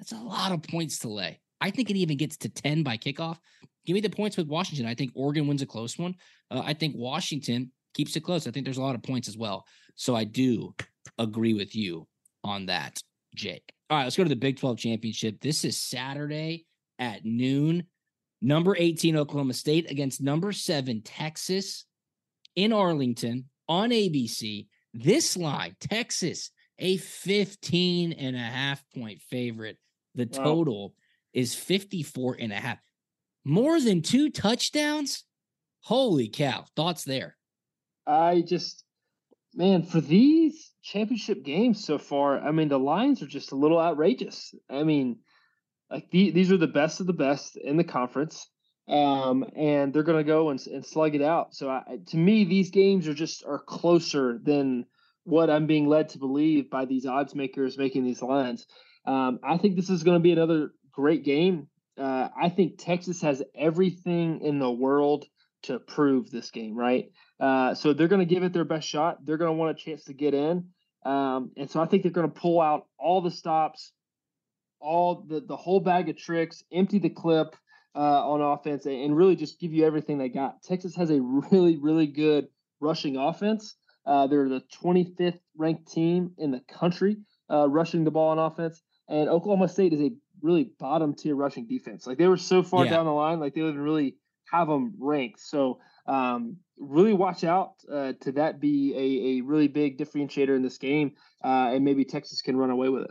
That's 0.00 0.10
a 0.10 0.16
lot 0.16 0.50
of 0.50 0.64
points 0.64 0.98
to 1.00 1.08
lay. 1.08 1.40
I 1.60 1.70
think 1.70 1.90
it 1.90 1.96
even 1.96 2.16
gets 2.16 2.36
to 2.38 2.48
10 2.48 2.82
by 2.82 2.96
kickoff. 2.96 3.38
Give 3.86 3.94
me 3.94 4.00
the 4.00 4.10
points 4.10 4.36
with 4.36 4.48
Washington. 4.48 4.86
I 4.86 4.96
think 4.96 5.12
Oregon 5.14 5.46
wins 5.46 5.62
a 5.62 5.66
close 5.66 5.96
one. 5.96 6.16
Uh, 6.50 6.62
I 6.64 6.74
think 6.74 6.96
Washington 6.96 7.70
keeps 7.94 8.16
it 8.16 8.24
close. 8.24 8.48
I 8.48 8.50
think 8.50 8.64
there's 8.64 8.78
a 8.78 8.82
lot 8.82 8.96
of 8.96 9.02
points 9.04 9.28
as 9.28 9.38
well. 9.38 9.64
So 9.94 10.16
I 10.16 10.24
do 10.24 10.74
agree 11.18 11.54
with 11.54 11.76
you 11.76 12.08
on 12.42 12.66
that, 12.66 13.00
Jake. 13.34 13.72
All 13.90 13.98
right, 13.98 14.04
let's 14.04 14.16
go 14.16 14.22
to 14.22 14.28
the 14.28 14.36
Big 14.36 14.58
12 14.58 14.78
championship. 14.78 15.40
This 15.40 15.64
is 15.64 15.76
Saturday 15.76 16.66
at 16.98 17.24
noon. 17.24 17.84
Number 18.40 18.76
18, 18.76 19.16
Oklahoma 19.16 19.54
State 19.54 19.90
against 19.90 20.20
number 20.20 20.52
seven, 20.52 21.02
Texas 21.02 21.84
in 22.56 22.72
Arlington 22.72 23.46
on 23.68 23.90
ABC. 23.90 24.66
This 24.92 25.36
line, 25.36 25.76
Texas, 25.80 26.50
a 26.78 26.96
15 26.96 28.12
and 28.12 28.36
a 28.36 28.38
half 28.38 28.82
point 28.94 29.20
favorite. 29.22 29.78
The 30.14 30.26
total 30.26 30.88
wow. 30.88 30.94
is 31.32 31.54
54 31.54 32.36
and 32.38 32.52
a 32.52 32.56
half. 32.56 32.78
More 33.44 33.80
than 33.80 34.02
two 34.02 34.30
touchdowns? 34.30 35.24
Holy 35.80 36.28
cow. 36.28 36.64
Thoughts 36.76 37.04
there? 37.04 37.36
I 38.06 38.42
just, 38.42 38.84
man, 39.54 39.82
for 39.82 40.00
these 40.00 40.63
championship 40.84 41.42
games 41.42 41.84
so 41.84 41.98
far, 41.98 42.38
I 42.38 42.52
mean, 42.52 42.68
the 42.68 42.78
lines 42.78 43.22
are 43.22 43.26
just 43.26 43.52
a 43.52 43.56
little 43.56 43.80
outrageous. 43.80 44.54
I 44.70 44.84
mean, 44.84 45.18
like 45.90 46.10
the, 46.10 46.30
these 46.30 46.52
are 46.52 46.58
the 46.58 46.66
best 46.66 47.00
of 47.00 47.06
the 47.06 47.12
best 47.14 47.56
in 47.56 47.76
the 47.76 47.84
conference, 47.84 48.46
um, 48.86 49.44
and 49.56 49.92
they're 49.92 50.02
going 50.02 50.18
to 50.18 50.30
go 50.30 50.50
and, 50.50 50.60
and 50.66 50.84
slug 50.84 51.14
it 51.14 51.22
out. 51.22 51.54
So 51.54 51.70
I, 51.70 51.82
to 52.08 52.16
me, 52.16 52.44
these 52.44 52.70
games 52.70 53.08
are 53.08 53.14
just 53.14 53.44
are 53.44 53.58
closer 53.58 54.38
than 54.42 54.84
what 55.24 55.48
I'm 55.48 55.66
being 55.66 55.88
led 55.88 56.10
to 56.10 56.18
believe 56.18 56.70
by 56.70 56.84
these 56.84 57.06
odds 57.06 57.34
makers 57.34 57.78
making 57.78 58.04
these 58.04 58.20
lines. 58.20 58.66
Um, 59.06 59.40
I 59.42 59.56
think 59.56 59.76
this 59.76 59.90
is 59.90 60.02
going 60.02 60.18
to 60.18 60.22
be 60.22 60.32
another 60.32 60.70
great 60.92 61.24
game. 61.24 61.68
Uh, 61.98 62.28
I 62.38 62.50
think 62.50 62.74
Texas 62.78 63.22
has 63.22 63.42
everything 63.54 64.40
in 64.42 64.58
the 64.58 64.70
world 64.70 65.24
to 65.64 65.78
prove 65.78 66.30
this 66.30 66.50
game, 66.50 66.74
right? 66.74 67.10
Uh, 67.40 67.74
so 67.74 67.92
they're 67.92 68.08
going 68.08 68.26
to 68.26 68.34
give 68.34 68.42
it 68.42 68.52
their 68.52 68.64
best 68.64 68.88
shot. 68.88 69.24
They're 69.24 69.36
going 69.36 69.50
to 69.50 69.56
want 69.56 69.78
a 69.78 69.82
chance 69.82 70.04
to 70.04 70.14
get 70.14 70.34
in. 70.34 70.66
Um, 71.04 71.50
and 71.56 71.70
so 71.70 71.80
I 71.80 71.86
think 71.86 72.02
they're 72.02 72.12
going 72.12 72.30
to 72.30 72.40
pull 72.40 72.60
out 72.60 72.86
all 72.98 73.20
the 73.20 73.30
stops, 73.30 73.92
all 74.80 75.24
the, 75.28 75.40
the 75.40 75.56
whole 75.56 75.80
bag 75.80 76.08
of 76.08 76.16
tricks, 76.16 76.62
empty 76.72 76.98
the 76.98 77.10
clip 77.10 77.56
uh, 77.94 77.98
on 77.98 78.40
offense, 78.40 78.86
and 78.86 79.16
really 79.16 79.36
just 79.36 79.60
give 79.60 79.72
you 79.72 79.84
everything 79.84 80.18
they 80.18 80.28
got. 80.28 80.62
Texas 80.62 80.96
has 80.96 81.10
a 81.10 81.20
really, 81.50 81.76
really 81.76 82.06
good 82.06 82.48
rushing 82.80 83.16
offense. 83.16 83.74
Uh, 84.06 84.26
they're 84.26 84.48
the 84.48 84.62
25th 84.82 85.38
ranked 85.56 85.90
team 85.90 86.32
in 86.38 86.50
the 86.50 86.60
country 86.60 87.16
uh, 87.50 87.68
rushing 87.68 88.04
the 88.04 88.10
ball 88.10 88.30
on 88.30 88.38
offense. 88.38 88.82
And 89.08 89.28
Oklahoma 89.28 89.68
State 89.68 89.92
is 89.92 90.00
a 90.00 90.10
really 90.42 90.70
bottom 90.78 91.14
tier 91.14 91.34
rushing 91.34 91.66
defense. 91.66 92.06
Like 92.06 92.18
they 92.18 92.26
were 92.26 92.36
so 92.36 92.62
far 92.62 92.84
yeah. 92.84 92.92
down 92.92 93.06
the 93.06 93.12
line, 93.12 93.40
like 93.40 93.54
they 93.54 93.60
didn't 93.60 93.80
really 93.80 94.16
have 94.54 94.68
them 94.68 94.94
ranked. 94.98 95.40
So 95.40 95.78
um, 96.06 96.56
really 96.78 97.14
watch 97.14 97.44
out 97.44 97.74
uh, 97.90 98.12
to 98.20 98.32
that 98.32 98.60
be 98.60 98.94
a, 98.94 99.38
a 99.38 99.40
really 99.42 99.68
big 99.68 99.98
differentiator 99.98 100.54
in 100.54 100.62
this 100.62 100.78
game, 100.78 101.12
uh, 101.44 101.70
and 101.72 101.84
maybe 101.84 102.04
Texas 102.04 102.42
can 102.42 102.56
run 102.56 102.70
away 102.70 102.88
with 102.88 103.02
it. 103.02 103.10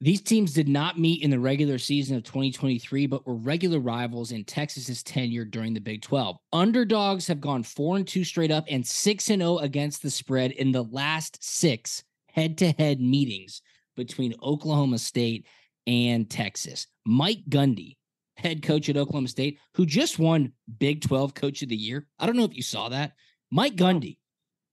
These 0.00 0.22
teams 0.22 0.52
did 0.52 0.68
not 0.68 0.98
meet 0.98 1.22
in 1.22 1.30
the 1.30 1.38
regular 1.38 1.78
season 1.78 2.16
of 2.16 2.24
2023, 2.24 3.06
but 3.06 3.26
were 3.26 3.36
regular 3.36 3.78
rivals 3.78 4.32
in 4.32 4.44
Texas's 4.44 5.02
tenure 5.02 5.44
during 5.44 5.72
the 5.72 5.80
Big 5.80 6.02
12. 6.02 6.36
Underdogs 6.52 7.26
have 7.28 7.40
gone 7.40 7.62
4 7.62 7.98
and 7.98 8.06
2 8.06 8.24
straight 8.24 8.50
up 8.50 8.64
and 8.68 8.86
6 8.86 9.30
and 9.30 9.40
0 9.40 9.58
against 9.58 10.02
the 10.02 10.10
spread 10.10 10.50
in 10.52 10.72
the 10.72 10.82
last 10.82 11.42
6 11.42 12.04
head-to-head 12.26 13.00
meetings 13.00 13.62
between 13.96 14.34
Oklahoma 14.42 14.98
State 14.98 15.46
and 15.86 16.28
Texas. 16.28 16.86
Mike 17.06 17.44
Gundy 17.48 17.96
head 18.36 18.62
coach 18.62 18.88
at 18.88 18.96
Oklahoma 18.96 19.28
State, 19.28 19.58
who 19.74 19.86
just 19.86 20.18
won 20.18 20.52
Big 20.78 21.00
12 21.02 21.34
Coach 21.34 21.62
of 21.62 21.68
the 21.68 21.76
Year. 21.76 22.06
I 22.18 22.26
don't 22.26 22.36
know 22.36 22.44
if 22.44 22.56
you 22.56 22.62
saw 22.62 22.88
that. 22.88 23.12
Mike 23.50 23.76
Gundy 23.76 24.18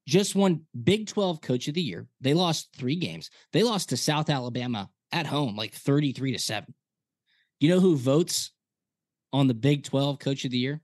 just 0.07 0.35
won 0.35 0.65
Big 0.83 1.07
12 1.07 1.41
Coach 1.41 1.67
of 1.67 1.73
the 1.73 1.81
Year. 1.81 2.07
They 2.19 2.33
lost 2.33 2.69
three 2.75 2.95
games. 2.95 3.29
They 3.53 3.63
lost 3.63 3.89
to 3.89 3.97
South 3.97 4.29
Alabama 4.29 4.89
at 5.11 5.27
home, 5.27 5.55
like 5.55 5.73
33 5.73 6.33
to 6.33 6.39
7. 6.39 6.73
You 7.59 7.69
know 7.69 7.79
who 7.79 7.95
votes 7.95 8.51
on 9.31 9.47
the 9.47 9.53
Big 9.53 9.83
12 9.83 10.19
Coach 10.19 10.45
of 10.45 10.51
the 10.51 10.57
Year? 10.57 10.81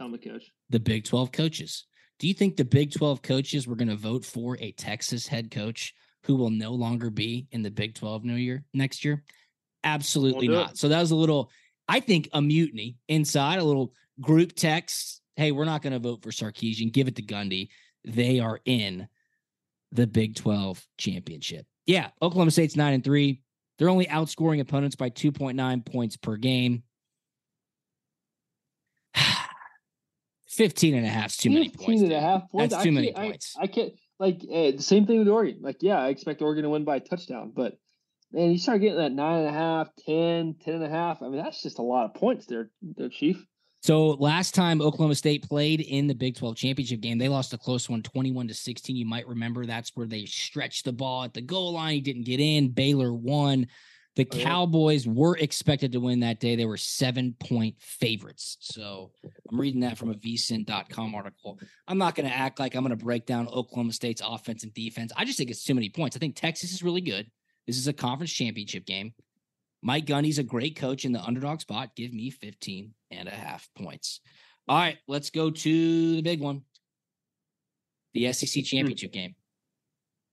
Me, 0.00 0.18
coach. 0.18 0.52
The 0.70 0.80
Big 0.80 1.04
12 1.04 1.32
coaches. 1.32 1.86
Do 2.18 2.28
you 2.28 2.34
think 2.34 2.56
the 2.56 2.64
Big 2.64 2.92
12 2.92 3.22
coaches 3.22 3.66
were 3.66 3.76
going 3.76 3.88
to 3.88 3.96
vote 3.96 4.24
for 4.24 4.56
a 4.60 4.72
Texas 4.72 5.26
head 5.26 5.50
coach 5.50 5.94
who 6.24 6.36
will 6.36 6.50
no 6.50 6.72
longer 6.72 7.10
be 7.10 7.46
in 7.52 7.62
the 7.62 7.70
Big 7.70 7.94
12 7.94 8.24
new 8.24 8.34
year 8.34 8.64
next 8.74 9.04
year? 9.04 9.24
Absolutely 9.84 10.48
not. 10.48 10.72
It. 10.72 10.78
So 10.78 10.88
that 10.88 11.00
was 11.00 11.12
a 11.12 11.16
little, 11.16 11.50
I 11.88 12.00
think, 12.00 12.28
a 12.32 12.42
mutiny 12.42 12.96
inside, 13.08 13.58
a 13.58 13.64
little 13.64 13.92
group 14.20 14.54
text. 14.54 15.22
Hey, 15.36 15.52
we're 15.52 15.64
not 15.64 15.82
going 15.82 15.92
to 15.92 15.98
vote 15.98 16.22
for 16.22 16.30
Sarkisian. 16.30 16.92
Give 16.92 17.08
it 17.08 17.16
to 17.16 17.22
Gundy. 17.22 17.68
They 18.04 18.40
are 18.40 18.60
in 18.64 19.08
the 19.92 20.06
Big 20.06 20.34
12 20.36 20.84
championship. 20.98 21.66
Yeah, 21.86 22.10
Oklahoma 22.20 22.50
State's 22.50 22.76
nine 22.76 22.94
and 22.94 23.02
three. 23.02 23.42
They're 23.78 23.88
only 23.88 24.06
outscoring 24.06 24.60
opponents 24.60 24.96
by 24.96 25.08
2.9 25.10 25.86
points 25.86 26.16
per 26.16 26.36
game. 26.36 26.82
15 30.48 30.94
and 30.94 31.06
a 31.06 31.08
half 31.08 31.30
is 31.30 31.36
too 31.36 31.50
many 31.50 31.68
points. 31.70 32.02
and 32.02 32.12
a 32.12 32.20
half 32.20 32.50
points. 32.50 32.74
That's 32.74 32.84
too 32.84 32.92
many 32.92 33.12
points. 33.12 33.54
I, 33.58 33.62
I 33.62 33.66
can't 33.68 33.92
like 34.18 34.40
uh, 34.42 34.72
the 34.72 34.82
same 34.82 35.06
thing 35.06 35.20
with 35.20 35.28
Oregon. 35.28 35.60
Like, 35.62 35.76
yeah, 35.80 35.98
I 35.98 36.08
expect 36.08 36.42
Oregon 36.42 36.64
to 36.64 36.70
win 36.70 36.84
by 36.84 36.96
a 36.96 37.00
touchdown, 37.00 37.52
but 37.54 37.78
man, 38.32 38.50
you 38.50 38.58
start 38.58 38.80
getting 38.80 38.98
that 38.98 39.12
nine 39.12 39.40
and 39.40 39.48
a 39.48 39.52
half, 39.52 39.88
10, 40.06 40.56
10 40.64 40.74
and 40.74 40.84
a 40.84 40.88
half. 40.88 41.22
I 41.22 41.28
mean, 41.28 41.42
that's 41.42 41.62
just 41.62 41.78
a 41.78 41.82
lot 41.82 42.04
of 42.04 42.14
points 42.14 42.46
there, 42.46 42.70
there, 42.82 43.08
Chief. 43.08 43.44
So 43.80 44.08
last 44.08 44.54
time 44.54 44.82
Oklahoma 44.82 45.14
State 45.14 45.48
played 45.48 45.80
in 45.80 46.08
the 46.08 46.14
Big 46.14 46.36
12 46.36 46.56
championship 46.56 47.00
game, 47.00 47.18
they 47.18 47.28
lost 47.28 47.52
a 47.52 47.58
close 47.58 47.88
one, 47.88 48.02
21 48.02 48.48
to 48.48 48.54
16. 48.54 48.96
You 48.96 49.06
might 49.06 49.28
remember 49.28 49.64
that's 49.64 49.92
where 49.94 50.06
they 50.06 50.24
stretched 50.24 50.84
the 50.84 50.92
ball 50.92 51.24
at 51.24 51.32
the 51.32 51.40
goal 51.40 51.74
line. 51.74 51.94
He 51.94 52.00
didn't 52.00 52.26
get 52.26 52.40
in. 52.40 52.70
Baylor 52.70 53.14
won. 53.14 53.66
The 54.16 54.26
oh, 54.32 54.36
Cowboys 54.36 55.06
were 55.06 55.36
expected 55.36 55.92
to 55.92 56.00
win 56.00 56.20
that 56.20 56.40
day. 56.40 56.56
They 56.56 56.64
were 56.64 56.76
seven 56.76 57.36
point 57.38 57.76
favorites. 57.78 58.56
So 58.60 59.12
I'm 59.48 59.60
reading 59.60 59.82
that 59.82 59.96
from 59.96 60.10
a 60.10 60.14
vsin.com 60.14 61.14
article. 61.14 61.60
I'm 61.86 61.98
not 61.98 62.16
going 62.16 62.28
to 62.28 62.34
act 62.34 62.58
like 62.58 62.74
I'm 62.74 62.82
going 62.82 62.98
to 62.98 63.04
break 63.04 63.26
down 63.26 63.46
Oklahoma 63.46 63.92
State's 63.92 64.22
offense 64.24 64.64
and 64.64 64.74
defense. 64.74 65.12
I 65.16 65.24
just 65.24 65.38
think 65.38 65.50
it's 65.50 65.62
too 65.62 65.74
many 65.74 65.88
points. 65.88 66.16
I 66.16 66.18
think 66.18 66.34
Texas 66.34 66.72
is 66.72 66.82
really 66.82 67.00
good. 67.00 67.30
This 67.68 67.76
is 67.76 67.86
a 67.86 67.92
conference 67.92 68.32
championship 68.32 68.86
game. 68.86 69.12
Mike 69.82 70.06
Gundy's 70.06 70.38
a 70.38 70.42
great 70.42 70.74
coach 70.74 71.04
in 71.04 71.12
the 71.12 71.22
underdog 71.22 71.60
spot. 71.60 71.94
Give 71.94 72.14
me 72.14 72.30
15 72.30 72.94
and 73.10 73.28
a 73.28 73.30
half 73.30 73.68
points. 73.76 74.20
All 74.66 74.78
right, 74.78 74.96
let's 75.06 75.28
go 75.28 75.50
to 75.50 76.16
the 76.16 76.22
big 76.22 76.40
one 76.40 76.62
the 78.14 78.32
SEC 78.32 78.62
hmm. 78.62 78.66
championship 78.66 79.12
game. 79.12 79.34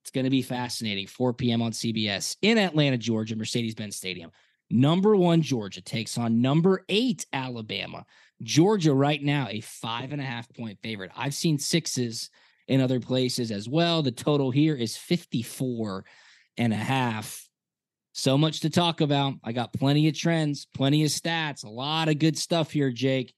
It's 0.02 0.10
going 0.10 0.24
to 0.24 0.30
be 0.30 0.40
fascinating. 0.40 1.06
4 1.06 1.34
p.m. 1.34 1.60
on 1.60 1.72
CBS 1.72 2.36
in 2.40 2.56
Atlanta, 2.56 2.96
Georgia, 2.96 3.36
Mercedes 3.36 3.74
Benz 3.74 3.96
Stadium. 3.96 4.30
Number 4.70 5.14
one, 5.14 5.42
Georgia 5.42 5.82
takes 5.82 6.16
on 6.16 6.40
number 6.40 6.86
eight, 6.88 7.26
Alabama. 7.34 8.06
Georgia, 8.42 8.94
right 8.94 9.22
now, 9.22 9.46
a 9.50 9.60
five 9.60 10.12
and 10.12 10.22
a 10.22 10.24
half 10.24 10.48
point 10.54 10.78
favorite. 10.82 11.12
I've 11.14 11.34
seen 11.34 11.58
sixes 11.58 12.30
in 12.66 12.80
other 12.80 12.98
places 12.98 13.50
as 13.50 13.68
well. 13.68 14.02
The 14.02 14.10
total 14.10 14.50
here 14.50 14.74
is 14.74 14.96
54 14.96 16.06
and 16.58 16.72
a 16.72 16.76
half. 16.76 17.42
So 18.12 18.38
much 18.38 18.60
to 18.60 18.70
talk 18.70 19.00
about. 19.00 19.34
I 19.44 19.52
got 19.52 19.72
plenty 19.72 20.08
of 20.08 20.16
trends, 20.16 20.66
plenty 20.74 21.04
of 21.04 21.10
stats, 21.10 21.64
a 21.64 21.68
lot 21.68 22.08
of 22.08 22.18
good 22.18 22.38
stuff 22.38 22.70
here, 22.70 22.90
Jake. 22.90 23.34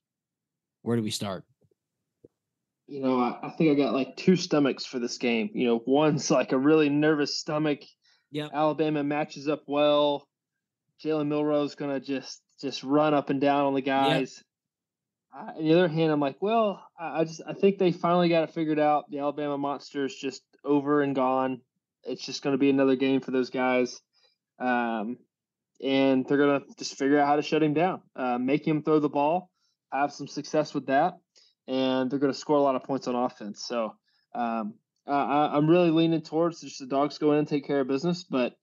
Where 0.83 0.97
do 0.97 1.03
we 1.03 1.11
start? 1.11 1.45
you 2.89 3.03
know, 3.03 3.21
I, 3.21 3.39
I, 3.43 3.51
think 3.51 3.71
I 3.71 3.75
got 3.75 3.93
like 3.93 4.17
two 4.17 4.35
stomachs 4.35 4.87
for 4.87 4.99
this 4.99 5.19
game. 5.19 5.51
You 5.53 5.67
know, 5.69 5.83
one's 5.87 6.31
like 6.31 6.53
a 6.53 6.59
really 6.59 6.89
nervous 6.89 7.39
stomach. 7.39 7.81
Yeah. 8.31 8.49
Alabama 8.53 9.05
matches 9.05 9.47
up 9.47 9.63
well. 9.67 10.27
Jalen 11.05 11.29
Milroe's 11.29 11.75
gonna 11.75 12.01
just 12.01 12.41
just 12.61 12.83
run 12.83 13.15
up 13.15 13.31
and 13.31 13.41
down 13.41 13.67
on 13.67 13.75
the 13.75 13.83
guys. 13.83 14.43
Yep. 15.35 15.57
On 15.59 15.65
the 15.65 15.75
other 15.75 15.89
hand, 15.89 16.11
I'm 16.11 16.19
like, 16.19 16.37
well, 16.41 16.83
I, 16.99 17.21
I 17.21 17.25
just 17.25 17.43
I 17.47 17.53
think 17.53 17.79
they 17.79 17.93
finally 17.93 18.31
got 18.31 18.45
it 18.45 18.51
figured 18.51 18.81
out. 18.81 19.05
The 19.11 19.19
Alabama 19.19 19.59
monster 19.59 20.07
is 20.07 20.17
just 20.17 20.43
over 20.65 21.03
and 21.03 21.15
gone. 21.15 21.61
It's 22.09 22.25
just 22.25 22.43
going 22.43 22.55
to 22.55 22.59
be 22.59 22.71
another 22.71 22.97
game 22.97 23.21
for 23.21 23.31
those 23.31 23.51
guys, 23.51 24.01
um, 24.59 25.19
and 25.83 26.27
they're 26.27 26.39
going 26.39 26.61
to 26.61 26.67
just 26.77 26.97
figure 26.97 27.21
out 27.21 27.27
how 27.27 27.37
to 27.37 27.43
shut 27.43 27.63
him 27.63 27.75
down, 27.75 28.03
uh, 28.17 28.39
make 28.39 28.67
him 28.67 28.83
throw 28.83 28.99
the 28.99 29.09
ball, 29.09 29.51
have 29.93 30.13
some 30.13 30.27
success 30.27 30.75
with 30.75 30.87
that, 30.87 31.19
and 31.67 32.11
they're 32.11 32.19
going 32.19 32.33
to 32.33 32.39
score 32.39 32.57
a 32.57 32.63
lot 32.63 32.75
of 32.75 32.85
points 32.85 33.07
on 33.09 33.15
offense. 33.15 33.65
So 33.67 33.95
um, 34.35 34.75
I, 35.07 35.57
am 35.57 35.69
really 35.69 35.91
leaning 35.91 36.23
towards 36.23 36.61
just 36.61 36.81
the 36.81 36.87
dogs 36.87 37.19
go 37.19 37.33
in 37.33 37.39
and 37.39 37.49
take 37.49 37.67
care 37.67 37.81
of 37.81 37.89
business, 37.89 38.25
but 38.25 38.55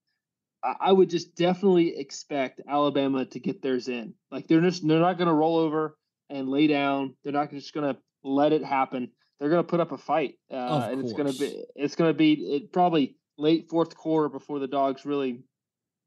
I, 0.64 0.76
I 0.82 0.92
would 0.92 1.10
just 1.10 1.36
definitely 1.36 1.98
expect 1.98 2.62
Alabama 2.68 3.26
to 3.26 3.40
get 3.40 3.62
theirs 3.62 3.88
in. 3.88 4.14
Like 4.32 4.48
they're 4.48 4.62
just 4.62 4.88
they're 4.88 5.00
not 5.00 5.18
going 5.18 5.28
to 5.28 5.34
roll 5.34 5.58
over 5.58 5.98
and 6.30 6.50
lay 6.50 6.68
down. 6.68 7.16
They're 7.24 7.34
not 7.34 7.52
just 7.52 7.74
going 7.74 7.94
to 7.94 8.00
let 8.24 8.54
it 8.54 8.64
happen. 8.64 9.12
They're 9.40 9.50
going 9.50 9.64
to 9.64 9.70
put 9.70 9.80
up 9.80 9.92
a 9.92 9.98
fight, 9.98 10.36
uh, 10.52 10.88
and 10.92 11.02
it's 11.02 11.14
going 11.14 11.32
to 11.32 11.38
be 11.38 11.64
it's 11.76 11.96
going 11.96 12.10
to 12.10 12.18
be 12.18 12.34
it 12.34 12.72
probably 12.72 13.18
late 13.38 13.70
fourth 13.70 13.96
quarter 13.96 14.30
before 14.30 14.60
the 14.60 14.68
dogs 14.68 15.06
really 15.06 15.44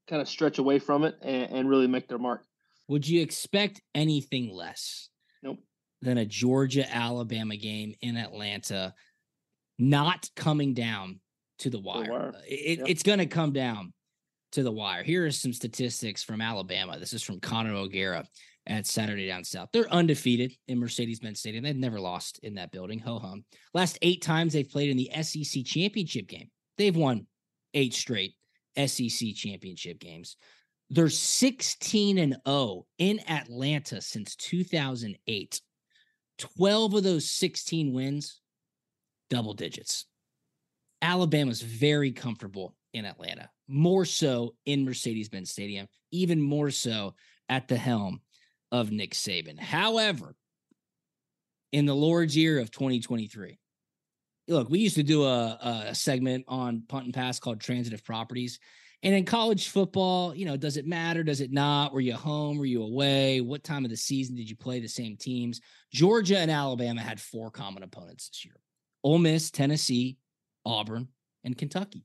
kind 0.09 0.23
of 0.23 0.29
stretch 0.29 0.59
away 0.59 0.79
from 0.79 1.05
it 1.05 1.17
and, 1.23 1.51
and 1.51 1.69
really 1.69 1.87
make 1.87 2.09
their 2.09 2.19
mark. 2.19 2.45
Would 2.89 3.07
you 3.07 3.21
expect 3.21 3.83
anything 3.95 4.51
less? 4.53 5.11
Nope 5.43 5.59
than 6.03 6.19
a 6.19 6.25
Georgia 6.25 6.85
Alabama 6.95 7.57
game 7.57 7.95
in 8.01 8.17
Atlanta 8.17 8.95
not 9.79 10.29
coming 10.37 10.75
down 10.75 11.21
to 11.61 11.71
the 11.71 11.79
wire. 11.79 12.05
The 12.05 12.13
wire. 12.13 12.35
It, 12.47 12.79
yep. 12.79 12.89
It's 12.89 13.03
going 13.03 13.19
to 13.19 13.27
come 13.27 13.53
down 13.53 13.93
to 14.53 14.63
the 14.63 14.73
wire. 14.73 15.03
Here 15.03 15.27
are 15.27 15.31
some 15.31 15.53
statistics 15.53 16.23
from 16.23 16.41
Alabama. 16.41 16.99
This 16.99 17.13
is 17.13 17.23
from 17.23 17.41
Connor 17.41 17.75
O'Gara 17.75 18.25
at 18.67 18.87
Saturday 18.87 19.27
Down 19.27 19.45
South. 19.45 19.69
They're 19.73 19.93
undefeated 19.93 20.53
in 20.69 20.79
Mercedes 20.79 21.21
Benz 21.21 21.41
Stadium. 21.41 21.65
They've 21.65 21.77
never 21.77 22.01
lost 22.01 22.39
in 22.43 22.55
that 22.55 22.73
building. 22.73 22.99
Ho 23.01 23.19
hum. 23.19 23.45
Last 23.75 23.99
eight 24.03 24.23
times 24.23 24.53
they've 24.53 24.69
played 24.69 24.91
in 24.91 24.97
the 24.97 25.11
SEC 25.23 25.65
championship 25.65 26.29
game, 26.29 26.51
they've 26.79 26.97
won 26.97 27.27
eight 27.75 27.95
straight 27.95 28.35
SEC 28.87 29.35
championship 29.35 29.99
games. 29.99 30.37
They're 30.91 31.11
16 31.11 32.19
and 32.19 32.37
0 32.47 32.87
in 32.99 33.21
Atlanta 33.29 34.01
since 34.01 34.37
2008. 34.37 35.61
12 36.39 36.95
of 36.95 37.03
those 37.03 37.31
16 37.31 37.93
wins, 37.93 38.41
double 39.29 39.55
digits. 39.55 40.07
Alabama's 41.03 41.61
very 41.61 42.13
comfortable 42.13 42.75
in 42.95 43.05
Atlanta, 43.05 43.51
more 43.69 44.05
so 44.05 44.55
in 44.65 44.85
Mercedes 44.85 45.29
Benz 45.29 45.51
Stadium, 45.51 45.87
even 46.11 46.41
more 46.41 46.71
so 46.71 47.15
at 47.49 47.69
the 47.69 47.77
helm 47.77 48.21
of 48.73 48.91
Nick 48.91 49.15
Saban. 49.15 49.59
However, 49.59 50.35
in 51.73 51.87
the 51.87 51.95
Lord's 51.95 52.37
year 52.37 52.59
of 52.61 52.71
2023, 52.71 53.59
look, 54.49 54.71
we 54.71 54.79
used 54.79 54.97
to 54.97 55.03
do 55.03 55.25
a, 55.25 55.87
a 55.89 55.95
segment 55.95 56.45
on 56.49 56.83
punt 56.89 57.05
and 57.05 57.15
pass 57.15 57.39
called 57.39 57.61
Transitive 57.61 58.05
Properties. 58.05 58.59
And 59.03 59.15
in 59.15 59.25
college 59.25 59.69
football, 59.69 60.35
you 60.35 60.45
know, 60.45 60.57
does 60.57 60.77
it 60.77 60.87
matter? 60.87 61.23
Does 61.23 61.41
it 61.41 61.53
not? 61.53 61.93
Were 61.93 62.01
you 62.01 62.15
home? 62.15 62.59
Were 62.59 62.67
you 62.67 62.83
away? 62.83 63.41
What 63.41 63.63
time 63.63 63.85
of 63.85 63.91
the 63.91 63.97
season 63.97 64.35
did 64.35 64.51
you 64.51 64.57
play 64.57 64.81
the 64.81 64.89
same 64.89 65.17
teams? 65.17 65.61
Georgia 65.93 66.39
and 66.39 66.51
Alabama 66.51 67.01
had 67.01 67.21
four 67.21 67.51
common 67.51 67.85
opponents 67.85 68.29
this 68.29 68.45
year 68.45 68.57
Ole 69.05 69.19
Miss, 69.19 69.51
Tennessee, 69.51 70.17
Auburn, 70.67 71.09
and 71.45 71.57
Kentucky. 71.57 72.05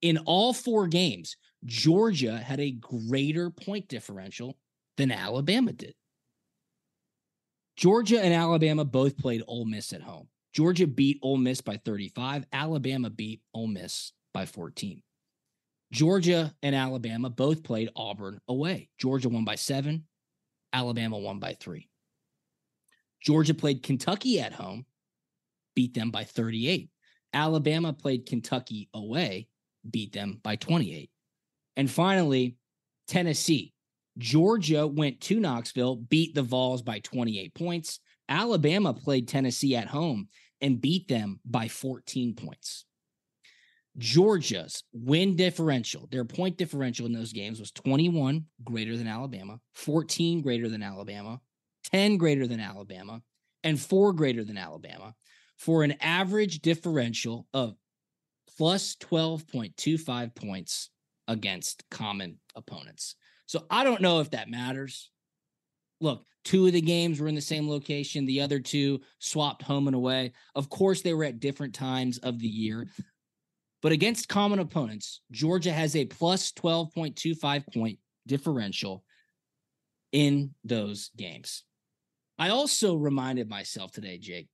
In 0.00 0.18
all 0.18 0.52
four 0.52 0.86
games, 0.86 1.36
Georgia 1.64 2.38
had 2.38 2.60
a 2.60 2.70
greater 2.70 3.50
point 3.50 3.88
differential 3.88 4.56
than 4.96 5.10
Alabama 5.10 5.72
did. 5.72 5.94
Georgia 7.76 8.22
and 8.22 8.32
Alabama 8.32 8.84
both 8.84 9.18
played 9.18 9.42
Ole 9.46 9.64
Miss 9.64 9.92
at 9.92 10.02
home. 10.02 10.28
Georgia 10.54 10.86
beat 10.86 11.18
Ole 11.20 11.36
Miss 11.36 11.60
by 11.60 11.76
35. 11.84 12.46
Alabama 12.52 13.10
beat 13.10 13.42
Ole 13.52 13.66
Miss 13.66 14.12
by 14.32 14.46
14. 14.46 15.02
Georgia 15.92 16.54
and 16.62 16.74
Alabama 16.74 17.28
both 17.28 17.64
played 17.64 17.90
Auburn 17.96 18.40
away. 18.48 18.88
Georgia 18.98 19.28
won 19.28 19.44
by 19.44 19.56
seven, 19.56 20.04
Alabama 20.72 21.18
won 21.18 21.38
by 21.38 21.56
three. 21.60 21.88
Georgia 23.20 23.54
played 23.54 23.82
Kentucky 23.82 24.40
at 24.40 24.52
home, 24.52 24.86
beat 25.74 25.94
them 25.94 26.10
by 26.10 26.24
38. 26.24 26.88
Alabama 27.32 27.92
played 27.92 28.26
Kentucky 28.26 28.88
away, 28.94 29.48
beat 29.88 30.12
them 30.12 30.40
by 30.42 30.56
28. 30.56 31.10
And 31.76 31.90
finally, 31.90 32.56
Tennessee. 33.08 33.72
Georgia 34.16 34.86
went 34.86 35.20
to 35.22 35.40
Knoxville, 35.40 35.96
beat 35.96 36.34
the 36.36 36.42
Vols 36.42 36.82
by 36.82 37.00
28 37.00 37.52
points. 37.54 37.98
Alabama 38.28 38.94
played 38.94 39.26
Tennessee 39.26 39.74
at 39.74 39.88
home 39.88 40.28
and 40.64 40.80
beat 40.80 41.06
them 41.08 41.38
by 41.44 41.68
14 41.68 42.34
points. 42.34 42.86
Georgia's 43.98 44.82
win 44.92 45.36
differential, 45.36 46.08
their 46.10 46.24
point 46.24 46.56
differential 46.56 47.04
in 47.06 47.12
those 47.12 47.34
games 47.34 47.60
was 47.60 47.70
21 47.70 48.46
greater 48.64 48.96
than 48.96 49.06
Alabama, 49.06 49.60
14 49.74 50.40
greater 50.40 50.68
than 50.70 50.82
Alabama, 50.82 51.40
10 51.92 52.16
greater 52.16 52.46
than 52.46 52.60
Alabama, 52.60 53.20
and 53.62 53.78
4 53.78 54.14
greater 54.14 54.42
than 54.42 54.56
Alabama. 54.56 55.14
for 55.56 55.84
an 55.84 55.94
average 56.00 56.60
differential 56.60 57.46
of 57.52 57.74
plus 58.56 58.96
12.25 58.96 60.34
points 60.34 60.90
against 61.26 61.84
common 61.90 62.38
opponents. 62.54 63.16
So 63.46 63.66
I 63.70 63.84
don't 63.84 64.00
know 64.00 64.20
if 64.20 64.30
that 64.30 64.50
matters. 64.50 65.10
Look, 66.04 66.26
two 66.44 66.66
of 66.66 66.72
the 66.72 66.82
games 66.82 67.18
were 67.18 67.28
in 67.28 67.34
the 67.34 67.40
same 67.40 67.66
location, 67.68 68.26
the 68.26 68.42
other 68.42 68.60
two 68.60 69.00
swapped 69.20 69.62
home 69.62 69.86
and 69.86 69.96
away. 69.96 70.34
Of 70.54 70.68
course, 70.68 71.00
they 71.00 71.14
were 71.14 71.24
at 71.24 71.40
different 71.40 71.74
times 71.74 72.18
of 72.18 72.38
the 72.38 72.46
year. 72.46 72.88
But 73.80 73.92
against 73.92 74.28
common 74.28 74.58
opponents, 74.58 75.22
Georgia 75.30 75.72
has 75.72 75.96
a 75.96 76.04
plus 76.04 76.52
12.25 76.52 77.72
point 77.72 77.98
differential 78.26 79.02
in 80.12 80.54
those 80.62 81.10
games. 81.16 81.64
I 82.38 82.50
also 82.50 82.96
reminded 82.96 83.48
myself 83.48 83.92
today, 83.92 84.18
Jake, 84.18 84.48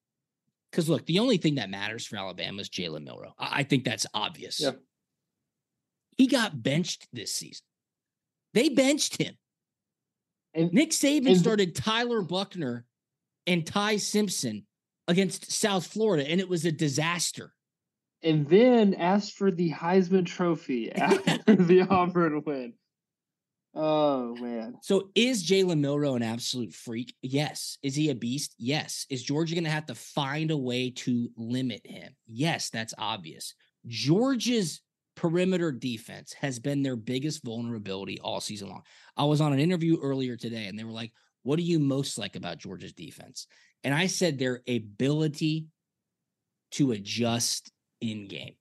because 0.71 0.89
look, 0.89 1.05
the 1.07 1.19
only 1.19 1.37
thing 1.37 1.57
that 1.57 1.69
matters 1.69 2.07
for 2.07 2.17
Alabama 2.17 2.61
is 2.61 2.69
Jalen 2.69 3.05
Milroe. 3.05 3.35
I, 3.39 3.61
I 3.61 3.63
think 3.65 3.85
that's 3.85 4.07
obvious. 4.15 4.61
Yeah. 4.61 4.73
He 6.17 6.29
got 6.29 6.63
benched 6.63 7.09
this 7.13 7.35
season. 7.35 7.65
They 8.55 8.69
benched 8.69 9.21
him. 9.21 9.35
And 10.55 10.73
Nick 10.73 10.91
Saban 10.91 11.29
and- 11.29 11.39
started 11.39 11.75
Tyler 11.75 12.23
Buchner 12.23 12.85
and 13.47 13.67
Ty 13.67 13.97
Simpson 13.99 14.67
against 15.09 15.51
South 15.51 15.87
Florida, 15.87 16.29
and 16.29 16.41
it 16.41 16.49
was 16.49 16.65
a 16.65 16.73
disaster. 16.73 17.53
and 18.23 18.47
then 18.49 18.95
asked 18.95 19.33
for 19.37 19.51
the 19.51 19.71
Heisman 19.73 20.27
Trophy 20.27 20.93
after 20.95 21.57
the 21.57 21.83
Auburn 21.89 22.43
win. 22.45 22.75
Oh 23.73 24.35
man, 24.35 24.75
So 24.83 25.11
is 25.15 25.45
Jalen 25.49 25.79
Milroe 25.79 26.17
an 26.17 26.25
absolute 26.25 26.75
freak? 26.75 27.15
Yes. 27.23 27.79
Is 27.85 27.95
he 27.95 28.11
a 28.11 28.17
beast? 28.17 28.55
Yes. 28.59 29.07
Is 29.11 29.23
Georgia 29.23 29.55
going 29.55 29.65
to 29.65 29.71
have 29.71 29.87
to 29.87 29.95
find 29.95 30.51
a 30.51 30.57
way 30.57 30.91
to 30.91 31.31
limit 31.37 31.81
him? 31.85 32.13
Yes, 32.27 32.71
that's 32.71 32.95
obvious. 32.99 33.55
Georgia's 33.87 34.81
perimeter 35.21 35.71
defense 35.71 36.33
has 36.33 36.59
been 36.59 36.83
their 36.83 36.97
biggest 36.97 37.45
vulnerability 37.45 38.19
all 38.21 38.41
season 38.41 38.71
long. 38.71 38.83
I 39.19 39.25
was 39.25 39.43
on 39.43 39.53
an 39.53 39.59
interview 39.59 39.99
earlier 40.01 40.35
today 40.35 40.65
and 40.65 40.79
they 40.79 40.85
were 40.85 40.91
like, 40.91 41.13
What 41.43 41.57
do 41.57 41.63
you 41.63 41.79
most 41.79 42.17
like 42.17 42.37
about 42.37 42.57
Georgia's 42.57 42.95
defense? 42.95 43.47
And 43.85 43.93
I 43.93 44.07
said 44.07 44.39
their 44.39 44.63
ability 44.67 45.67
to 46.73 46.93
adjust 46.93 47.71
in 48.01 48.29
game. 48.29 48.55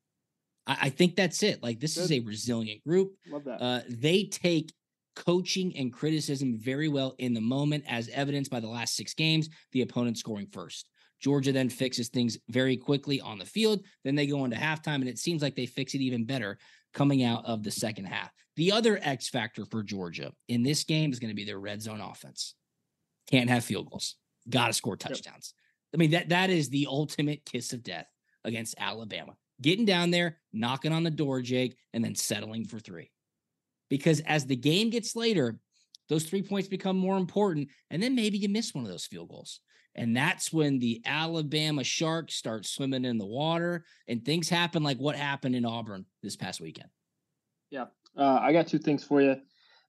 I, 0.67 0.77
I 0.81 0.89
think 0.89 1.15
that's 1.15 1.43
it. 1.43 1.63
Like, 1.63 1.79
this 1.79 1.95
is 1.95 2.11
a 2.11 2.19
resilient 2.19 2.83
group. 2.83 3.13
love 3.31 3.45
that. 3.45 3.61
Uh, 3.61 3.79
they 3.87 4.25
take 4.25 4.73
coaching 5.15 5.75
and 5.77 5.93
criticism 5.93 6.57
very 6.59 6.89
well 6.89 7.15
in 7.19 7.33
the 7.33 7.41
moment, 7.41 7.85
as 7.87 8.09
evidenced 8.09 8.51
by 8.51 8.59
the 8.59 8.67
last 8.67 8.97
six 8.97 9.13
games, 9.13 9.47
the 9.71 9.81
opponent 9.81 10.17
scoring 10.17 10.47
first. 10.51 10.89
Georgia 11.19 11.51
then 11.51 11.69
fixes 11.69 12.09
things 12.09 12.37
very 12.49 12.77
quickly 12.77 13.19
on 13.19 13.39
the 13.39 13.45
field. 13.45 13.83
Then 14.03 14.15
they 14.15 14.27
go 14.27 14.45
into 14.45 14.57
halftime, 14.57 14.95
and 14.95 15.09
it 15.09 15.17
seems 15.17 15.41
like 15.41 15.55
they 15.55 15.65
fix 15.65 15.93
it 15.93 16.01
even 16.01 16.25
better 16.25 16.57
coming 16.93 17.23
out 17.23 17.45
of 17.45 17.63
the 17.63 17.71
second 17.71 18.05
half. 18.05 18.31
The 18.55 18.71
other 18.71 18.99
X 19.01 19.29
factor 19.29 19.65
for 19.65 19.83
Georgia 19.83 20.31
in 20.47 20.63
this 20.63 20.83
game 20.83 21.11
is 21.11 21.19
going 21.19 21.29
to 21.29 21.35
be 21.35 21.45
their 21.45 21.59
red 21.59 21.81
zone 21.81 22.01
offense. 22.01 22.55
Can't 23.29 23.49
have 23.49 23.63
field 23.63 23.89
goals. 23.89 24.15
Got 24.49 24.67
to 24.67 24.73
score 24.73 24.97
touchdowns. 24.97 25.53
I 25.93 25.97
mean 25.97 26.11
that 26.11 26.29
that 26.29 26.49
is 26.49 26.69
the 26.69 26.87
ultimate 26.89 27.45
kiss 27.45 27.73
of 27.73 27.83
death 27.83 28.07
against 28.43 28.75
Alabama. 28.77 29.33
Getting 29.61 29.85
down 29.85 30.11
there, 30.11 30.37
knocking 30.53 30.91
on 30.91 31.03
the 31.03 31.11
door, 31.11 31.41
Jake, 31.41 31.77
and 31.93 32.03
then 32.03 32.15
settling 32.15 32.65
for 32.65 32.79
three 32.79 33.11
because 33.89 34.19
as 34.21 34.45
the 34.45 34.55
game 34.55 34.89
gets 34.89 35.15
later, 35.15 35.59
those 36.07 36.23
three 36.23 36.41
points 36.41 36.67
become 36.67 36.97
more 36.97 37.17
important. 37.17 37.69
And 37.89 38.01
then 38.01 38.15
maybe 38.15 38.37
you 38.37 38.49
miss 38.49 38.73
one 38.73 38.83
of 38.83 38.89
those 38.89 39.05
field 39.05 39.29
goals. 39.29 39.59
And 39.99 40.15
that's 40.15 40.53
when 40.53 40.79
the 40.79 41.01
Alabama 41.05 41.83
Sharks 41.83 42.33
start 42.33 42.65
swimming 42.65 43.03
in 43.03 43.17
the 43.17 43.25
water 43.25 43.83
and 44.07 44.23
things 44.23 44.47
happen 44.47 44.81
like 44.81 44.97
what 44.97 45.17
happened 45.17 45.57
in 45.57 45.65
Auburn 45.65 46.05
this 46.23 46.37
past 46.37 46.61
weekend. 46.61 46.87
Yeah. 47.69 47.87
Uh, 48.17 48.39
I 48.41 48.53
got 48.53 48.67
two 48.67 48.79
things 48.79 49.03
for 49.03 49.21
you. 49.21 49.35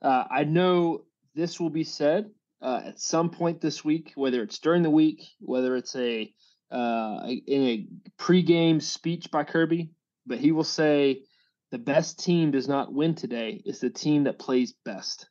Uh, 0.02 0.24
I 0.28 0.42
know 0.42 1.04
this 1.36 1.61
will 1.61 1.70
be 1.70 1.84
said 1.84 2.28
uh, 2.61 2.82
at 2.86 2.98
some 2.98 3.30
point 3.30 3.61
this 3.61 3.84
week, 3.84 4.11
whether 4.16 4.42
it's 4.42 4.58
during 4.58 4.82
the 4.82 4.90
week, 4.90 5.22
whether 5.38 5.76
it's 5.76 5.94
a 5.94 6.32
uh, 6.72 7.20
in 7.46 7.62
a 7.62 7.86
pregame 8.20 8.82
speech 8.82 9.30
by 9.30 9.44
Kirby, 9.44 9.90
but 10.26 10.38
he 10.38 10.50
will 10.50 10.64
say 10.64 11.22
the 11.70 11.78
best 11.78 12.18
team 12.18 12.50
does 12.50 12.68
not 12.68 12.92
win 12.92 13.14
today; 13.14 13.62
it's 13.64 13.80
the 13.80 13.90
team 13.90 14.24
that 14.24 14.38
plays 14.38 14.74
best. 14.84 15.28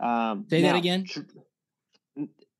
Um, 0.00 0.46
Say 0.50 0.62
that 0.62 0.76
again? 0.76 1.04
tr- 1.04 1.20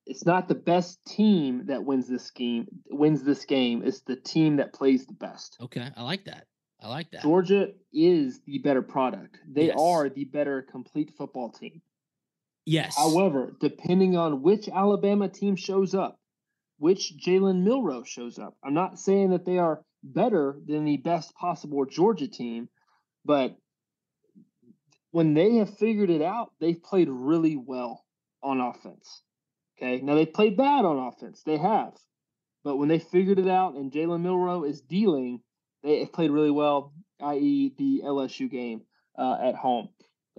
It's 0.07 0.26
not 0.26 0.48
the 0.48 0.55
best 0.55 1.05
team 1.07 1.66
that 1.66 1.84
wins 1.84 2.09
this 2.09 2.30
game. 2.30 2.66
Wins 2.90 3.22
this 3.22 3.44
game. 3.44 3.82
It's 3.84 4.00
the 4.00 4.16
team 4.16 4.57
that 4.57 4.72
plays 4.72 5.07
the 5.07 5.12
best. 5.14 5.57
Okay. 5.61 5.88
I 5.96 6.03
like 6.03 6.24
that. 6.24 6.46
I 6.80 6.88
like 6.88 7.11
that. 7.12 7.22
Georgia 7.22 7.68
is 7.92 8.40
the 8.44 8.59
better 8.59 8.82
product. 8.82 9.38
They 9.48 9.66
Yes. 9.66 9.76
are 9.78 10.09
the 10.09 10.24
better 10.24 10.62
complete 10.62 11.14
football 11.16 11.50
team. 11.50 11.80
yes. 12.66 12.96
However, 12.96 13.57
depending 13.61 14.16
on 14.16 14.42
which 14.42 14.68
Alabama 14.68 15.28
team 15.28 15.55
shows 15.57 15.94
up, 15.94 16.18
which 16.78 17.14
Jalen 17.16 17.62
Milroe 17.62 18.03
shows 18.05 18.38
up, 18.40 18.57
I'm 18.64 18.74
not 18.74 18.98
saying 18.98 19.30
that 19.30 19.44
they 19.44 19.59
are 19.59 19.84
better 20.03 20.61
than 20.66 20.84
the 20.84 20.96
best 20.96 21.32
possible 21.36 21.84
Georgia 21.84 22.26
team, 22.28 22.68
but 23.24 23.57
when 25.12 25.34
they 25.34 25.57
have 25.57 25.76
figured 25.78 26.11
it 26.11 26.22
out, 26.22 26.53
they've 26.61 26.82
played 26.82 27.09
really 27.09 27.57
well 27.57 28.05
on 28.42 28.61
offense. 28.61 29.22
Okay. 29.83 30.01
Now 30.03 30.14
they 30.14 30.26
played 30.26 30.57
bad 30.57 30.85
on 30.85 30.99
offense. 30.99 31.43
They 31.45 31.57
have. 31.57 31.95
But 32.64 32.76
when 32.76 32.89
they 32.89 33.01
figured 33.01 33.39
it 33.39 33.49
out 33.49 33.74
and 33.74 33.91
Jalen 33.91 34.22
Milroe 34.22 34.64
is 34.64 34.80
dealing, 34.80 35.41
they 35.83 36.07
played 36.07 36.30
really 36.30 36.51
well, 36.51 36.93
i.e., 37.20 37.74
the 37.76 38.03
LSU 38.05 38.49
game 38.49 38.83
uh, 39.18 39.37
at 39.43 39.57
home. 39.57 39.89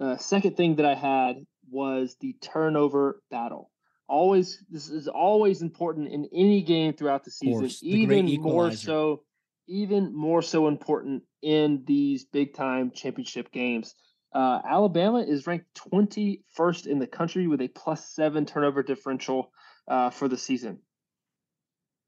Uh, 0.00 0.16
second 0.16 0.56
thing 0.56 0.76
that 0.76 0.86
I 0.86 0.94
had 0.94 1.44
was 1.70 2.16
the 2.20 2.34
turnover 2.40 3.20
battle. 3.30 3.70
Always, 4.08 4.62
this 4.70 4.88
is 4.88 5.08
always 5.08 5.62
important 5.62 6.08
in 6.08 6.28
any 6.34 6.62
game 6.62 6.94
throughout 6.94 7.24
the 7.24 7.30
season. 7.30 7.60
course, 7.60 7.80
the 7.80 7.88
even 7.88 8.42
more 8.42 8.70
so, 8.72 9.22
even 9.66 10.14
more 10.14 10.42
so 10.42 10.68
important 10.68 11.22
in 11.42 11.84
these 11.86 12.24
big 12.24 12.54
time 12.54 12.90
championship 12.94 13.50
games. 13.52 13.94
Uh, 14.34 14.60
Alabama 14.68 15.20
is 15.20 15.46
ranked 15.46 15.66
21st 15.92 16.86
in 16.86 16.98
the 16.98 17.06
country 17.06 17.46
with 17.46 17.60
a 17.60 17.68
plus 17.68 18.08
seven 18.10 18.44
turnover 18.44 18.82
differential 18.82 19.52
uh, 19.86 20.10
for 20.10 20.26
the 20.26 20.36
season. 20.36 20.80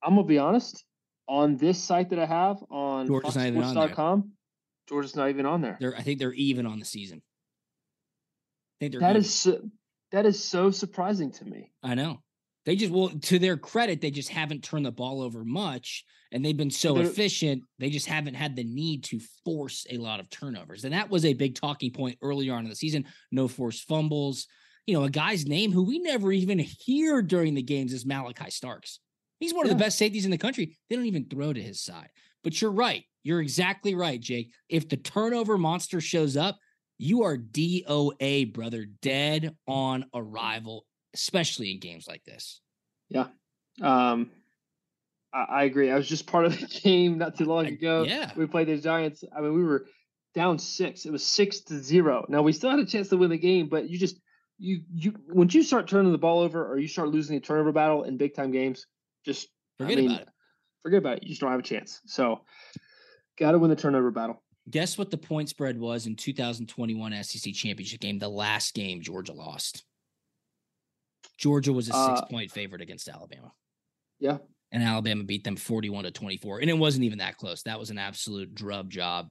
I'm 0.03 0.17
gonna 0.17 0.27
be 0.27 0.39
honest. 0.39 0.85
On 1.29 1.57
this 1.57 1.83
site 1.83 2.11
that 2.11 2.21
I 2.21 2.27
have 2.27 2.63
on 2.71 3.07
Georgia's 3.07 3.35
not 3.37 3.47
even 3.47 3.63
on 3.63 3.75
there. 3.75 3.89
Georgia's 4.89 5.17
not 5.17 5.29
even 5.29 5.47
on 5.47 5.61
there. 5.61 5.77
They're 5.81 5.97
I 5.97 6.03
think 6.03 6.19
they're 6.19 6.33
even 6.33 6.67
on 6.67 6.79
the 6.79 6.85
season. 6.85 7.21
I 7.21 8.77
think 8.81 8.93
they're 8.93 9.01
That 9.01 9.17
is 9.17 9.35
so, 9.35 9.61
that 10.13 10.27
is 10.27 10.43
so 10.43 10.71
surprising 10.71 11.33
to 11.33 11.45
me. 11.45 11.73
I 11.83 11.95
know. 11.95 12.23
They 12.67 12.77
just 12.77 12.93
well, 12.93 13.09
to 13.09 13.39
their 13.39 13.57
credit, 13.57 14.01
they 14.01 14.11
just 14.11 14.29
haven't 14.29 14.65
turned 14.65 14.85
the 14.85 14.91
ball 14.93 15.23
over 15.23 15.45
much, 15.45 16.05
and 16.33 16.45
they've 16.45 16.57
been 16.57 16.71
so 16.71 16.95
They're- 16.95 17.05
efficient. 17.07 17.63
They 17.79 17.91
just 17.91 18.07
haven't 18.07 18.35
had 18.35 18.57
the 18.57 18.65
need 18.65 19.05
to 19.05 19.21
force 19.45 19.87
a 19.89 19.99
lot 19.99 20.21
of 20.21 20.29
turnovers, 20.29 20.85
and 20.85 20.93
that 20.93 21.09
was 21.09 21.25
a 21.25 21.33
big 21.33 21.55
talking 21.55 21.93
point 21.93 22.19
earlier 22.21 22.55
on 22.55 22.65
in 22.65 22.71
the 22.71 22.77
season. 22.77 23.07
No 23.31 23.49
forced 23.49 23.87
fumbles. 23.87 24.47
You 24.87 24.95
know, 24.95 25.05
a 25.05 25.11
guy's 25.11 25.47
name 25.47 25.73
who 25.73 25.85
we 25.85 25.99
never 26.01 26.33
even 26.33 26.59
hear 26.59 27.23
during 27.23 27.55
the 27.55 27.63
games 27.63 27.93
is 27.93 28.05
Malaki 28.05 28.53
Starks. 28.53 29.01
He's 29.41 29.55
one 29.55 29.67
of 29.67 29.71
the 29.71 29.77
best 29.77 29.99
safeties 29.99 30.25
in 30.25 30.31
the 30.31 30.39
country. 30.39 30.77
They 30.89 30.97
don't 30.97 31.07
even 31.07 31.27
throw 31.27 31.53
to 31.53 31.63
his 31.63 31.81
side. 31.83 32.09
But 32.43 32.61
you're 32.61 32.71
right. 32.73 33.05
You're 33.23 33.41
exactly 33.41 33.95
right, 33.95 34.21
Jake. 34.21 34.53
If 34.69 34.89
the 34.89 34.97
turnover 34.97 35.59
monster 35.59 36.01
shows 36.01 36.37
up, 36.37 36.59
you 36.99 37.25
are 37.25 37.37
DOA, 37.37 38.53
brother, 38.53 38.87
dead 39.03 39.57
on 39.67 40.07
arrival, 40.15 40.87
especially 41.17 41.71
in 41.73 41.81
games 41.81 42.07
like 42.07 42.23
this. 42.25 42.61
Yeah. 43.09 43.29
Um, 43.83 44.31
I, 45.33 45.45
I 45.49 45.65
agree. 45.65 45.91
I 45.91 45.97
was 45.97 46.07
just 46.09 46.27
part 46.27 46.45
of 46.45 46.53
the 46.59 46.67
game 46.83 47.19
not 47.19 47.37
too 47.37 47.47
long 47.47 47.67
I- 47.67 47.71
ago. 47.71 48.05
yeah. 48.05 48.31
we 48.37 48.47
played 48.47 48.69
the 48.69 48.77
Giants. 48.77 49.25
I 49.37 49.41
mean, 49.41 49.55
we 49.55 49.65
were 49.65 49.87
down 50.35 50.59
six. 50.59 51.07
It 51.07 51.13
was 51.13 51.25
six 51.25 51.61
to 51.63 51.79
zero. 51.83 52.27
Now 52.29 52.43
we 52.43 52.53
still 52.53 52.71
had 52.71 52.79
a 52.79 52.87
chance 52.87 53.09
to 53.09 53.17
win 53.17 53.31
the 53.31 53.39
game, 53.39 53.69
but 53.69 53.89
you 53.89 53.99
just 53.99 54.21
you 54.59 54.83
you 54.95 55.15
once 55.29 55.55
you 55.55 55.63
start 55.63 55.89
turning 55.89 56.13
the 56.13 56.19
ball 56.19 56.41
over 56.41 56.67
or 56.71 56.79
you 56.79 56.89
start 56.89 57.09
losing 57.09 57.37
the 57.37 57.41
turnover 57.41 57.73
battle 57.73 58.05
in 58.05 58.17
big 58.19 58.35
time 58.35 58.51
games, 58.53 58.87
just 59.25 59.49
Forget 59.79 59.93
I 59.99 60.01
mean, 60.01 60.11
about 60.11 60.21
it. 60.23 60.29
Forget 60.83 60.99
about 60.99 61.17
it. 61.19 61.23
You 61.23 61.29
just 61.31 61.41
don't 61.41 61.51
have 61.51 61.61
a 61.61 61.63
chance. 61.63 62.01
So, 62.07 62.41
got 63.39 63.53
to 63.53 63.59
win 63.59 63.71
the 63.71 63.77
turnover 63.77 64.11
battle. 64.11 64.43
Guess 64.71 64.99
what 64.99 65.11
the 65.11 65.19
point 65.19 65.49
spread 65.49 65.79
was 65.79 66.07
in 66.07 66.17
2021 66.17 67.23
SEC 67.23 67.53
championship 67.53 68.01
game, 68.01 68.19
the 68.19 68.29
last 68.29 68.75
game 68.75 69.01
Georgia 69.01 69.33
lost. 69.33 69.85
Georgia 71.39 71.73
was 71.73 71.89
a 71.91 71.95
Uh, 71.95 72.17
six 72.17 72.29
point 72.31 72.51
favorite 72.51 72.81
against 72.83 73.09
Alabama. 73.09 73.53
Yeah. 74.19 74.39
And 74.73 74.83
Alabama 74.83 75.25
beat 75.25 75.45
them 75.45 75.57
41 75.57 76.05
to 76.05 76.11
24. 76.11 76.61
And 76.61 76.71
it 76.71 76.77
wasn't 76.79 77.05
even 77.05 77.19
that 77.19 77.37
close. 77.37 77.63
That 77.63 77.79
was 77.79 77.91
an 77.91 77.99
absolute 77.99 78.55
drub 78.55 78.91
job 78.91 79.29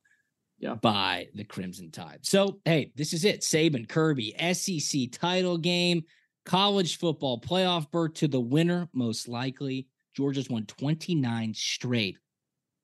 Yeah. 0.60 0.76
by 0.76 1.28
the 1.34 1.44
Crimson 1.44 1.92
Tide. 1.92 2.20
So, 2.26 2.62
hey, 2.66 2.92
this 2.96 3.12
is 3.14 3.26
it. 3.26 3.42
Saban, 3.42 3.88
Kirby, 3.90 4.34
SEC 4.54 5.08
title 5.12 5.58
game, 5.58 6.04
college 6.46 6.98
football 6.98 7.42
playoff 7.42 7.92
berth 7.92 8.14
to 8.16 8.28
the 8.28 8.40
winner, 8.40 8.88
most 8.94 9.28
likely. 9.28 9.88
Georgia's 10.16 10.50
won 10.50 10.66
29 10.66 11.54
straight. 11.54 12.18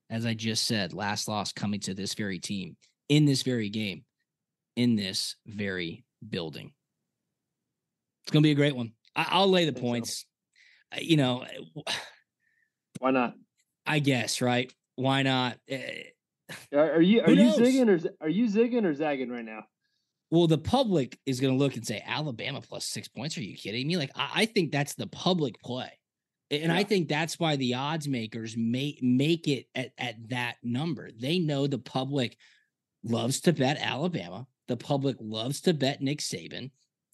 As 0.09 0.25
I 0.25 0.33
just 0.33 0.65
said, 0.65 0.91
last 0.93 1.29
loss 1.29 1.53
coming 1.53 1.79
to 1.81 1.93
this 1.93 2.13
very 2.15 2.39
team 2.39 2.75
in 3.07 3.23
this 3.25 3.43
very 3.43 3.69
game, 3.69 4.03
in 4.75 4.97
this 4.97 5.37
very 5.45 6.03
building. 6.27 6.73
It's 8.23 8.31
going 8.31 8.43
to 8.43 8.47
be 8.47 8.51
a 8.51 8.55
great 8.55 8.75
one. 8.75 8.91
I- 9.15 9.39
will 9.39 9.49
lay 9.49 9.65
the 9.65 9.79
points. 9.79 10.25
So. 10.93 11.01
You 11.01 11.17
know, 11.17 11.45
why 12.99 13.11
not? 13.11 13.35
I 13.85 13.99
guess, 13.99 14.41
right? 14.41 14.71
Why 14.95 15.23
not? 15.23 15.57
Eh, 15.67 16.03
are, 16.73 16.93
are 16.93 17.01
you 17.01 17.21
are 17.21 17.31
you 17.31 17.51
zigging 17.53 17.87
or 17.87 18.09
are 18.21 18.29
you 18.29 18.45
zigging 18.47 18.85
or 18.85 18.93
zagging 18.93 19.29
right 19.29 19.45
now? 19.45 19.63
Well, 20.29 20.47
the 20.47 20.57
public 20.57 21.17
is 21.25 21.39
going 21.41 21.53
to 21.53 21.59
look 21.59 21.75
and 21.75 21.85
say 21.85 22.01
Alabama 22.05 22.61
plus 22.61 22.85
six 22.85 23.07
points. 23.07 23.37
Are 23.37 23.43
you 23.43 23.55
kidding 23.55 23.87
me? 23.87 23.97
Like 23.97 24.11
I, 24.15 24.29
I 24.35 24.45
think 24.45 24.71
that's 24.71 24.95
the 24.95 25.07
public 25.07 25.61
play, 25.61 25.91
and 26.49 26.63
yeah. 26.63 26.75
I 26.75 26.83
think 26.83 27.09
that's 27.09 27.39
why 27.39 27.55
the 27.55 27.75
odds 27.75 28.07
makers 28.07 28.55
make 28.57 29.01
make 29.01 29.47
it 29.47 29.67
at, 29.75 29.91
at 29.97 30.29
that 30.29 30.55
number. 30.63 31.09
They 31.19 31.39
know 31.39 31.67
the 31.67 31.79
public 31.79 32.37
loves 33.03 33.41
to 33.41 33.53
bet 33.53 33.77
Alabama. 33.81 34.47
The 34.67 34.77
public 34.77 35.17
loves 35.19 35.61
to 35.61 35.73
bet 35.73 36.01
Nick 36.01 36.19
Saban. 36.19 36.71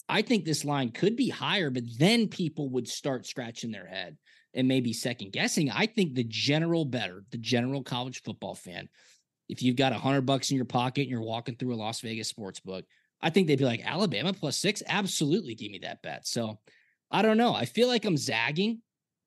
I 0.10 0.22
think 0.22 0.46
this 0.46 0.64
line 0.64 0.92
could 0.92 1.16
be 1.16 1.30
higher, 1.30 1.70
but 1.70 1.84
then 2.00 2.28
people 2.28 2.70
would 2.70 2.88
start 2.88 3.26
scratching 3.26 3.72
their 3.72 3.88
head 3.88 4.18
and 4.54 4.68
maybe 4.68 4.94
second 4.94 5.34
guessing. 5.34 5.70
I 5.70 5.86
think 5.86 6.14
the 6.14 6.24
general 6.24 6.86
better, 6.86 7.24
the 7.32 7.38
general 7.38 7.84
college 7.84 8.22
football 8.24 8.56
fan, 8.56 8.88
if 9.50 9.62
you've 9.62 9.76
got 9.76 9.94
a 9.94 9.98
hundred 9.98 10.26
bucks 10.26 10.50
in 10.50 10.56
your 10.56 10.66
pocket 10.66 11.02
and 11.02 11.10
you're 11.10 11.22
walking 11.22 11.56
through 11.56 11.74
a 11.74 11.76
Las 11.76 12.02
Vegas 12.02 12.28
sports 12.28 12.60
book, 12.60 12.86
I 13.22 13.30
think 13.30 13.48
they'd 13.48 13.58
be 13.58 13.66
like 13.66 13.86
Alabama 13.86 14.34
plus 14.34 14.58
six. 14.58 14.84
Absolutely, 14.88 15.56
give 15.56 15.72
me 15.72 15.80
that 15.80 16.02
bet. 16.02 16.28
So 16.28 16.60
I 17.12 17.22
don't 17.22 17.38
know. 17.38 17.54
I 17.54 17.66
feel 17.66 17.88
like 17.88 18.06
I'm 18.06 18.18
zagging. 18.18 18.82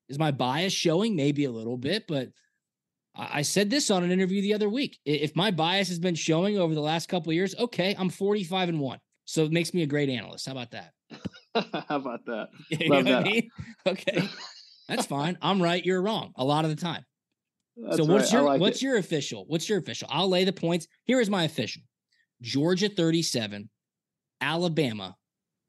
Is 0.09 0.19
my 0.19 0.31
bias 0.31 0.73
showing? 0.73 1.15
Maybe 1.15 1.45
a 1.45 1.51
little 1.51 1.77
bit, 1.77 2.05
but 2.07 2.29
I 3.15 3.41
said 3.41 3.69
this 3.69 3.91
on 3.91 4.03
an 4.03 4.11
interview 4.11 4.41
the 4.41 4.53
other 4.53 4.69
week. 4.69 4.97
If 5.05 5.35
my 5.35 5.51
bias 5.51 5.89
has 5.89 5.99
been 5.99 6.15
showing 6.15 6.57
over 6.57 6.73
the 6.73 6.81
last 6.81 7.09
couple 7.09 7.33
years, 7.33 7.55
okay, 7.57 7.95
I'm 7.97 8.09
45 8.09 8.69
and 8.69 8.79
one. 8.79 8.99
So 9.31 9.45
it 9.45 9.51
makes 9.53 9.73
me 9.73 9.81
a 9.81 9.85
great 9.85 10.09
analyst. 10.09 10.45
How 10.45 10.51
about 10.51 10.71
that? 10.71 10.91
How 11.87 11.95
about 11.95 12.25
that? 12.25 12.49
you 12.69 12.89
Love 12.89 13.05
that. 13.05 13.21
I 13.21 13.23
mean? 13.23 13.49
Okay. 13.87 14.27
That's 14.89 15.05
fine. 15.05 15.37
I'm 15.41 15.63
right. 15.63 15.83
You're 15.85 16.01
wrong 16.01 16.33
a 16.35 16.43
lot 16.43 16.65
of 16.65 16.69
the 16.69 16.75
time. 16.75 17.05
That's 17.77 17.95
so 17.95 18.03
what's 18.03 18.25
right. 18.25 18.39
your 18.39 18.41
like 18.41 18.59
what's 18.59 18.81
it. 18.81 18.85
your 18.85 18.97
official? 18.97 19.45
What's 19.47 19.69
your 19.69 19.79
official? 19.79 20.09
I'll 20.11 20.27
lay 20.27 20.43
the 20.43 20.51
points. 20.51 20.87
Here 21.05 21.21
is 21.21 21.29
my 21.29 21.45
official. 21.45 21.81
Georgia 22.41 22.89
37, 22.89 23.69
Alabama 24.41 25.15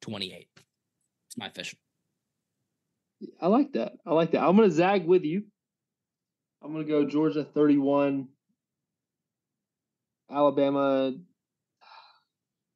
28. 0.01 0.49
It's 0.57 1.39
my 1.39 1.47
official. 1.47 1.79
I 3.41 3.47
like 3.47 3.73
that. 3.75 3.93
I 4.05 4.13
like 4.13 4.33
that. 4.33 4.43
I'm 4.43 4.57
gonna 4.57 4.73
zag 4.73 5.07
with 5.07 5.23
you. 5.23 5.45
I'm 6.65 6.73
gonna 6.73 6.83
go 6.83 7.07
Georgia 7.07 7.45
31, 7.45 8.27
Alabama. 10.29 11.13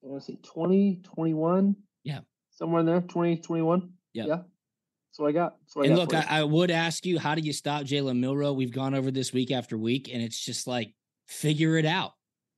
I 0.06 0.08
want 0.08 0.24
to 0.24 0.32
say 0.32 0.38
20, 0.42 1.00
21. 1.02 1.76
Yeah. 2.04 2.20
Somewhere 2.50 2.80
in 2.80 2.86
there, 2.86 3.00
20, 3.00 3.38
21. 3.38 3.90
Yeah. 4.12 4.24
Yeah. 4.24 4.28
That's 4.36 5.18
what 5.18 5.28
I 5.28 5.32
got. 5.32 5.56
What 5.72 5.84
I 5.84 5.88
and 5.88 5.96
got 5.96 6.12
look, 6.12 6.14
I, 6.14 6.40
I, 6.40 6.44
would 6.44 6.70
ask 6.70 7.04
you, 7.04 7.18
how 7.18 7.34
do 7.34 7.40
you 7.40 7.52
stop 7.52 7.82
Jalen 7.82 8.18
Milroe? 8.18 8.52
We've 8.52 8.72
gone 8.72 8.94
over 8.94 9.10
this 9.10 9.32
week 9.32 9.50
after 9.50 9.76
week, 9.76 10.10
and 10.12 10.22
it's 10.22 10.38
just 10.38 10.66
like 10.66 10.92
figure 11.26 11.76
it 11.76 11.86
out. 11.86 12.12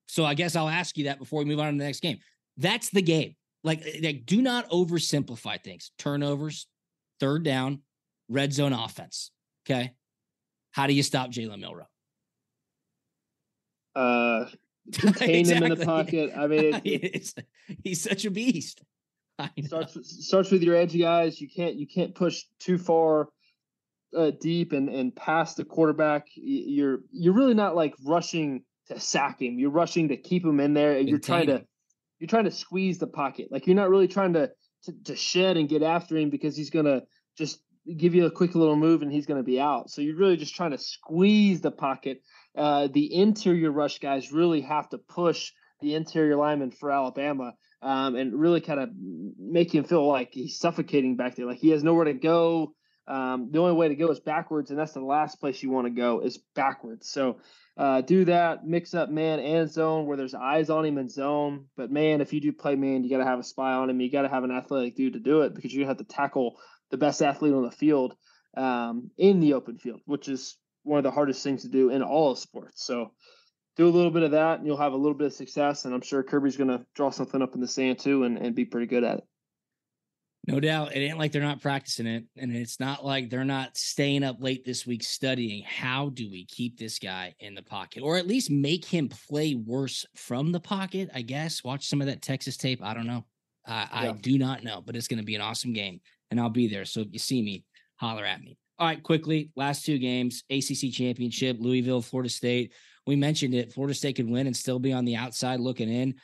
So 0.06 0.24
I 0.24 0.34
guess 0.34 0.56
I'll 0.56 0.68
ask 0.68 0.98
you 0.98 1.04
that 1.04 1.18
before 1.18 1.38
we 1.38 1.46
move 1.46 1.60
on 1.60 1.72
to 1.72 1.78
the 1.78 1.84
next 1.84 2.00
game. 2.00 2.18
That's 2.56 2.90
the 2.90 3.02
game. 3.02 3.36
Like, 3.64 3.82
eh, 3.86 4.00
like 4.02 4.26
do 4.26 4.42
not 4.42 4.68
oversimplify 4.70 5.62
things. 5.62 5.92
Turnovers, 5.98 6.66
third 7.20 7.44
down, 7.44 7.82
red 8.28 8.52
zone 8.52 8.72
offense. 8.72 9.30
Okay. 9.64 9.92
How 10.72 10.86
do 10.86 10.92
you 10.92 11.02
stop 11.02 11.30
Jalen 11.30 11.60
Milroe? 11.60 11.86
Uh, 13.94 14.46
contain 14.92 15.30
exactly. 15.40 15.66
him 15.66 15.72
in 15.72 15.78
the 15.78 15.84
pocket. 15.84 16.32
I 16.36 16.46
mean, 16.46 16.80
it, 16.84 17.34
he's 17.82 18.02
such 18.02 18.24
a 18.24 18.30
beast 18.30 18.82
starts 19.66 20.26
starts 20.26 20.50
with 20.50 20.62
your 20.62 20.74
edge 20.74 20.98
guys. 20.98 21.40
You 21.40 21.48
can't 21.48 21.76
you 21.76 21.86
can't 21.86 22.14
push 22.14 22.44
too 22.58 22.78
far 22.78 23.28
uh, 24.16 24.32
deep 24.40 24.72
and 24.72 24.88
and 24.88 25.14
past 25.14 25.56
the 25.56 25.64
quarterback. 25.64 26.26
You're 26.34 27.00
you're 27.10 27.34
really 27.34 27.54
not 27.54 27.76
like 27.76 27.94
rushing 28.04 28.64
to 28.88 28.98
sack 28.98 29.40
him. 29.40 29.58
You're 29.58 29.70
rushing 29.70 30.08
to 30.08 30.16
keep 30.16 30.44
him 30.44 30.60
in 30.60 30.74
there, 30.74 30.96
and 30.96 31.08
you're 31.08 31.18
trying 31.18 31.46
to 31.46 31.64
you're 32.18 32.28
trying 32.28 32.44
to 32.44 32.50
squeeze 32.50 32.98
the 32.98 33.06
pocket. 33.06 33.48
Like 33.50 33.66
you're 33.66 33.76
not 33.76 33.90
really 33.90 34.08
trying 34.08 34.32
to 34.34 34.50
to, 34.84 34.92
to 35.04 35.16
shed 35.16 35.56
and 35.56 35.68
get 35.68 35.82
after 35.82 36.16
him 36.16 36.30
because 36.30 36.56
he's 36.56 36.70
gonna 36.70 37.02
just 37.36 37.60
give 37.96 38.14
you 38.14 38.26
a 38.26 38.30
quick 38.30 38.54
little 38.54 38.76
move 38.76 39.02
and 39.02 39.12
he's 39.12 39.26
going 39.26 39.40
to 39.40 39.44
be 39.44 39.60
out. 39.60 39.90
So 39.90 40.02
you're 40.02 40.16
really 40.16 40.36
just 40.36 40.54
trying 40.54 40.72
to 40.72 40.78
squeeze 40.78 41.60
the 41.60 41.70
pocket. 41.70 42.22
Uh, 42.56 42.88
the 42.92 43.14
interior 43.14 43.70
rush 43.70 43.98
guys 43.98 44.32
really 44.32 44.62
have 44.62 44.88
to 44.88 44.98
push 44.98 45.52
the 45.80 45.94
interior 45.94 46.36
lineman 46.36 46.70
for 46.70 46.90
Alabama 46.90 47.54
um, 47.82 48.16
and 48.16 48.38
really 48.38 48.60
kind 48.60 48.80
of 48.80 48.90
make 49.38 49.72
him 49.72 49.84
feel 49.84 50.06
like 50.06 50.30
he's 50.32 50.58
suffocating 50.58 51.16
back 51.16 51.36
there, 51.36 51.46
like 51.46 51.58
he 51.58 51.70
has 51.70 51.84
nowhere 51.84 52.06
to 52.06 52.14
go. 52.14 52.74
Um, 53.06 53.48
the 53.50 53.60
only 53.60 53.72
way 53.72 53.88
to 53.88 53.94
go 53.94 54.10
is 54.10 54.20
backwards, 54.20 54.70
and 54.70 54.78
that's 54.78 54.92
the 54.92 55.00
last 55.00 55.40
place 55.40 55.62
you 55.62 55.70
want 55.70 55.86
to 55.86 55.92
go 55.92 56.20
is 56.20 56.38
backwards. 56.54 57.08
So 57.08 57.38
uh, 57.78 58.02
do 58.02 58.26
that, 58.26 58.66
mix 58.66 58.92
up 58.92 59.08
man 59.08 59.38
and 59.38 59.70
zone 59.70 60.06
where 60.06 60.16
there's 60.16 60.34
eyes 60.34 60.68
on 60.68 60.84
him 60.84 60.98
in 60.98 61.08
zone. 61.08 61.66
But 61.76 61.90
man, 61.90 62.20
if 62.20 62.32
you 62.32 62.40
do 62.40 62.52
play 62.52 62.74
man, 62.74 63.04
you 63.04 63.10
got 63.10 63.18
to 63.18 63.24
have 63.24 63.38
a 63.38 63.44
spy 63.44 63.72
on 63.72 63.88
him. 63.88 64.00
You 64.00 64.10
got 64.10 64.22
to 64.22 64.28
have 64.28 64.44
an 64.44 64.50
athletic 64.50 64.96
dude 64.96 65.14
to 65.14 65.20
do 65.20 65.42
it 65.42 65.54
because 65.54 65.72
you 65.72 65.86
have 65.86 65.98
to 65.98 66.04
tackle 66.04 66.58
the 66.90 66.98
best 66.98 67.22
athlete 67.22 67.54
on 67.54 67.62
the 67.62 67.70
field 67.70 68.14
um, 68.56 69.10
in 69.16 69.40
the 69.40 69.54
open 69.54 69.78
field, 69.78 70.00
which 70.04 70.28
is 70.28 70.56
one 70.88 70.98
of 70.98 71.04
the 71.04 71.10
hardest 71.10 71.42
things 71.42 71.62
to 71.62 71.68
do 71.68 71.90
in 71.90 72.02
all 72.02 72.32
of 72.32 72.38
sports. 72.38 72.84
So 72.84 73.12
do 73.76 73.86
a 73.86 73.90
little 73.90 74.10
bit 74.10 74.24
of 74.24 74.32
that 74.32 74.58
and 74.58 74.66
you'll 74.66 74.76
have 74.76 74.92
a 74.92 74.96
little 74.96 75.16
bit 75.16 75.28
of 75.28 75.32
success. 75.32 75.84
And 75.84 75.94
I'm 75.94 76.00
sure 76.00 76.22
Kirby's 76.22 76.56
going 76.56 76.70
to 76.70 76.84
draw 76.94 77.10
something 77.10 77.40
up 77.42 77.54
in 77.54 77.60
the 77.60 77.68
sand 77.68 77.98
too 77.98 78.24
and, 78.24 78.38
and 78.38 78.54
be 78.54 78.64
pretty 78.64 78.86
good 78.86 79.04
at 79.04 79.18
it. 79.18 79.24
No 80.46 80.60
doubt. 80.60 80.96
It 80.96 81.00
ain't 81.00 81.18
like 81.18 81.30
they're 81.30 81.42
not 81.42 81.60
practicing 81.60 82.06
it. 82.06 82.24
And 82.38 82.56
it's 82.56 82.80
not 82.80 83.04
like 83.04 83.28
they're 83.28 83.44
not 83.44 83.76
staying 83.76 84.24
up 84.24 84.38
late 84.40 84.64
this 84.64 84.86
week 84.86 85.04
studying 85.04 85.62
how 85.64 86.08
do 86.08 86.30
we 86.30 86.46
keep 86.46 86.78
this 86.78 86.98
guy 86.98 87.34
in 87.38 87.54
the 87.54 87.62
pocket 87.62 88.02
or 88.02 88.16
at 88.16 88.26
least 88.26 88.50
make 88.50 88.84
him 88.84 89.10
play 89.28 89.54
worse 89.54 90.06
from 90.16 90.50
the 90.50 90.60
pocket, 90.60 91.10
I 91.14 91.20
guess. 91.20 91.62
Watch 91.62 91.86
some 91.86 92.00
of 92.00 92.06
that 92.06 92.22
Texas 92.22 92.56
tape. 92.56 92.82
I 92.82 92.94
don't 92.94 93.06
know. 93.06 93.26
I, 93.66 94.04
yeah. 94.04 94.10
I 94.10 94.12
do 94.12 94.38
not 94.38 94.64
know, 94.64 94.82
but 94.84 94.96
it's 94.96 95.08
going 95.08 95.18
to 95.18 95.24
be 95.24 95.34
an 95.34 95.42
awesome 95.42 95.74
game 95.74 96.00
and 96.30 96.40
I'll 96.40 96.48
be 96.48 96.66
there. 96.66 96.86
So 96.86 97.00
if 97.00 97.08
you 97.12 97.18
see 97.18 97.42
me, 97.42 97.64
holler 97.96 98.24
at 98.24 98.40
me. 98.40 98.56
All 98.78 98.86
right, 98.86 99.02
quickly, 99.02 99.50
last 99.56 99.84
two 99.84 99.98
games 99.98 100.44
ACC 100.50 100.92
championship, 100.92 101.56
Louisville, 101.60 102.02
Florida 102.02 102.30
State 102.30 102.72
we 103.08 103.16
mentioned 103.16 103.54
it. 103.54 103.72
Florida 103.72 103.94
State 103.94 104.16
could 104.16 104.28
win 104.28 104.46
and 104.46 104.54
still 104.54 104.78
be 104.78 104.92
on 104.92 105.06
the 105.06 105.16
outside 105.16 105.60
looking 105.60 105.88
in. 105.88 106.16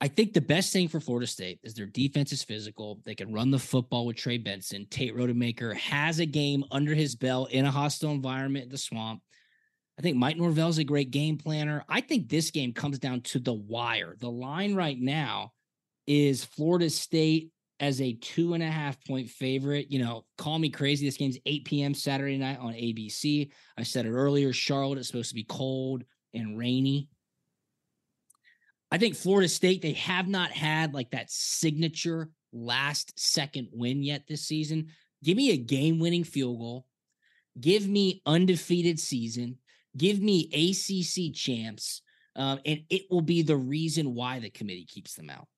I 0.00 0.06
think 0.06 0.32
the 0.32 0.40
best 0.40 0.72
thing 0.72 0.86
for 0.86 1.00
Florida 1.00 1.26
State 1.26 1.58
is 1.64 1.74
their 1.74 1.86
defense 1.86 2.30
is 2.30 2.44
physical. 2.44 3.00
They 3.04 3.16
can 3.16 3.32
run 3.32 3.50
the 3.50 3.58
football 3.58 4.06
with 4.06 4.16
Trey 4.16 4.38
Benson. 4.38 4.86
Tate 4.88 5.16
Rodemaker 5.16 5.74
has 5.74 6.20
a 6.20 6.26
game 6.26 6.64
under 6.70 6.94
his 6.94 7.16
belt 7.16 7.50
in 7.50 7.64
a 7.64 7.72
hostile 7.72 8.12
environment 8.12 8.70
the 8.70 8.78
swamp. 8.78 9.20
I 9.98 10.02
think 10.02 10.16
Mike 10.16 10.36
Norvell's 10.36 10.78
a 10.78 10.84
great 10.84 11.10
game 11.10 11.38
planner. 11.38 11.84
I 11.88 12.02
think 12.02 12.28
this 12.28 12.52
game 12.52 12.72
comes 12.72 13.00
down 13.00 13.22
to 13.22 13.40
the 13.40 13.52
wire. 13.52 14.14
The 14.16 14.30
line 14.30 14.76
right 14.76 14.96
now 14.96 15.50
is 16.06 16.44
Florida 16.44 16.88
State 16.88 17.50
as 17.80 18.00
a 18.00 18.14
two 18.14 18.54
and 18.54 18.62
a 18.62 18.70
half 18.70 19.02
point 19.04 19.28
favorite. 19.28 19.90
You 19.90 20.00
know, 20.00 20.24
call 20.36 20.58
me 20.58 20.70
crazy. 20.70 21.06
This 21.06 21.16
game's 21.16 21.38
8 21.46 21.64
p.m. 21.64 21.94
Saturday 21.94 22.36
night 22.36 22.58
on 22.58 22.72
ABC. 22.72 23.50
I 23.76 23.82
said 23.82 24.06
it 24.06 24.10
earlier. 24.10 24.52
Charlotte 24.52 24.98
is 24.98 25.06
supposed 25.06 25.30
to 25.30 25.34
be 25.34 25.44
cold 25.44 26.04
and 26.34 26.58
rainy. 26.58 27.08
I 28.90 28.98
think 28.98 29.16
Florida 29.16 29.48
State, 29.48 29.82
they 29.82 29.92
have 29.92 30.28
not 30.28 30.50
had 30.50 30.94
like 30.94 31.10
that 31.10 31.30
signature 31.30 32.30
last 32.52 33.18
second 33.18 33.68
win 33.72 34.02
yet 34.02 34.26
this 34.26 34.46
season. 34.46 34.88
Give 35.22 35.36
me 35.36 35.52
a 35.52 35.58
game 35.58 35.98
winning 35.98 36.24
field 36.24 36.58
goal. 36.58 36.86
Give 37.60 37.86
me 37.86 38.22
undefeated 38.24 38.98
season. 38.98 39.58
Give 39.96 40.20
me 40.20 40.48
ACC 40.52 41.34
champs. 41.34 42.02
Um, 42.36 42.60
and 42.64 42.82
it 42.88 43.02
will 43.10 43.20
be 43.20 43.42
the 43.42 43.56
reason 43.56 44.14
why 44.14 44.38
the 44.38 44.50
committee 44.50 44.86
keeps 44.86 45.14
them 45.14 45.28
out. 45.28 45.48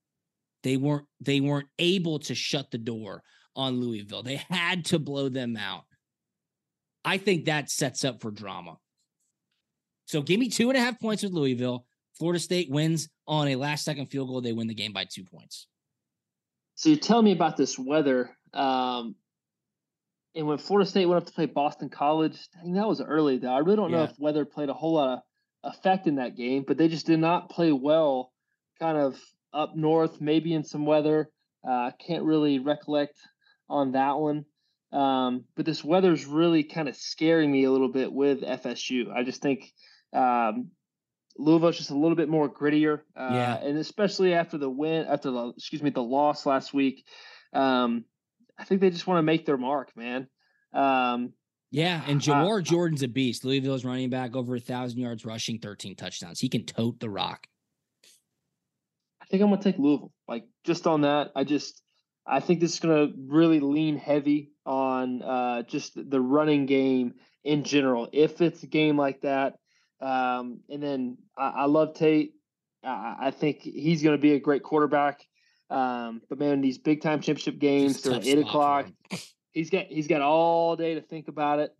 They 0.62 0.76
weren't 0.76 1.06
they 1.20 1.40
weren't 1.40 1.68
able 1.78 2.18
to 2.20 2.34
shut 2.34 2.70
the 2.70 2.78
door 2.78 3.22
on 3.56 3.80
Louisville. 3.80 4.22
They 4.22 4.36
had 4.50 4.84
to 4.86 4.98
blow 4.98 5.28
them 5.28 5.56
out. 5.56 5.84
I 7.04 7.18
think 7.18 7.46
that 7.46 7.70
sets 7.70 8.04
up 8.04 8.20
for 8.20 8.30
drama. 8.30 8.76
So 10.06 10.22
give 10.22 10.40
me 10.40 10.48
two 10.48 10.68
and 10.70 10.76
a 10.76 10.80
half 10.80 11.00
points 11.00 11.22
with 11.22 11.32
Louisville. 11.32 11.86
Florida 12.18 12.40
State 12.40 12.70
wins 12.70 13.08
on 13.26 13.48
a 13.48 13.56
last 13.56 13.84
second 13.84 14.06
field 14.06 14.28
goal. 14.28 14.40
They 14.40 14.52
win 14.52 14.66
the 14.66 14.74
game 14.74 14.92
by 14.92 15.04
two 15.04 15.24
points. 15.24 15.66
So 16.74 16.90
you 16.90 16.96
tell 16.96 17.22
me 17.22 17.32
about 17.32 17.56
this 17.56 17.78
weather. 17.78 18.30
Um, 18.52 19.14
and 20.34 20.46
when 20.46 20.58
Florida 20.58 20.88
State 20.88 21.06
went 21.06 21.22
up 21.22 21.26
to 21.26 21.32
play 21.32 21.46
Boston 21.46 21.88
College, 21.88 22.38
think 22.62 22.74
that 22.74 22.88
was 22.88 23.00
early 23.00 23.38
though. 23.38 23.52
I 23.52 23.58
really 23.58 23.76
don't 23.76 23.90
yeah. 23.90 23.98
know 23.98 24.04
if 24.04 24.18
weather 24.18 24.44
played 24.44 24.68
a 24.68 24.74
whole 24.74 24.94
lot 24.94 25.22
of 25.62 25.74
effect 25.74 26.06
in 26.06 26.16
that 26.16 26.36
game, 26.36 26.64
but 26.66 26.76
they 26.76 26.88
just 26.88 27.06
did 27.06 27.18
not 27.18 27.50
play 27.50 27.72
well 27.72 28.32
kind 28.78 28.96
of 28.96 29.18
up 29.52 29.76
north, 29.76 30.20
maybe 30.20 30.54
in 30.54 30.64
some 30.64 30.86
weather. 30.86 31.30
Uh, 31.68 31.90
can't 32.04 32.24
really 32.24 32.58
recollect 32.58 33.16
on 33.68 33.92
that 33.92 34.18
one. 34.18 34.44
Um, 34.92 35.44
but 35.56 35.66
this 35.66 35.84
weather's 35.84 36.26
really 36.26 36.64
kind 36.64 36.88
of 36.88 36.96
scaring 36.96 37.50
me 37.52 37.64
a 37.64 37.70
little 37.70 37.92
bit 37.92 38.12
with 38.12 38.40
FSU. 38.42 39.12
I 39.14 39.22
just 39.22 39.40
think 39.40 39.72
um, 40.12 40.70
Louisville's 41.38 41.76
just 41.78 41.90
a 41.90 41.96
little 41.96 42.16
bit 42.16 42.28
more 42.28 42.48
grittier, 42.52 43.00
uh, 43.16 43.28
Yeah. 43.32 43.54
and 43.62 43.78
especially 43.78 44.34
after 44.34 44.58
the 44.58 44.68
win, 44.70 45.06
after 45.06 45.30
the 45.30 45.52
excuse 45.56 45.82
me, 45.82 45.90
the 45.90 46.02
loss 46.02 46.44
last 46.44 46.74
week. 46.74 47.06
Um, 47.52 48.04
I 48.58 48.64
think 48.64 48.80
they 48.80 48.90
just 48.90 49.06
want 49.06 49.18
to 49.18 49.22
make 49.22 49.46
their 49.46 49.56
mark, 49.58 49.96
man. 49.96 50.26
Um, 50.72 51.32
Yeah, 51.72 52.02
and 52.08 52.26
Uh, 52.28 52.60
Jordan's 52.62 53.04
a 53.04 53.08
beast. 53.08 53.44
Louisville's 53.44 53.84
running 53.84 54.10
back 54.10 54.34
over 54.34 54.56
a 54.56 54.60
thousand 54.60 54.98
yards 54.98 55.24
rushing, 55.24 55.60
13 55.60 55.94
touchdowns. 55.94 56.40
He 56.40 56.48
can 56.48 56.64
tote 56.66 56.98
the 56.98 57.08
rock. 57.08 57.46
I 59.30 59.32
think 59.32 59.44
I'm 59.44 59.50
gonna 59.50 59.62
take 59.62 59.78
Louisville. 59.78 60.12
Like 60.26 60.44
just 60.64 60.88
on 60.88 61.02
that, 61.02 61.30
I 61.36 61.44
just 61.44 61.80
I 62.26 62.40
think 62.40 62.58
this 62.58 62.74
is 62.74 62.80
gonna 62.80 63.10
really 63.28 63.60
lean 63.60 63.96
heavy 63.96 64.50
on 64.66 65.22
uh, 65.22 65.62
just 65.62 65.92
the 65.94 66.20
running 66.20 66.66
game 66.66 67.14
in 67.44 67.62
general. 67.62 68.08
If 68.12 68.40
it's 68.40 68.64
a 68.64 68.66
game 68.66 68.96
like 68.96 69.20
that, 69.20 69.54
um, 70.00 70.62
and 70.68 70.82
then 70.82 71.18
I, 71.38 71.48
I 71.48 71.64
love 71.66 71.94
Tate. 71.94 72.32
I, 72.82 73.16
I 73.20 73.30
think 73.30 73.60
he's 73.60 74.02
gonna 74.02 74.18
be 74.18 74.32
a 74.32 74.40
great 74.40 74.64
quarterback. 74.64 75.20
Um, 75.70 76.22
but 76.28 76.40
man, 76.40 76.60
these 76.60 76.78
big 76.78 77.00
time 77.00 77.20
championship 77.20 77.60
games, 77.60 78.02
they're 78.02 78.20
eight 78.20 78.38
o'clock. 78.38 78.86
He's 79.52 79.68
got 79.68 79.86
he's 79.86 80.06
got 80.06 80.20
all 80.20 80.76
day 80.76 80.94
to 80.94 81.00
think 81.00 81.26
about 81.26 81.58
it. 81.58 81.72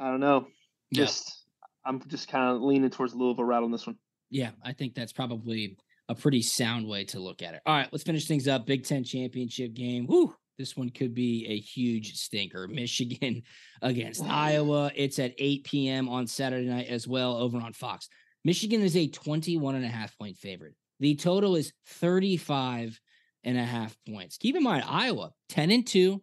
I 0.00 0.10
don't 0.10 0.20
know. 0.20 0.46
Yeah. 0.90 1.04
Just 1.04 1.44
I'm 1.84 2.00
just 2.08 2.28
kind 2.28 2.56
of 2.56 2.62
leaning 2.62 2.88
towards 2.88 3.14
Louisville 3.14 3.44
right 3.44 3.62
on 3.62 3.70
this 3.70 3.86
one. 3.86 3.98
Yeah, 4.30 4.52
I 4.64 4.72
think 4.72 4.94
that's 4.94 5.12
probably 5.12 5.76
a 6.08 6.14
pretty 6.14 6.42
sound 6.42 6.86
way 6.86 7.04
to 7.04 7.20
look 7.20 7.42
at 7.42 7.54
it. 7.54 7.62
All 7.66 7.74
right, 7.74 7.88
let's 7.92 8.04
finish 8.04 8.26
things 8.26 8.48
up. 8.48 8.66
Big 8.66 8.84
Ten 8.84 9.04
championship 9.04 9.74
game. 9.74 10.06
Whoo, 10.06 10.34
this 10.58 10.76
one 10.76 10.90
could 10.90 11.14
be 11.14 11.46
a 11.48 11.58
huge 11.58 12.14
stinker. 12.14 12.68
Michigan 12.70 13.42
against 13.82 14.22
Iowa. 14.22 14.90
It's 14.94 15.18
at 15.18 15.34
8 15.38 15.64
p.m. 15.64 16.08
on 16.08 16.26
Saturday 16.26 16.68
night 16.68 16.88
as 16.88 17.06
well 17.06 17.36
over 17.36 17.58
on 17.58 17.72
Fox. 17.72 18.08
Michigan 18.44 18.80
is 18.80 18.96
a 18.96 19.08
21 19.08 19.74
and 19.74 19.84
a 19.84 19.88
half 19.88 20.16
point 20.18 20.36
favorite. 20.36 20.74
The 21.00 21.16
total 21.16 21.56
is 21.56 21.72
35 21.88 22.98
and 23.44 23.58
a 23.58 23.64
half 23.64 23.96
points. 24.08 24.38
Keep 24.38 24.56
in 24.56 24.62
mind, 24.62 24.84
Iowa 24.86 25.32
10 25.50 25.70
and 25.70 25.86
2, 25.86 26.22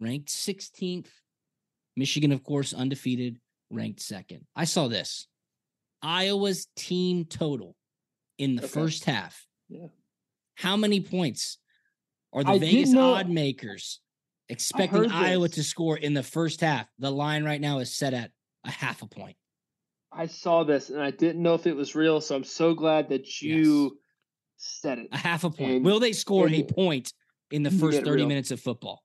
ranked 0.00 0.28
16th. 0.28 1.08
Michigan, 1.96 2.32
of 2.32 2.42
course, 2.42 2.74
undefeated, 2.74 3.38
ranked 3.70 4.00
second. 4.00 4.46
I 4.54 4.64
saw 4.64 4.88
this. 4.88 5.26
Iowa's 6.02 6.66
team 6.76 7.24
total 7.24 7.76
in 8.38 8.56
the 8.56 8.62
Okay. 8.62 8.72
first 8.72 9.04
half. 9.04 9.46
Yeah. 9.68 9.88
How 10.56 10.76
many 10.76 11.00
points 11.00 11.58
are 12.32 12.44
the 12.44 12.50
I 12.50 12.58
Vegas 12.58 12.90
know- 12.90 13.14
odd 13.14 13.28
makers 13.28 14.00
expecting 14.48 15.10
Iowa 15.10 15.48
this. 15.48 15.56
to 15.56 15.62
score 15.64 15.96
in 15.96 16.14
the 16.14 16.22
first 16.22 16.60
half? 16.60 16.88
The 16.98 17.10
line 17.10 17.44
right 17.44 17.60
now 17.60 17.78
is 17.78 17.94
set 17.94 18.14
at 18.14 18.32
a 18.64 18.70
half 18.70 19.02
a 19.02 19.06
point. 19.06 19.36
I 20.12 20.26
saw 20.26 20.62
this 20.62 20.90
and 20.90 21.00
I 21.00 21.10
didn't 21.10 21.42
know 21.42 21.54
if 21.54 21.66
it 21.66 21.74
was 21.74 21.94
real, 21.94 22.20
so 22.20 22.36
I'm 22.36 22.44
so 22.44 22.74
glad 22.74 23.08
that 23.08 23.42
you 23.42 23.98
said 24.56 24.98
it. 25.00 25.08
A 25.12 25.16
half 25.16 25.44
a 25.44 25.50
point. 25.50 25.72
And- 25.76 25.84
Will 25.84 25.98
they 26.00 26.12
score 26.12 26.48
a 26.48 26.62
point 26.62 27.12
in 27.50 27.62
the 27.62 27.70
first 27.70 27.98
30 27.98 28.10
real. 28.10 28.28
minutes 28.28 28.50
of 28.50 28.60
football? 28.60 29.04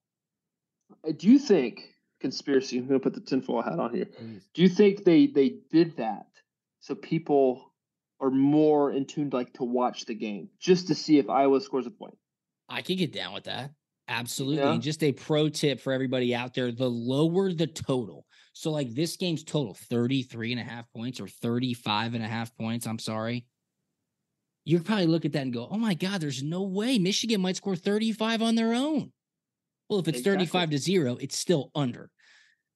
Uh, 1.08 1.12
Do 1.12 1.28
you 1.28 1.40
think 1.40 1.96
conspiracy? 2.20 2.78
I'm 2.78 2.88
gonna 2.88 3.00
put 3.00 3.14
the 3.14 3.22
tinfoil 3.22 3.62
hat 3.64 3.80
on 3.80 3.94
here. 3.94 4.06
Do 4.54 4.62
you 4.62 4.70
think 4.70 5.04
they 5.04 5.28
they 5.28 5.50
did 5.72 5.96
that 5.98 6.28
so 6.80 6.94
people 6.96 7.69
are 8.20 8.30
more 8.30 8.92
in 8.92 9.06
tune 9.06 9.30
like 9.32 9.54
to 9.54 9.64
watch 9.64 10.06
the 10.06 10.16
game 10.16 10.50
just 10.60 10.88
to 10.88 10.96
see 10.96 11.18
if 11.18 11.30
Iowa 11.30 11.62
scores 11.62 11.88
a 11.88 11.92
point? 11.92 12.18
I 12.68 12.82
could 12.82 12.98
get 12.98 13.14
down 13.14 13.34
with 13.34 13.46
that. 13.46 13.72
Absolutely. 14.08 14.58
Yeah. 14.58 14.74
And 14.74 14.82
just 14.82 15.04
a 15.04 15.12
pro 15.12 15.50
tip 15.50 15.80
for 15.80 15.94
everybody 15.94 16.34
out 16.34 16.54
there 16.54 16.72
the 16.72 16.90
lower 16.90 17.54
the 17.54 17.68
total. 17.68 18.26
So, 18.54 18.72
like 18.72 18.94
this 18.94 19.16
game's 19.16 19.44
total 19.44 19.74
33 19.74 20.54
and 20.54 20.62
a 20.62 20.64
half 20.64 20.92
points 20.92 21.20
or 21.22 21.28
35 21.28 22.16
and 22.16 22.24
a 22.24 22.28
half 22.28 22.56
points. 22.58 22.88
I'm 22.88 23.00
sorry. 23.00 23.46
You'd 24.66 24.86
probably 24.86 25.08
look 25.08 25.26
at 25.26 25.32
that 25.34 25.44
and 25.44 25.54
go, 25.54 25.68
oh 25.70 25.78
my 25.78 25.94
God, 25.94 26.22
there's 26.22 26.44
no 26.44 26.64
way 26.64 26.98
Michigan 26.98 27.42
might 27.42 27.56
score 27.56 27.76
35 27.76 28.42
on 28.42 28.56
their 28.56 28.74
own. 28.74 29.12
Well, 29.90 30.00
if 30.00 30.08
it's 30.08 30.20
Exactly. 30.20 30.46
35 30.46 30.70
to 30.72 30.78
zero, 30.78 31.18
it's 31.20 31.38
still 31.38 31.72
under. 31.74 32.10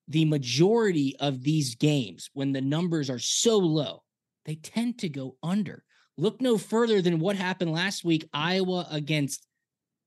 The 0.07 0.25
majority 0.25 1.15
of 1.19 1.43
these 1.43 1.75
games, 1.75 2.29
when 2.33 2.51
the 2.51 2.61
numbers 2.61 3.09
are 3.09 3.19
so 3.19 3.57
low, 3.57 4.02
they 4.45 4.55
tend 4.55 4.99
to 4.99 5.09
go 5.09 5.37
under. 5.41 5.83
Look 6.17 6.41
no 6.41 6.57
further 6.57 7.01
than 7.01 7.19
what 7.19 7.35
happened 7.35 7.71
last 7.71 8.03
week 8.03 8.27
Iowa 8.33 8.87
against 8.91 9.47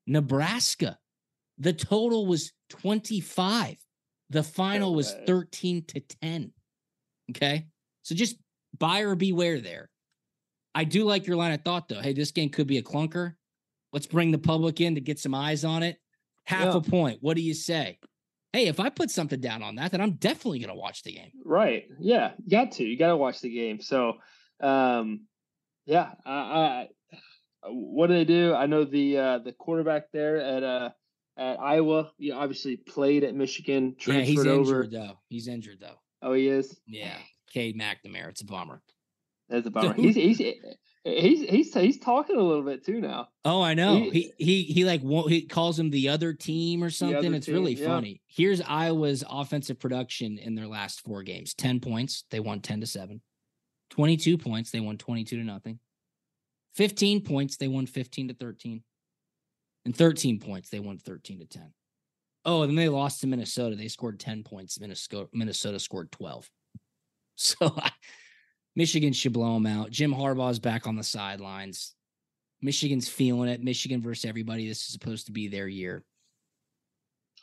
Nebraska. 0.07 0.99
The 1.59 1.73
total 1.73 2.27
was 2.27 2.53
25. 2.71 3.77
The 4.31 4.43
final 4.43 4.95
was 4.95 5.15
13 5.27 5.85
to 5.87 6.01
10. 6.01 6.53
Okay. 7.31 7.67
So 8.03 8.15
just 8.15 8.37
buyer 8.79 9.15
beware 9.15 9.61
there. 9.61 9.91
I 10.75 10.85
do 10.85 11.05
like 11.05 11.27
your 11.27 11.37
line 11.37 11.53
of 11.53 11.63
thought 11.63 11.89
though. 11.89 12.01
Hey, 12.01 12.13
this 12.13 12.31
game 12.31 12.51
could 12.51 12.67
be 12.67 12.79
a 12.79 12.83
clunker. 12.83 13.35
Let's 13.93 14.07
bring 14.07 14.31
the 14.31 14.39
public 14.39 14.81
in 14.81 14.95
to 14.95 15.01
get 15.01 15.19
some 15.19 15.35
eyes 15.35 15.65
on 15.65 15.83
it. 15.83 15.97
Half 16.45 16.67
Yeah. 16.67 16.77
a 16.77 16.81
point. 16.81 17.19
What 17.23 17.37
do 17.37 17.43
you 17.43 17.55
say? 17.55 17.99
Hey, 18.57 18.69
if 18.69 18.81
I 18.81 18.89
put 18.89 19.11
something 19.11 19.39
down 19.39 19.63
on 19.63 19.75
that, 19.75 19.91
then 19.91 20.01
I'm 20.01 20.13
definitely 20.13 20.61
going 20.61 20.71
to 20.71 20.81
watch 20.81 21.03
the 21.03 21.13
game. 21.13 21.31
Right. 21.45 21.85
Yeah. 22.01 22.33
You 22.43 22.51
got 22.51 22.73
to. 22.73 22.85
You 22.85 22.97
got 22.97 23.09
to 23.09 23.17
watch 23.19 23.43
the 23.43 23.55
game. 23.55 23.83
So, 23.83 24.15
um, 24.63 25.27
yeah. 25.85 26.13
I, 26.25 26.33
I, 26.33 26.89
what 27.69 28.07
do 28.07 28.15
they 28.15 28.25
do? 28.25 28.55
I 28.55 28.65
know 28.65 28.87
the 28.87 29.19
uh, 29.19 29.39
the 29.41 29.53
quarterback 29.53 30.11
there 30.11 30.39
at 30.39 30.63
uh 30.63 30.91
at 31.37 31.61
Iowa. 31.61 32.13
You 32.17 32.33
obviously 32.33 32.79
played 32.79 33.25
at 33.25 33.35
Michigan. 33.35 33.95
Yeah, 33.99 34.05
Transferred 34.05 34.27
he's 34.27 34.47
over. 34.47 34.83
injured 34.83 34.91
though. 34.91 35.19
He's 35.29 35.49
injured 35.49 35.79
though. 35.83 35.97
Oh, 36.23 36.33
he 36.33 36.49
is. 36.49 36.81
Yeah. 36.87 37.19
Cade 37.53 37.79
McNamara. 37.79 38.31
It's 38.31 38.41
a 38.41 38.47
bummer. 38.47 38.81
That's 39.51 39.67
a 39.67 39.71
bummer. 39.73 39.93
He's 39.93 40.15
he's 40.15 40.41
he's 41.07 41.49
he's 41.49 41.75
he's 41.75 41.99
talking 41.99 42.37
a 42.37 42.43
little 42.43 42.63
bit 42.65 42.85
too 42.85 43.01
now. 43.01 43.29
Oh, 43.45 43.63
I 43.63 43.75
know. 43.75 43.97
He- 43.97 44.33
He 44.39 44.45
he 44.45 44.63
he 44.65 44.85
like 44.85 45.03
he 45.29 45.43
calls 45.43 45.79
him 45.79 45.91
the 45.91 46.09
other 46.09 46.33
team 46.33 46.83
or 46.83 46.91
something. 46.91 47.33
It's 47.35 47.49
really 47.49 47.75
yeah. 47.75 47.87
funny. 47.87 48.21
Here's 48.27 48.61
Iowa's 48.61 49.23
offensive 49.29 49.79
production 49.79 50.39
in 50.39 50.55
their 50.55 50.67
last 50.67 51.01
four 51.03 51.23
games: 51.23 51.55
ten 51.55 51.81
points, 51.81 52.25
they 52.31 52.41
won 52.41 52.61
ten 52.61 52.81
to 52.81 52.87
seven. 52.87 53.21
Twenty-two 53.91 54.37
points, 54.39 54.71
they 54.71 54.81
won 54.81 54.99
twenty-two 54.99 55.37
to 55.37 55.45
nothing. 55.45 55.79
Fifteen 56.75 57.23
points, 57.23 57.57
they 57.57 57.69
won 57.69 57.87
fifteen 57.87 58.29
to 58.29 58.35
thirteen. 58.35 58.83
And 59.85 59.95
thirteen 59.97 60.41
points, 60.41 60.69
they 60.71 60.81
won 60.81 60.99
thirteen 60.99 61.39
to 61.39 61.47
ten. 61.47 61.73
Oh, 62.45 62.63
and 62.63 62.71
then 62.71 62.77
they 62.77 62.89
lost 62.89 63.21
to 63.21 63.27
Minnesota. 63.27 63.77
They 63.77 63.89
scored 63.89 64.19
ten 64.19 64.43
points. 64.43 64.81
Minnesota 64.81 65.29
Minnesota 65.33 65.79
scored 65.79 66.11
twelve. 66.13 66.51
So 67.39 67.77
Michigan 68.77 69.13
should 69.13 69.33
blow 69.33 69.55
them 69.55 69.67
out. 69.67 69.91
Jim 69.91 70.13
Harbaugh's 70.13 70.59
back 70.59 70.87
on 70.87 70.95
the 70.97 71.03
sidelines. 71.03 71.95
Michigan's 72.63 73.09
feeling 73.09 73.49
it. 73.49 73.63
Michigan 73.63 74.03
versus 74.03 74.25
everybody. 74.27 74.69
This 74.69 74.83
is 74.83 74.93
supposed 74.93 75.27
to 75.27 75.33
be 75.33 75.49
their 75.49 75.67
year. 75.67 76.05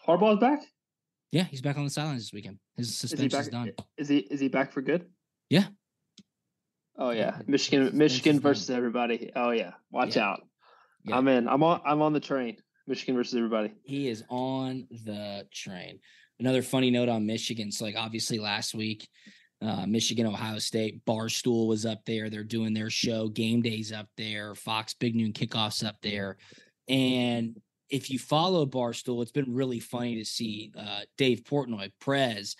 Harbaugh's 0.08 0.40
back. 0.40 0.60
Yeah, 1.32 1.44
he's 1.46 1.62
back 1.62 1.78
on 1.78 1.84
the 1.84 1.90
sidelines 1.90 2.24
this 2.24 2.34
weekend. 2.34 2.60
His 2.78 2.96
suspension 2.96 3.40
Is 3.40 3.48
back? 3.48 3.52
done. 3.52 3.72
Is 3.98 4.08
he 4.08 4.18
is 4.20 4.40
he 4.40 4.48
back 4.48 4.72
for 4.72 4.82
good? 4.82 5.06
Yeah. 5.50 5.66
Oh 6.98 7.10
yeah, 7.10 7.40
Michigan 7.48 7.98
Michigan 7.98 8.40
versus 8.40 8.70
everybody. 8.70 9.32
Oh 9.36 9.50
yeah, 9.50 9.72
watch 9.92 10.16
Yeah. 10.16 10.30
out. 10.30 10.42
Yeah. 11.06 11.18
I'm 11.18 11.28
in. 11.28 11.48
I'm 11.48 11.64
on. 11.64 11.82
I'm 11.86 12.02
on 12.04 12.14
the 12.14 12.20
train. 12.20 12.58
Michigan 12.86 13.16
versus 13.16 13.34
everybody. 13.36 13.74
He 13.84 14.10
is 14.10 14.24
on 14.30 14.88
the 14.92 15.48
train. 15.52 16.00
Another 16.40 16.62
funny 16.62 16.92
note 16.92 17.10
on 17.10 17.26
Michigan. 17.26 17.72
So, 17.72 17.86
like, 17.86 17.96
obviously, 17.98 18.40
last 18.40 18.76
week, 18.76 19.08
uh, 19.64 19.86
Michigan, 19.86 20.26
Ohio 20.26 20.60
State, 20.60 21.06
Barstool 21.06 21.68
was 21.68 21.86
up 21.86 22.04
there. 22.06 22.30
They're 22.30 22.44
doing 22.44 22.74
their 22.74 22.90
show. 22.90 23.30
Game 23.30 23.62
Day's 23.62 23.92
up 23.92 24.08
there. 24.18 24.56
Fox 24.56 24.94
Big 24.94 25.16
Noon 25.16 25.32
Kickoffs 25.32 25.86
up 25.86 25.96
there. 26.02 26.38
And 26.90 27.60
if 27.90 28.10
you 28.10 28.20
follow 28.20 28.66
Barstool, 28.66 29.22
it's 29.22 29.32
been 29.32 29.54
really 29.54 29.80
funny 29.80 30.16
to 30.18 30.26
see 30.26 30.72
uh, 30.78 31.02
Dave 31.18 31.44
Portnoy, 31.44 31.92
Prez, 32.00 32.56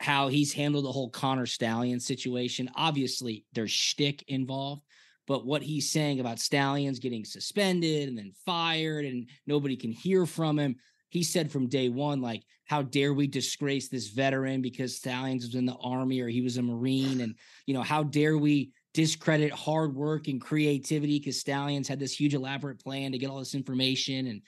how 0.00 0.28
he's 0.28 0.52
handled 0.52 0.84
the 0.84 0.92
whole 0.92 1.10
Connor 1.10 1.46
Stallion 1.46 2.00
situation. 2.00 2.70
Obviously, 2.74 3.44
there's 3.52 3.70
shtick 3.70 4.24
involved, 4.28 4.82
but 5.26 5.46
what 5.46 5.62
he's 5.62 5.90
saying 5.90 6.20
about 6.20 6.38
Stalions 6.38 6.98
getting 6.98 7.24
suspended 7.24 8.08
and 8.08 8.18
then 8.18 8.32
fired 8.44 9.04
and 9.04 9.28
nobody 9.46 9.76
can 9.76 9.92
hear 9.92 10.26
from 10.26 10.58
him. 10.58 10.76
He 11.16 11.22
said 11.22 11.50
from 11.50 11.66
day 11.66 11.88
one, 11.88 12.20
like, 12.20 12.42
how 12.66 12.82
dare 12.82 13.14
we 13.14 13.26
disgrace 13.26 13.88
this 13.88 14.08
veteran 14.08 14.60
because 14.60 14.94
Stalions 14.94 15.46
was 15.46 15.54
in 15.54 15.64
the 15.64 15.76
army 15.76 16.20
or 16.20 16.28
he 16.28 16.42
was 16.42 16.58
a 16.58 16.62
Marine? 16.62 17.22
And, 17.22 17.36
you 17.64 17.72
know, 17.72 17.80
how 17.80 18.02
dare 18.02 18.36
we 18.36 18.72
discredit 18.92 19.50
hard 19.50 19.94
work 19.94 20.28
and 20.28 20.42
creativity 20.42 21.18
because 21.18 21.40
Stalions 21.40 21.88
had 21.88 21.98
this 21.98 22.20
huge 22.20 22.34
elaborate 22.34 22.84
plan 22.84 23.12
to 23.12 23.18
get 23.18 23.30
all 23.30 23.38
this 23.38 23.54
information. 23.54 24.26
And 24.26 24.42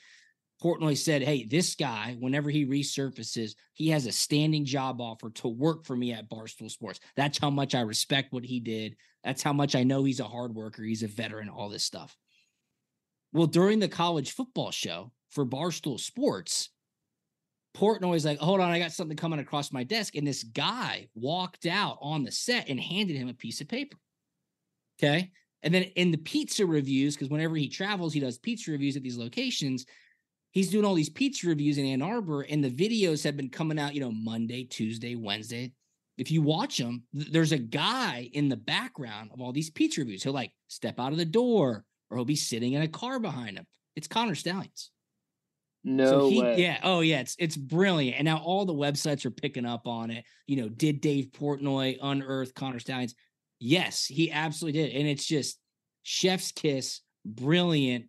Portnoy 0.63 0.99
said, 0.99 1.23
Hey, 1.23 1.47
this 1.47 1.75
guy, 1.75 2.19
whenever 2.21 2.51
he 2.51 2.67
resurfaces, 2.67 3.53
he 3.73 3.89
has 3.89 4.05
a 4.05 4.13
standing 4.13 4.67
job 4.67 5.01
offer 5.01 5.31
to 5.31 5.49
work 5.49 5.87
for 5.87 5.97
me 5.97 6.13
at 6.13 6.29
Barstool 6.29 6.71
Sports. 6.71 7.01
That's 7.17 7.39
how 7.39 7.49
much 7.49 7.75
I 7.75 7.81
respect 7.81 8.35
what 8.35 8.45
he 8.45 8.61
did. 8.61 8.95
That's 9.25 9.43
how 9.43 9.55
much 9.55 9.75
I 9.75 9.85
know 9.85 10.05
he's 10.05 10.21
a 10.21 10.25
hard 10.25 10.55
worker. 10.55 10.83
He's 10.83 11.03
a 11.03 11.09
veteran, 11.09 11.49
all 11.49 11.71
this 11.71 11.85
stuff. 11.85 12.15
Well, 13.33 13.47
during 13.47 13.79
the 13.79 13.89
college 13.89 14.33
football 14.33 14.71
show 14.71 15.13
for 15.31 15.45
Barstool 15.45 16.01
Sports, 16.01 16.71
Portnoy's 17.77 18.25
like, 18.25 18.39
hold 18.39 18.61
on, 18.61 18.71
I 18.71 18.79
got 18.79 18.93
something 18.93 19.17
coming 19.17 19.39
across 19.39 19.73
my 19.73 19.85
desk. 19.85 20.17
And 20.17 20.27
this 20.27 20.43
guy 20.43 21.09
walked 21.15 21.67
out 21.67 21.99
on 22.01 22.25
the 22.25 22.33
set 22.33 22.69
and 22.69 22.81
handed 22.81 23.17
him 23.17 23.29
a 23.29 23.35
piece 23.35 23.61
of 23.61 23.69
paper. 23.69 23.97
Okay. 24.99 25.31
And 25.63 25.73
then 25.73 25.85
in 25.97 26.11
the 26.11 26.19
pizza 26.19 26.67
reviews, 26.67 27.15
because 27.15 27.31
whenever 27.31 27.57
he 27.57 27.69
travels, 27.69 28.13
he 28.13 28.21
does 28.21 28.39
pizza 28.39 28.71
reviews 28.71 28.97
at 28.97 29.03
these 29.03 29.19
locations. 29.19 29.87
He's 30.53 30.71
doing 30.71 30.85
all 30.85 30.95
these 30.95 31.11
pizza 31.11 31.47
reviews 31.47 31.79
in 31.79 31.85
Ann 31.85 32.03
Arbor, 32.03 32.43
and 32.43 32.65
the 32.65 32.71
videos 32.71 33.23
have 33.25 33.37
been 33.37 33.51
coming 33.51 33.79
out, 33.79 33.95
you 33.95 34.01
know, 34.01 34.13
Monday, 34.13 34.65
Tuesday, 34.65 35.15
Wednesday. 35.15 35.73
If 36.17 36.31
you 36.31 36.43
watch 36.43 36.79
them, 36.79 37.05
th- 37.15 37.31
there's 37.31 37.53
a 37.53 37.59
guy 37.59 38.29
in 38.33 38.49
the 38.49 38.57
background 38.57 39.31
of 39.33 39.41
all 39.41 39.53
these 39.53 39.71
pizza 39.71 40.01
reviews. 40.01 40.23
He'll 40.23 40.33
like 40.33 40.53
step 40.69 40.99
out 40.99 41.13
of 41.13 41.19
the 41.19 41.25
door 41.25 41.85
or 42.11 42.17
he'll 42.17 42.25
be 42.25 42.35
sitting 42.35 42.73
in 42.73 42.83
a 42.83 42.89
car 42.89 43.21
behind 43.21 43.57
him. 43.57 43.67
It's 43.95 44.09
Connor 44.09 44.35
Stalions. 44.35 44.91
No 45.85 46.07
so 46.07 46.31
he, 46.31 46.43
way. 46.43 46.57
yeah, 46.59 46.79
oh 46.83 47.01
yeah, 47.01 47.21
it's 47.21 47.37
it's 47.39 47.57
brilliant. 47.57 48.19
And 48.19 48.25
now 48.25 48.39
all 48.39 48.65
the 48.65 48.75
websites 48.75 49.25
are 49.25 49.31
picking 49.31 49.65
up 49.65 49.87
on 49.87 50.11
it. 50.11 50.25
You 50.47 50.57
know, 50.57 50.69
did 50.69 51.01
Dave 51.01 51.29
Portnoy 51.33 51.99
unearth 52.03 52.55
Connor 52.55 52.81
Stalions? 52.81 53.15
Yes, 53.61 54.05
he 54.05 54.31
absolutely 54.31 54.81
did. 54.83 54.93
And 54.93 55.09
it's 55.09 55.25
just 55.25 55.59
chef's 56.03 56.53
kiss, 56.53 57.01
brilliant. 57.25 58.07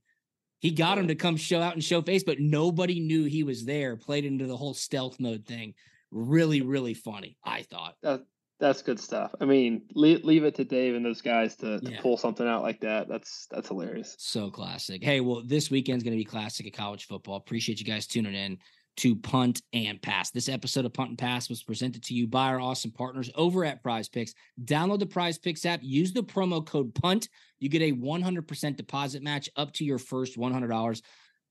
He 0.60 0.72
got 0.72 0.98
him 0.98 1.08
to 1.08 1.16
come 1.16 1.38
show 1.38 1.62
out 1.62 1.74
and 1.74 1.84
show 1.84 2.02
face, 2.02 2.24
but 2.24 2.40
nobody 2.40 3.00
knew 3.00 3.24
he 3.24 3.44
was 3.44 3.66
there. 3.66 3.96
Played 3.96 4.26
into 4.26 4.46
the 4.46 4.58
whole 4.58 4.74
stealth 4.74 5.20
mode 5.20 5.46
thing. 5.46 5.74
Really, 6.12 6.62
really 6.62 6.94
funny. 6.94 7.38
I 7.44 7.62
thought. 7.62 7.96
That, 8.04 8.24
that's 8.60 8.82
good 8.82 8.99
stuff. 8.99 9.34
I 9.39 9.45
mean, 9.45 9.84
leave, 9.93 10.24
leave 10.24 10.43
it 10.43 10.55
to 10.55 10.66
Dave 10.66 10.95
and 10.95 11.05
those 11.05 11.22
guys 11.22 11.55
to, 11.57 11.80
to 11.80 11.91
Yeah. 11.91 12.01
pull 12.01 12.18
something 12.18 12.47
out 12.47 12.62
like 12.62 12.82
that. 12.82 13.07
That's 13.07 13.47
that's 13.49 13.70
hilarious. 13.70 14.16
So 14.20 14.49
classic. 14.51 15.03
Hey, 15.03 15.22
well, 15.22 15.41
this 15.45 15.72
weekend's 15.72 16.03
going 16.03 16.14
to 16.14 16.18
be 16.18 16.26
classic 16.26 16.68
at 16.68 16.74
college 16.74 17.05
football. 17.07 17.38
Appreciate 17.38 17.80
you 17.80 17.86
guys 17.86 18.05
tuning 18.05 18.36
in 18.36 18.57
to 18.97 19.16
Punt 19.16 19.62
and 19.72 20.01
Pass. 20.01 20.32
This 20.32 20.49
episode 20.49 20.84
of 20.84 20.93
Punt 20.93 21.10
and 21.12 21.18
Pass 21.18 21.47
was 21.47 21.64
presented 21.64 22.03
to 22.03 22.14
you 22.14 22.28
by 22.28 22.47
our 22.49 22.60
awesome 22.60 22.91
partners 22.91 23.32
over 23.36 23.64
at 23.64 23.82
PrizePicks. 23.82 24.32
Download 24.66 24.99
the 24.99 25.05
PrizePicks 25.05 25.66
app, 25.66 25.80
use 25.82 26.12
the 26.12 26.22
promo 26.24 26.66
code 26.66 26.93
PUNT. 26.95 27.30
You 27.60 27.70
get 27.70 27.82
a 27.82 27.93
100% 27.93 28.76
deposit 28.76 29.24
match 29.24 29.49
up 29.55 29.72
to 29.74 29.86
your 29.86 29.99
first 29.99 30.38
$100. 30.38 31.01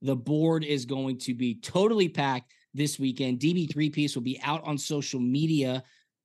The 0.03 0.17
board 0.17 0.63
is 0.63 0.85
going 0.85 1.19
to 1.21 1.35
be 1.35 1.55
totally 1.55 2.09
packed 2.11 2.53
this 2.75 2.99
weekend. 2.99 3.41
DB3 3.41 3.93
piece 3.95 4.15
will 4.15 4.23
be 4.23 4.39
out 4.45 4.63
on 4.65 4.77
social 4.77 5.19
media 5.19 5.83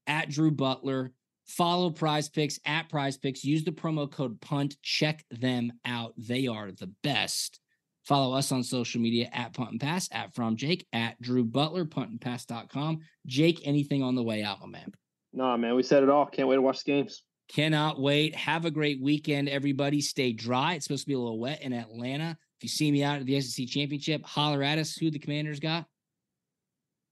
at 0.08 0.30
Drew 0.30 0.51
Butler. 0.51 1.12
Follow 1.45 1.89
PrizePicks 1.89 2.60
at 2.66 2.89
PrizePicks. 2.89 3.43
Use 3.43 3.64
the 3.64 3.72
promo 3.72 4.10
code 4.10 4.39
PUNT. 4.41 4.76
Check 4.82 5.26
them 5.30 5.74
out. 5.86 6.14
They 6.18 6.47
are 6.47 6.72
the 6.72 6.91
best. 7.04 7.60
Follow 8.06 8.36
us 8.36 8.51
on 8.51 8.64
social 8.64 8.99
media 8.99 9.30
at 9.32 9.54
Punt 9.54 9.72
and 9.72 9.80
Pass, 9.80 10.10
at 10.12 10.36
Fromm 10.36 10.58
Jake, 10.58 10.86
at 10.91 11.20
Drew 11.22 11.45
Butler, 11.45 11.86
puntandpass.com. 11.86 12.99
Jake, 13.26 13.62
anything 13.64 14.04
on 14.04 14.16
the 14.16 14.24
way 14.24 14.43
out, 14.43 14.60
my 14.60 14.68
man? 14.68 14.91
Nah, 15.32 15.56
man, 15.56 15.76
we 15.76 15.84
said 15.84 16.04
it 16.04 16.10
all. 16.10 16.26
Can't 16.26 16.47
wait 16.47 16.56
to 16.56 16.62
watch 16.62 16.84
the 16.84 16.91
games. 16.91 17.24
Cannot 17.49 17.99
wait. 17.99 18.36
Have 18.36 18.66
a 18.66 18.72
great 18.72 19.01
weekend, 19.01 19.47
everybody. 19.47 20.01
Stay 20.01 20.34
dry. 20.34 20.74
It's 20.74 20.86
supposed 20.86 21.04
to 21.04 21.08
be 21.08 21.14
a 21.14 21.20
little 21.20 21.39
wet 21.39 21.62
in 21.62 21.72
Atlanta. 21.72 22.38
If 22.58 22.64
you 22.64 22.70
see 22.70 22.91
me 22.91 23.04
out 23.04 23.20
at 23.20 23.26
the 23.26 23.39
SEC 23.39 23.68
Championship, 23.68 24.26
holler 24.26 24.64
at 24.64 24.80
us. 24.80 24.95
Who 24.95 25.10
the 25.10 25.20
Commanders 25.20 25.60
got? 25.60 25.86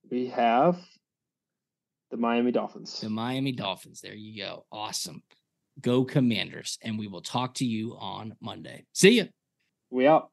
We 0.09 0.27
have 0.27 0.77
the 2.11 2.17
Miami 2.17 2.51
Dolphins. 2.51 2.99
The 2.99 3.09
Miami 3.09 3.53
Dolphins. 3.53 4.01
There 4.01 4.13
you 4.13 4.43
go. 4.43 4.65
Awesome. 4.71 5.23
Go 5.79 6.03
Commanders. 6.03 6.77
And 6.83 6.99
we 6.99 7.07
will 7.07 7.21
talk 7.21 7.55
to 7.55 7.65
you 7.65 7.95
on 7.97 8.35
Monday. 8.41 8.85
See 8.93 9.17
ya. 9.17 9.23
We 9.89 10.05
out. 10.05 10.29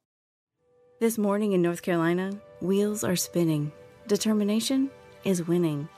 This 1.00 1.16
morning 1.16 1.52
in 1.52 1.62
North 1.62 1.82
Carolina, 1.82 2.32
wheels 2.60 3.04
are 3.04 3.16
spinning. 3.16 3.70
Determination 4.08 4.90
is 5.24 5.46
winning. 5.46 5.88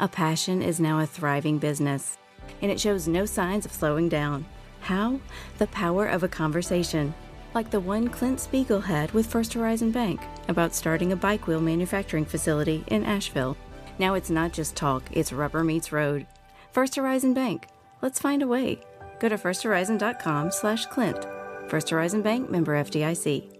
A 0.00 0.08
passion 0.08 0.62
is 0.62 0.80
now 0.80 1.00
a 1.00 1.06
thriving 1.06 1.58
business, 1.58 2.18
and 2.60 2.70
it 2.70 2.80
shows 2.80 3.06
no 3.06 3.24
signs 3.24 3.64
of 3.64 3.72
slowing 3.72 4.08
down. 4.08 4.44
How? 4.80 5.20
The 5.58 5.66
power 5.68 6.06
of 6.06 6.22
a 6.22 6.28
conversation, 6.28 7.14
like 7.54 7.70
the 7.70 7.80
one 7.80 8.08
Clint 8.08 8.40
Spiegel 8.40 8.80
had 8.80 9.12
with 9.12 9.26
First 9.26 9.54
Horizon 9.54 9.90
Bank 9.90 10.20
about 10.48 10.74
starting 10.74 11.12
a 11.12 11.16
bike 11.16 11.46
wheel 11.46 11.60
manufacturing 11.60 12.24
facility 12.24 12.84
in 12.88 13.04
Asheville. 13.04 13.56
Now 13.98 14.14
it's 14.14 14.30
not 14.30 14.52
just 14.52 14.76
talk, 14.76 15.02
it's 15.12 15.32
rubber 15.32 15.64
meets 15.64 15.92
road. 15.92 16.26
First 16.70 16.94
Horizon 16.94 17.34
Bank. 17.34 17.66
Let's 18.00 18.20
find 18.20 18.42
a 18.42 18.46
way. 18.46 18.80
Go 19.18 19.28
to 19.28 19.36
firsthorizon.com 19.36 20.52
slash 20.52 20.86
Clint. 20.86 21.26
First 21.66 21.90
Horizon 21.90 22.22
Bank 22.22 22.50
member 22.50 22.74
FDIC. 22.74 23.58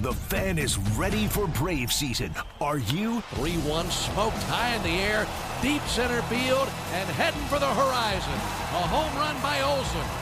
The 0.00 0.12
fan 0.12 0.58
is 0.58 0.78
ready 0.98 1.28
for 1.28 1.46
Brave 1.46 1.92
season. 1.92 2.34
Are 2.60 2.78
you? 2.78 3.20
3 3.34 3.52
1 3.52 3.90
smoked 3.90 4.42
high 4.44 4.74
in 4.74 4.82
the 4.82 4.88
air, 4.88 5.26
deep 5.62 5.82
center 5.82 6.20
field, 6.22 6.68
and 6.92 7.08
heading 7.10 7.40
for 7.42 7.60
the 7.60 7.68
horizon. 7.68 8.32
A 8.32 8.86
home 8.88 9.16
run 9.16 9.40
by 9.40 9.60
Olson. 9.62 10.21